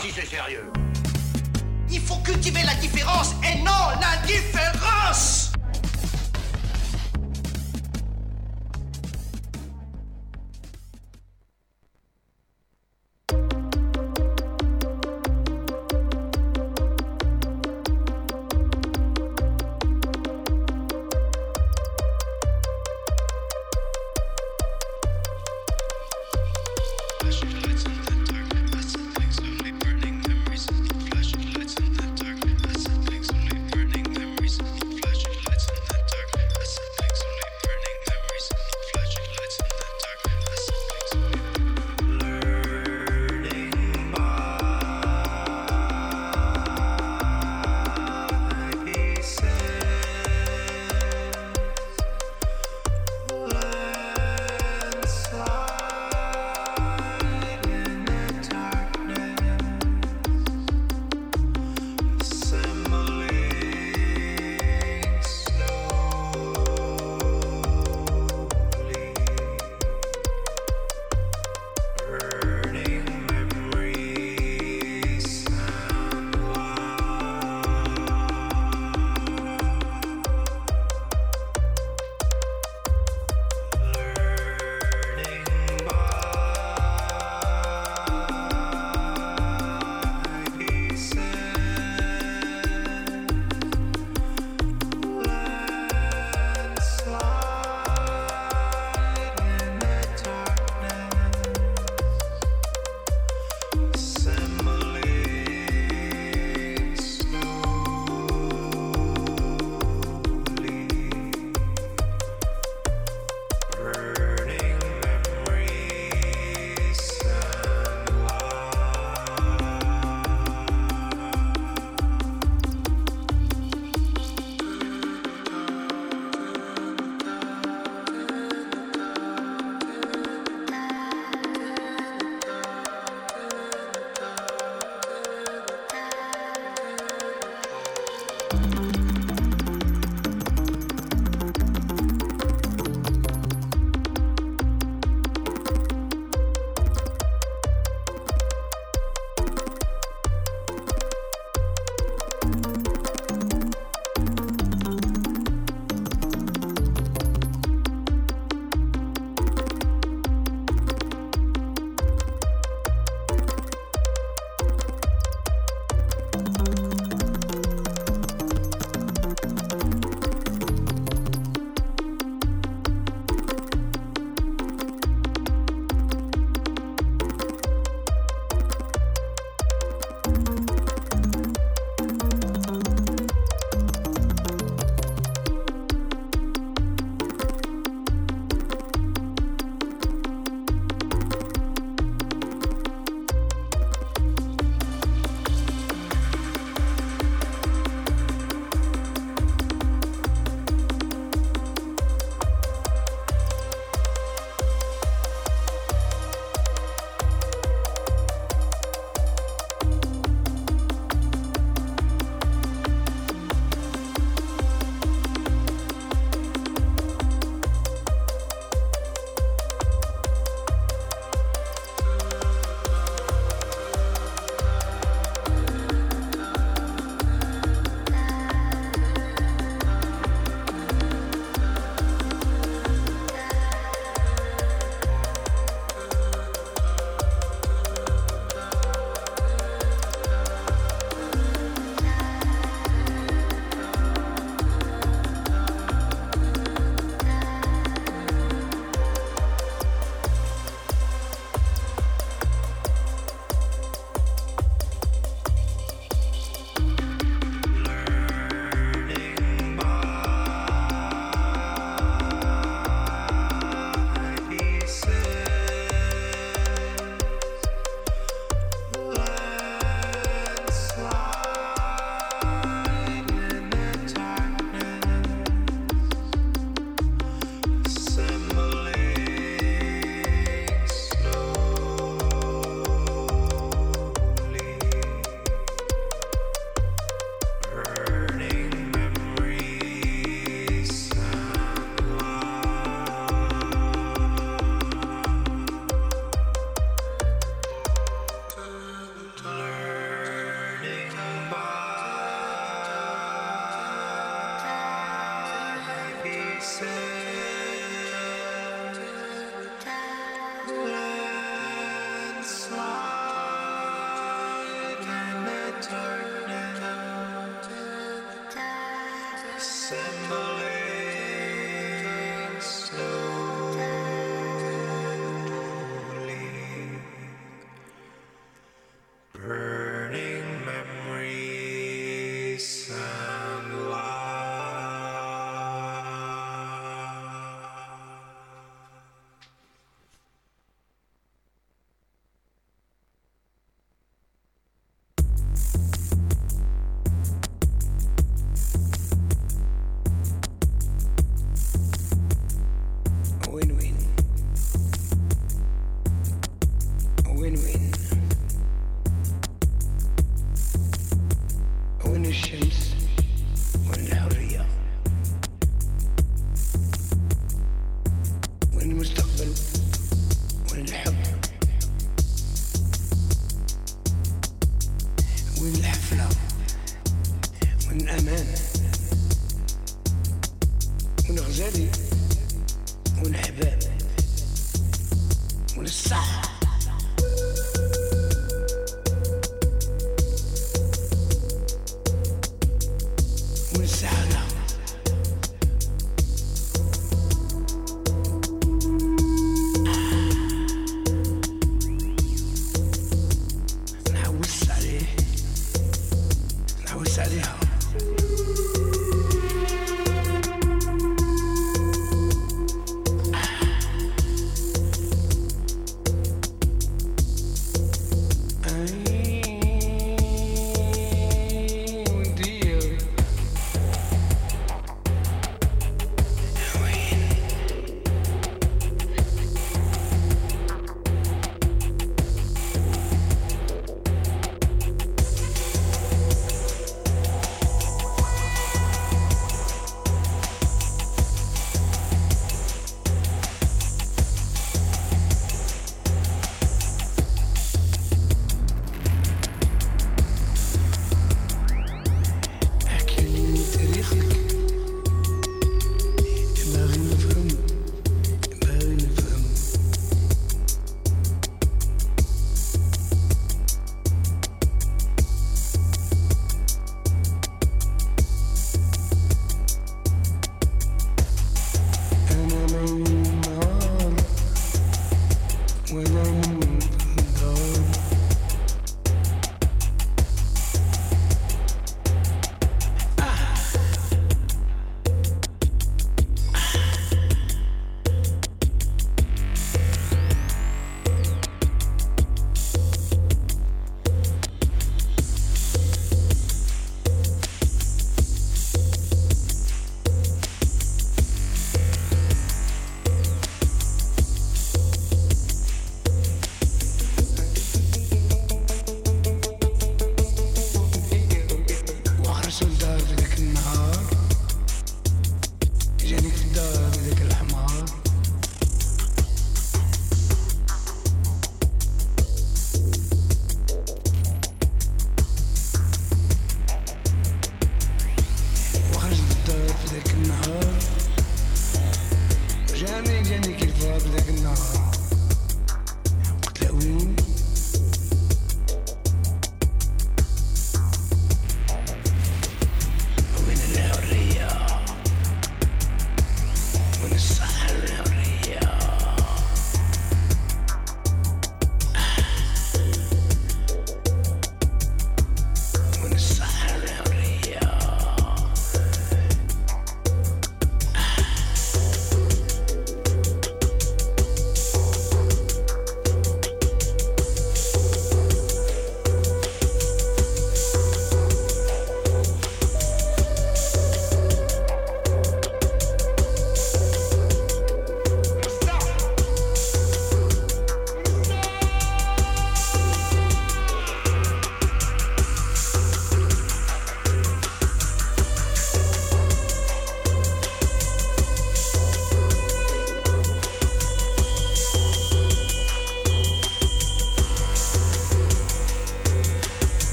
Si 0.00 0.10
c'est 0.10 0.24
sérieux. 0.24 0.64
Il 1.90 2.00
faut 2.00 2.16
cultiver 2.24 2.62
la 2.62 2.74
différence 2.76 3.34
et 3.44 3.58
non 3.58 3.70
l'indifférence 4.00 5.49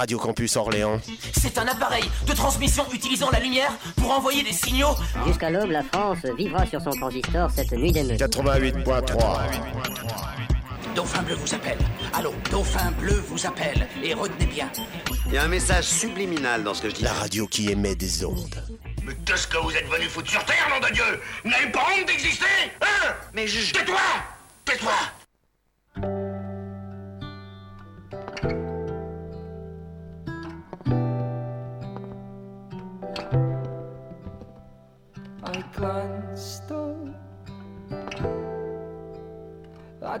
Radio 0.00 0.18
Campus 0.18 0.56
Orléans. 0.56 0.98
C'est 1.38 1.58
un 1.58 1.66
appareil 1.68 2.04
de 2.26 2.32
transmission 2.32 2.86
utilisant 2.90 3.28
la 3.30 3.38
lumière 3.38 3.70
pour 3.96 4.10
envoyer 4.12 4.42
des 4.42 4.54
signaux. 4.54 4.94
Jusqu'à 5.26 5.50
l'aube, 5.50 5.70
la 5.70 5.82
France 5.82 6.20
vivra 6.38 6.64
sur 6.64 6.80
son 6.80 6.92
transistor 6.92 7.50
cette 7.54 7.72
nuit 7.72 7.92
d'émeute. 7.92 8.18
88.3. 8.18 9.40
Dauphin 10.94 11.20
bleu 11.20 11.34
vous 11.34 11.54
appelle. 11.54 11.76
Allô, 12.14 12.32
Dauphin 12.50 12.92
bleu 12.92 13.22
vous 13.28 13.44
appelle. 13.44 13.86
Et 14.02 14.14
retenez 14.14 14.46
bien. 14.46 14.70
Il 15.26 15.34
y 15.34 15.36
a 15.36 15.42
un 15.42 15.48
message 15.48 15.84
subliminal 15.84 16.64
dans 16.64 16.72
ce 16.72 16.80
que 16.80 16.88
je 16.88 16.94
dis. 16.94 17.02
La 17.02 17.12
radio 17.12 17.46
qui 17.46 17.70
émet 17.70 17.94
des 17.94 18.24
ondes. 18.24 18.64
Mais 19.04 19.14
qu'est-ce 19.26 19.48
que 19.48 19.58
vous 19.58 19.72
êtes 19.72 19.86
venu 19.86 20.06
foutre 20.06 20.30
sur 20.30 20.42
Terre, 20.46 20.66
nom 20.70 20.80
de 20.88 20.94
Dieu? 20.94 21.20
Vous 21.44 21.50
n'avez 21.50 21.70
pas 21.70 21.80
honte 21.94 22.06
d'exister 22.06 22.46
Hein? 22.80 23.08
Mais 23.34 23.46
je... 23.46 23.70
Tais-toi 23.70 24.00
Tais-toi 24.64 24.92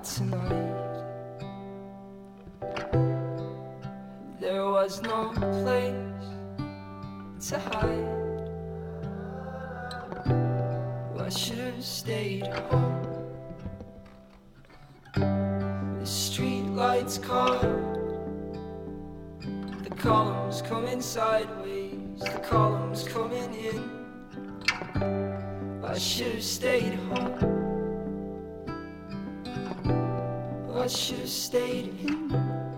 at 0.00 0.04
tonight. 0.04 0.76
There 4.40 4.64
was 4.64 5.02
no 5.02 5.30
place 5.62 6.26
to 7.48 7.58
hide. 7.58 8.16
I 11.18 11.28
should 11.28 11.58
have 11.58 11.84
stayed 11.84 12.46
home. 12.46 13.06
The 15.14 16.06
street 16.06 16.66
lights 16.66 17.18
caught. 17.18 17.60
The 19.84 19.94
columns 19.96 20.62
coming 20.62 21.00
sideways. 21.00 22.20
The 22.20 22.40
columns 22.42 23.04
coming 23.04 23.54
in. 23.54 23.90
I 25.84 25.98
should 25.98 26.34
have 26.34 26.44
stayed 26.44 26.94
home. 26.94 27.59
Should 30.90 31.18
have 31.18 31.28
stayed 31.28 31.86
in. 32.00 32.69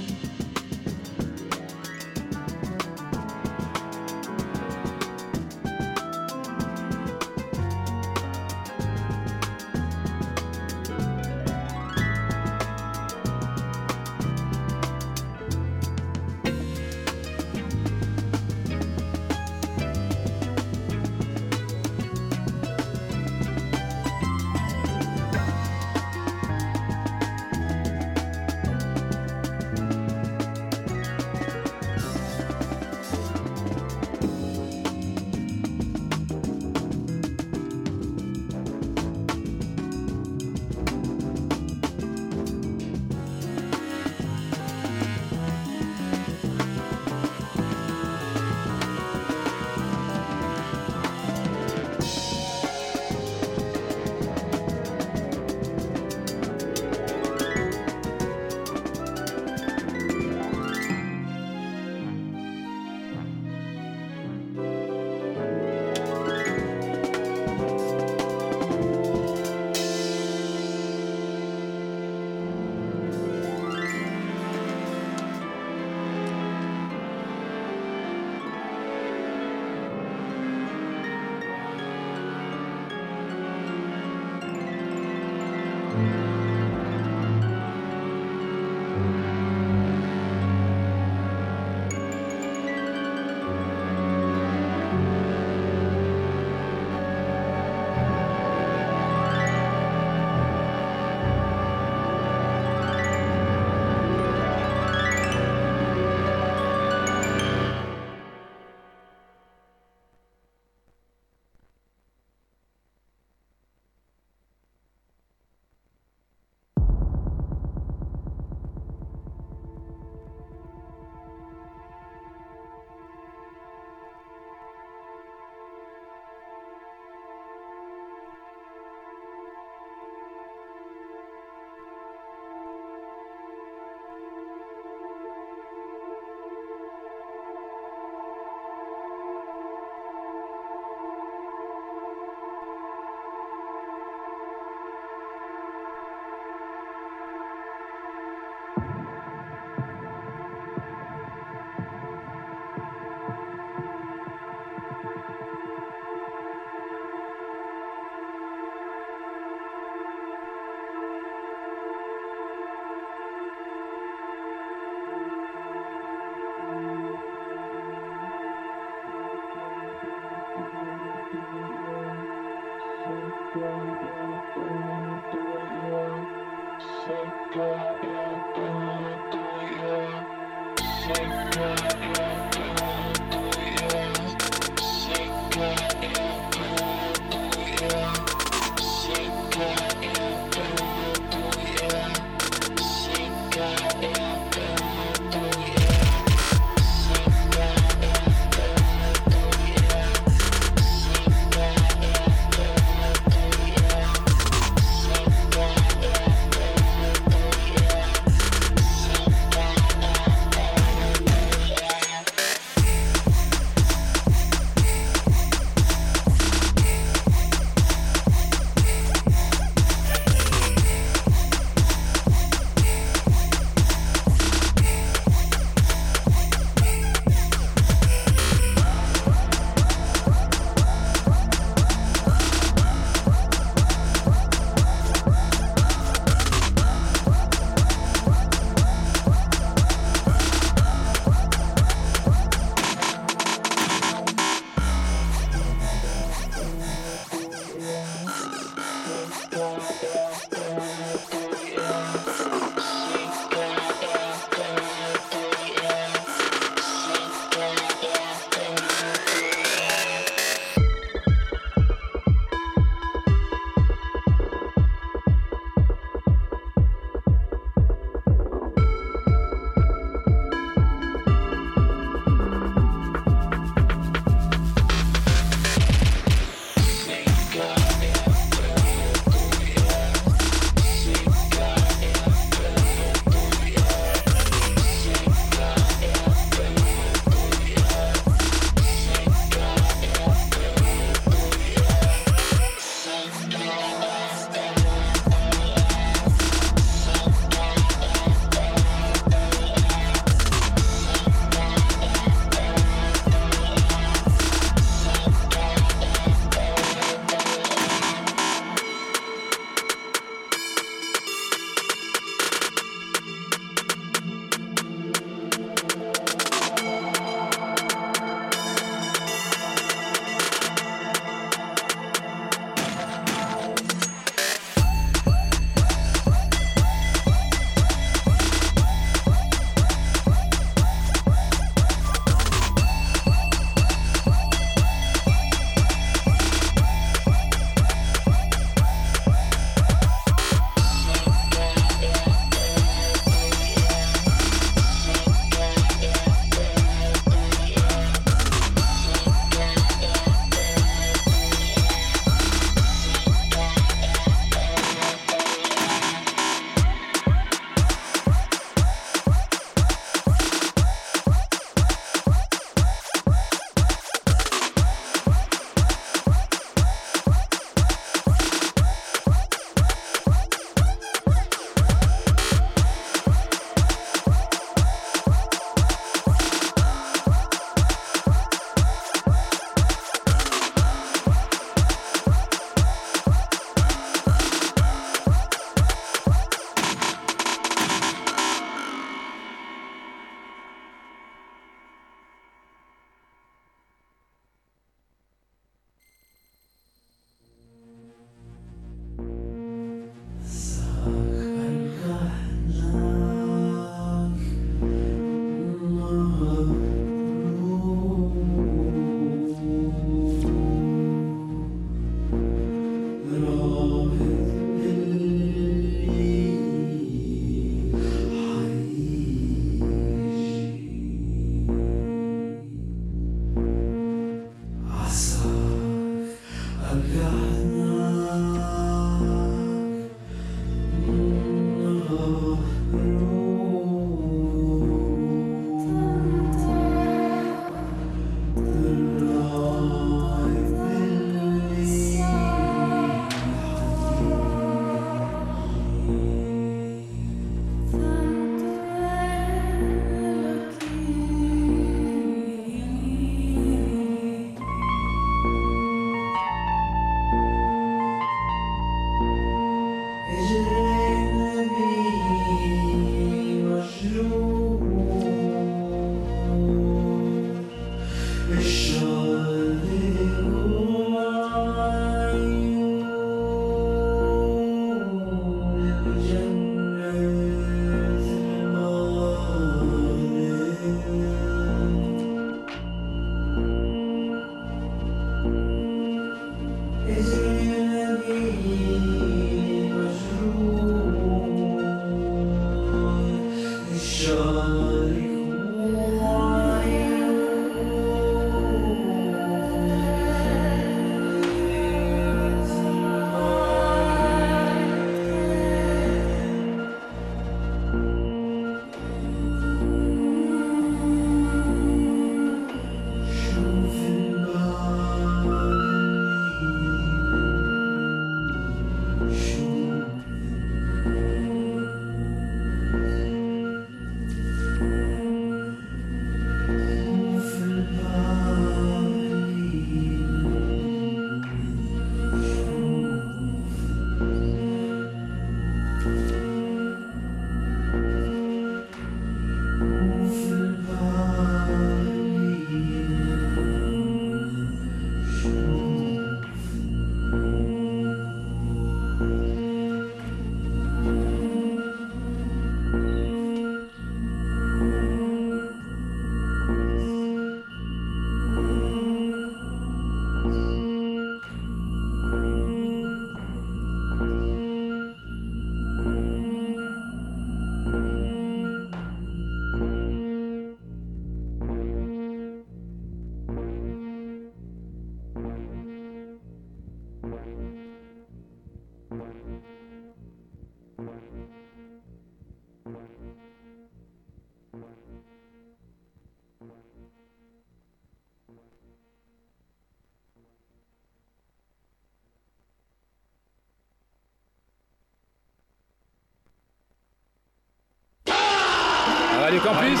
Radio 599.50 599.62
Campus. 599.62 600.00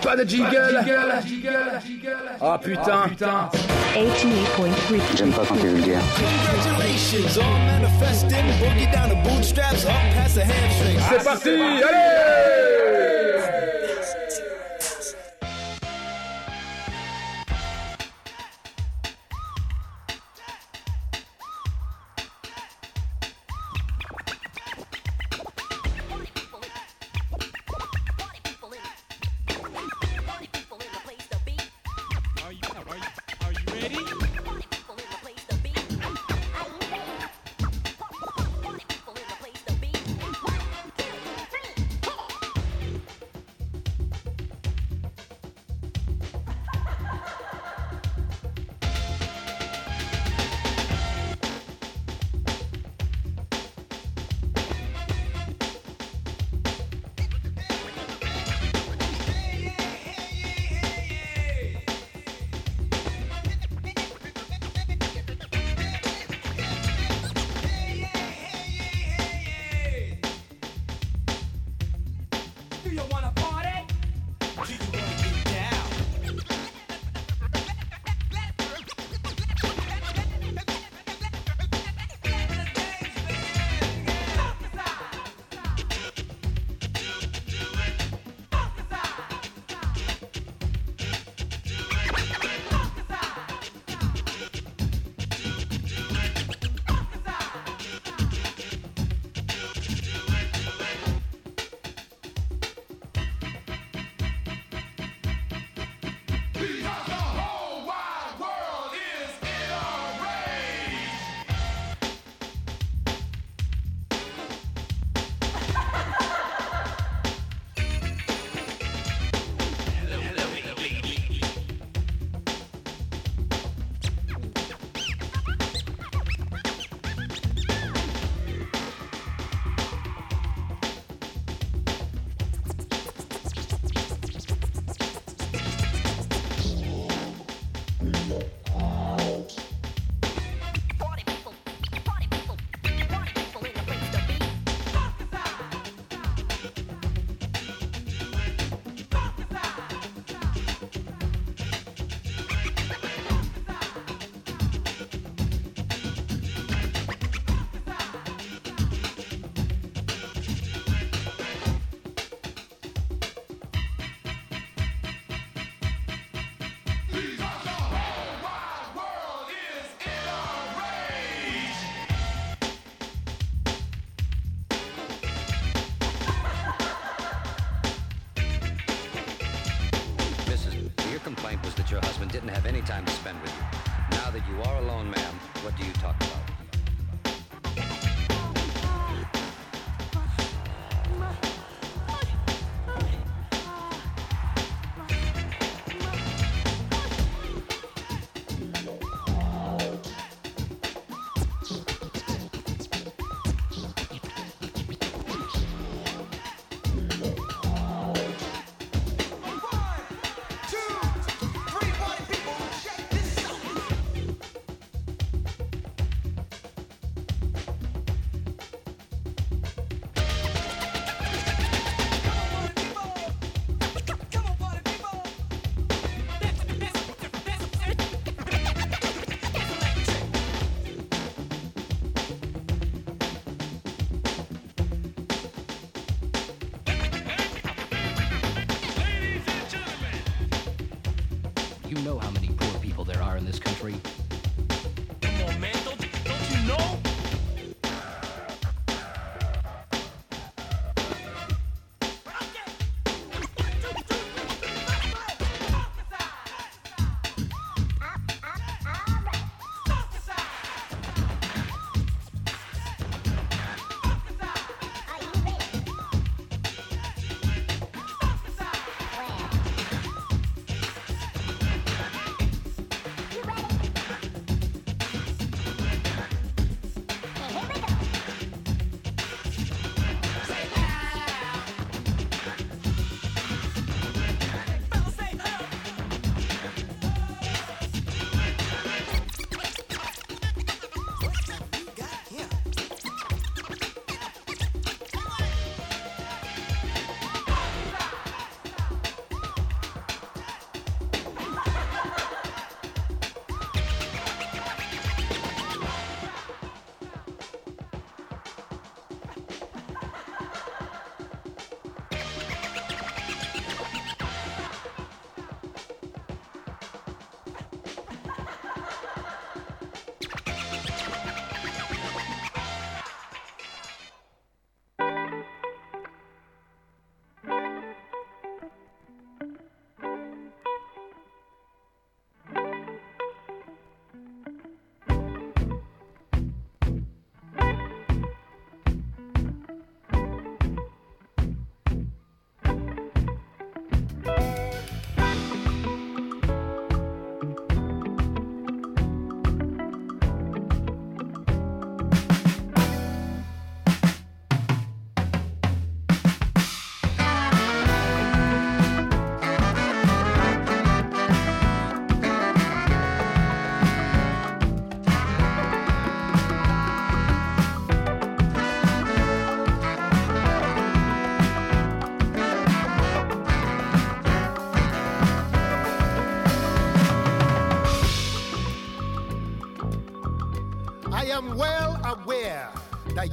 Pas 0.00 0.16
de 0.16 0.22
jingle. 0.24 0.84
Ah 2.40 2.60
putain. 2.62 3.10
Ah, 3.24 3.50
J'aime 5.16 5.32
pas 5.32 5.42
quand 5.48 5.56
t'es 5.56 5.66
vulgaire. 5.66 6.00
C'est 11.10 11.24
parti, 11.24 11.48
allez 11.48 12.81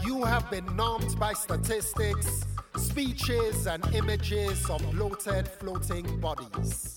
you 0.09 0.23
have 0.23 0.49
been 0.49 0.65
numbed 0.75 1.19
by 1.19 1.33
statistics, 1.33 2.43
speeches, 2.75 3.67
and 3.67 3.85
images 3.93 4.67
of 4.67 4.81
bloated 4.89 5.47
floating 5.47 6.19
bodies. 6.19 6.95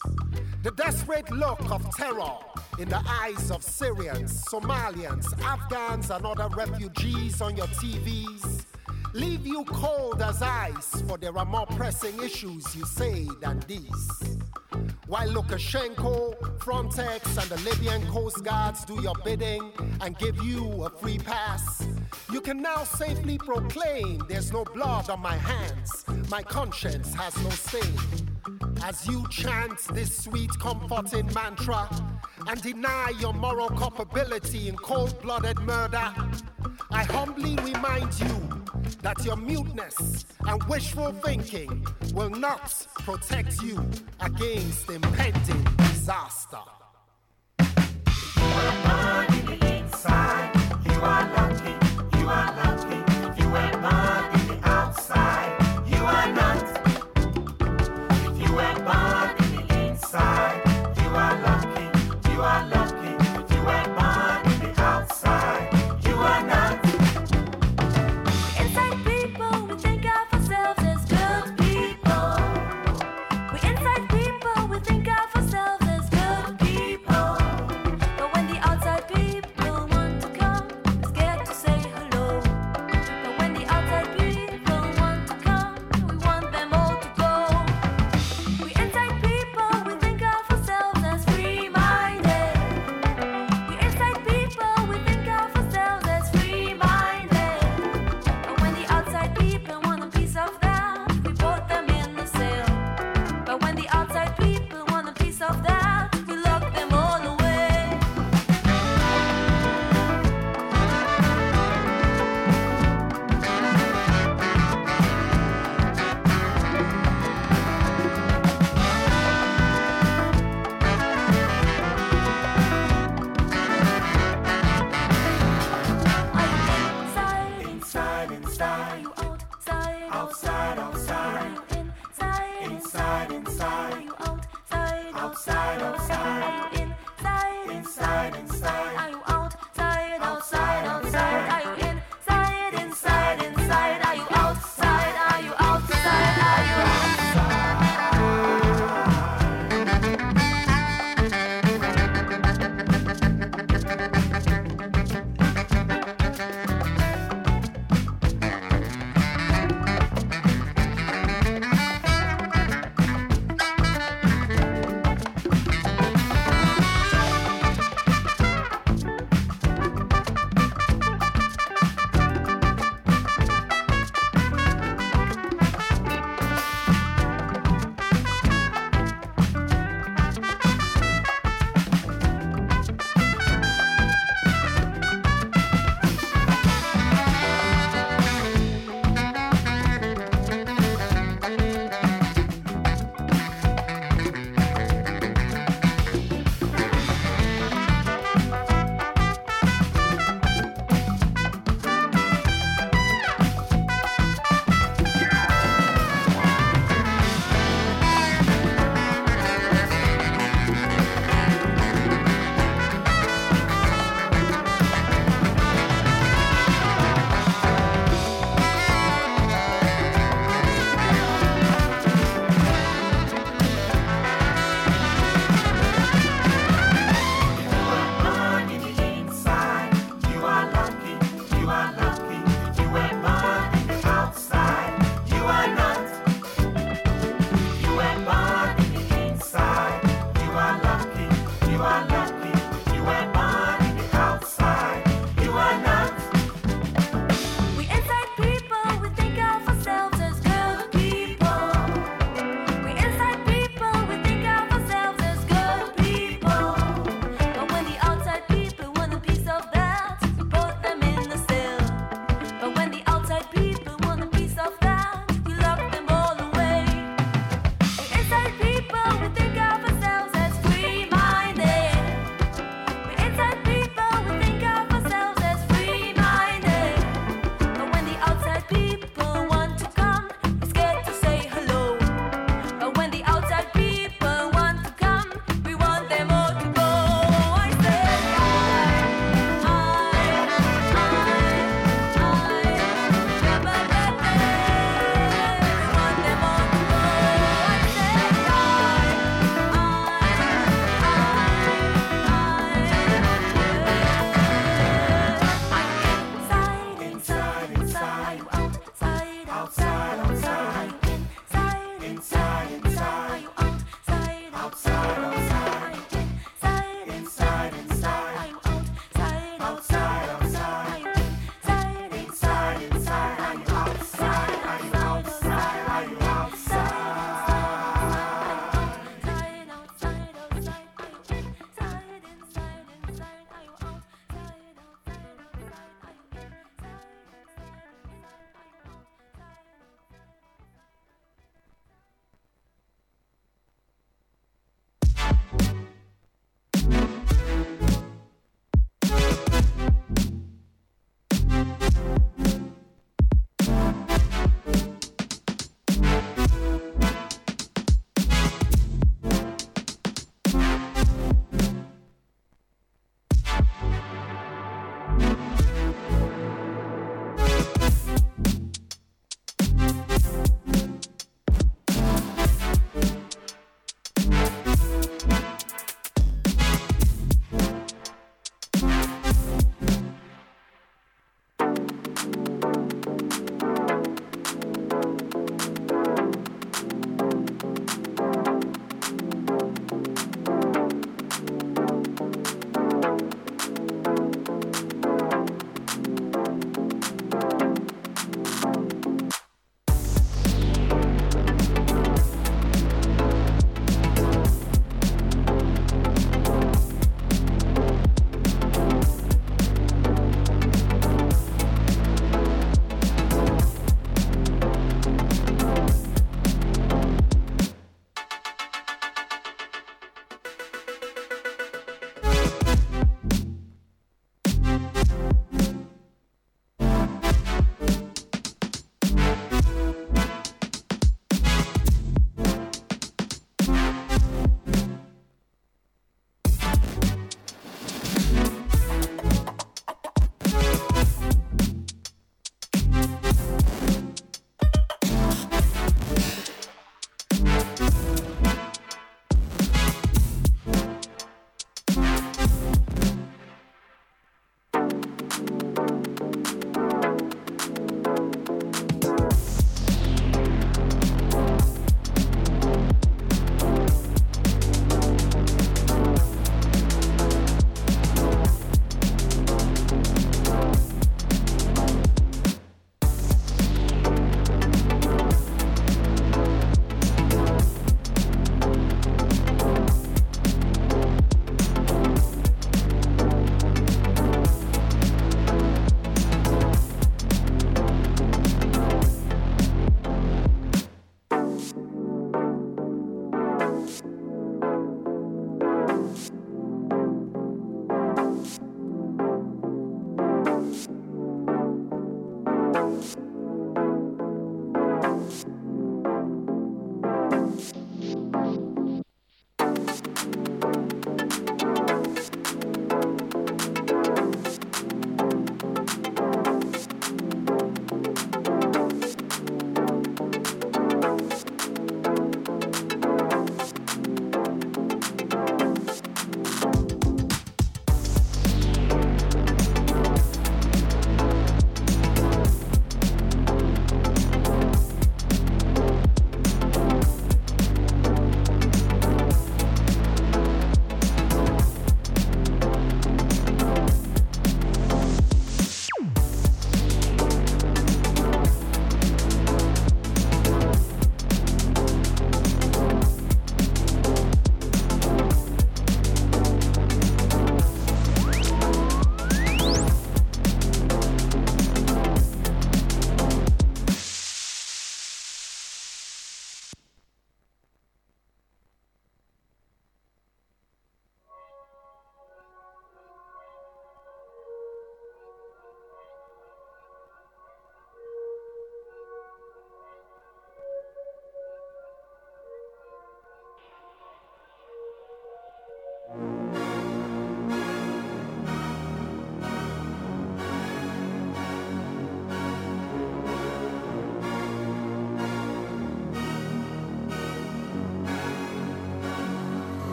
The 0.63 0.71
desperate 0.71 1.31
look 1.31 1.61
of 1.71 1.85
terror 1.95 2.39
in 2.79 2.89
the 2.89 3.03
eyes 3.07 3.51
of 3.51 3.63
Syrians, 3.63 4.43
Somalians, 4.47 5.27
Afghans, 5.43 6.09
and 6.09 6.25
other 6.25 6.49
refugees 6.57 7.43
on 7.43 7.55
your 7.55 7.67
TVs 7.67 8.65
leave 9.13 9.47
you 9.47 9.63
cold 9.67 10.23
as 10.23 10.41
ice, 10.41 11.03
for 11.07 11.19
there 11.19 11.37
are 11.37 11.45
more 11.45 11.67
pressing 11.67 12.19
issues, 12.23 12.75
you 12.75 12.87
say, 12.87 13.29
than 13.43 13.61
these. 13.69 14.39
While 15.07 15.29
Lukashenko, 15.29 16.59
Frontex, 16.61 17.37
and 17.37 17.51
the 17.51 17.71
Libyan 17.71 18.07
Coast 18.07 18.43
Guards 18.43 18.87
do 18.87 19.03
your 19.03 19.17
bidding 19.23 19.71
and 20.01 20.17
give 20.17 20.43
you 20.43 20.85
a 20.85 20.89
free 20.89 21.19
pass, 21.19 21.87
you 22.33 22.41
can 22.41 22.61
now 22.61 22.85
safely 22.85 23.39
proclaim 23.39 24.23
there's 24.29 24.53
no 24.53 24.65
blood 24.65 25.11
on 25.11 25.21
my 25.21 25.37
hands, 25.37 26.05
my 26.31 26.43
conscience 26.43 27.15
has 27.15 27.37
no 27.43 27.51
stain. 27.51 27.99
As 28.83 29.07
you 29.07 29.25
chant 29.31 29.79
this 29.95 30.25
sweet, 30.25 30.51
comforting 30.59 31.31
mantra 31.35 31.89
and 32.49 32.61
deny 32.63 33.13
your 33.21 33.33
moral 33.33 33.69
culpability 33.69 34.69
in 34.69 34.77
cold 34.77 35.21
blooded 35.23 35.59
murder, 35.61 36.13
I 36.91 37.05
humbly 37.05 37.57
remind 37.63 38.19
you 38.19 38.65
that 39.03 39.25
your 39.25 39.37
muteness 39.37 40.25
and 40.47 40.63
wishful 40.65 41.13
thinking 41.13 41.87
will 42.13 42.31
not 42.31 42.87
protect 43.05 43.63
you 43.63 43.85
against 44.21 44.91
impending 44.91 45.65
disaster. 45.77 46.59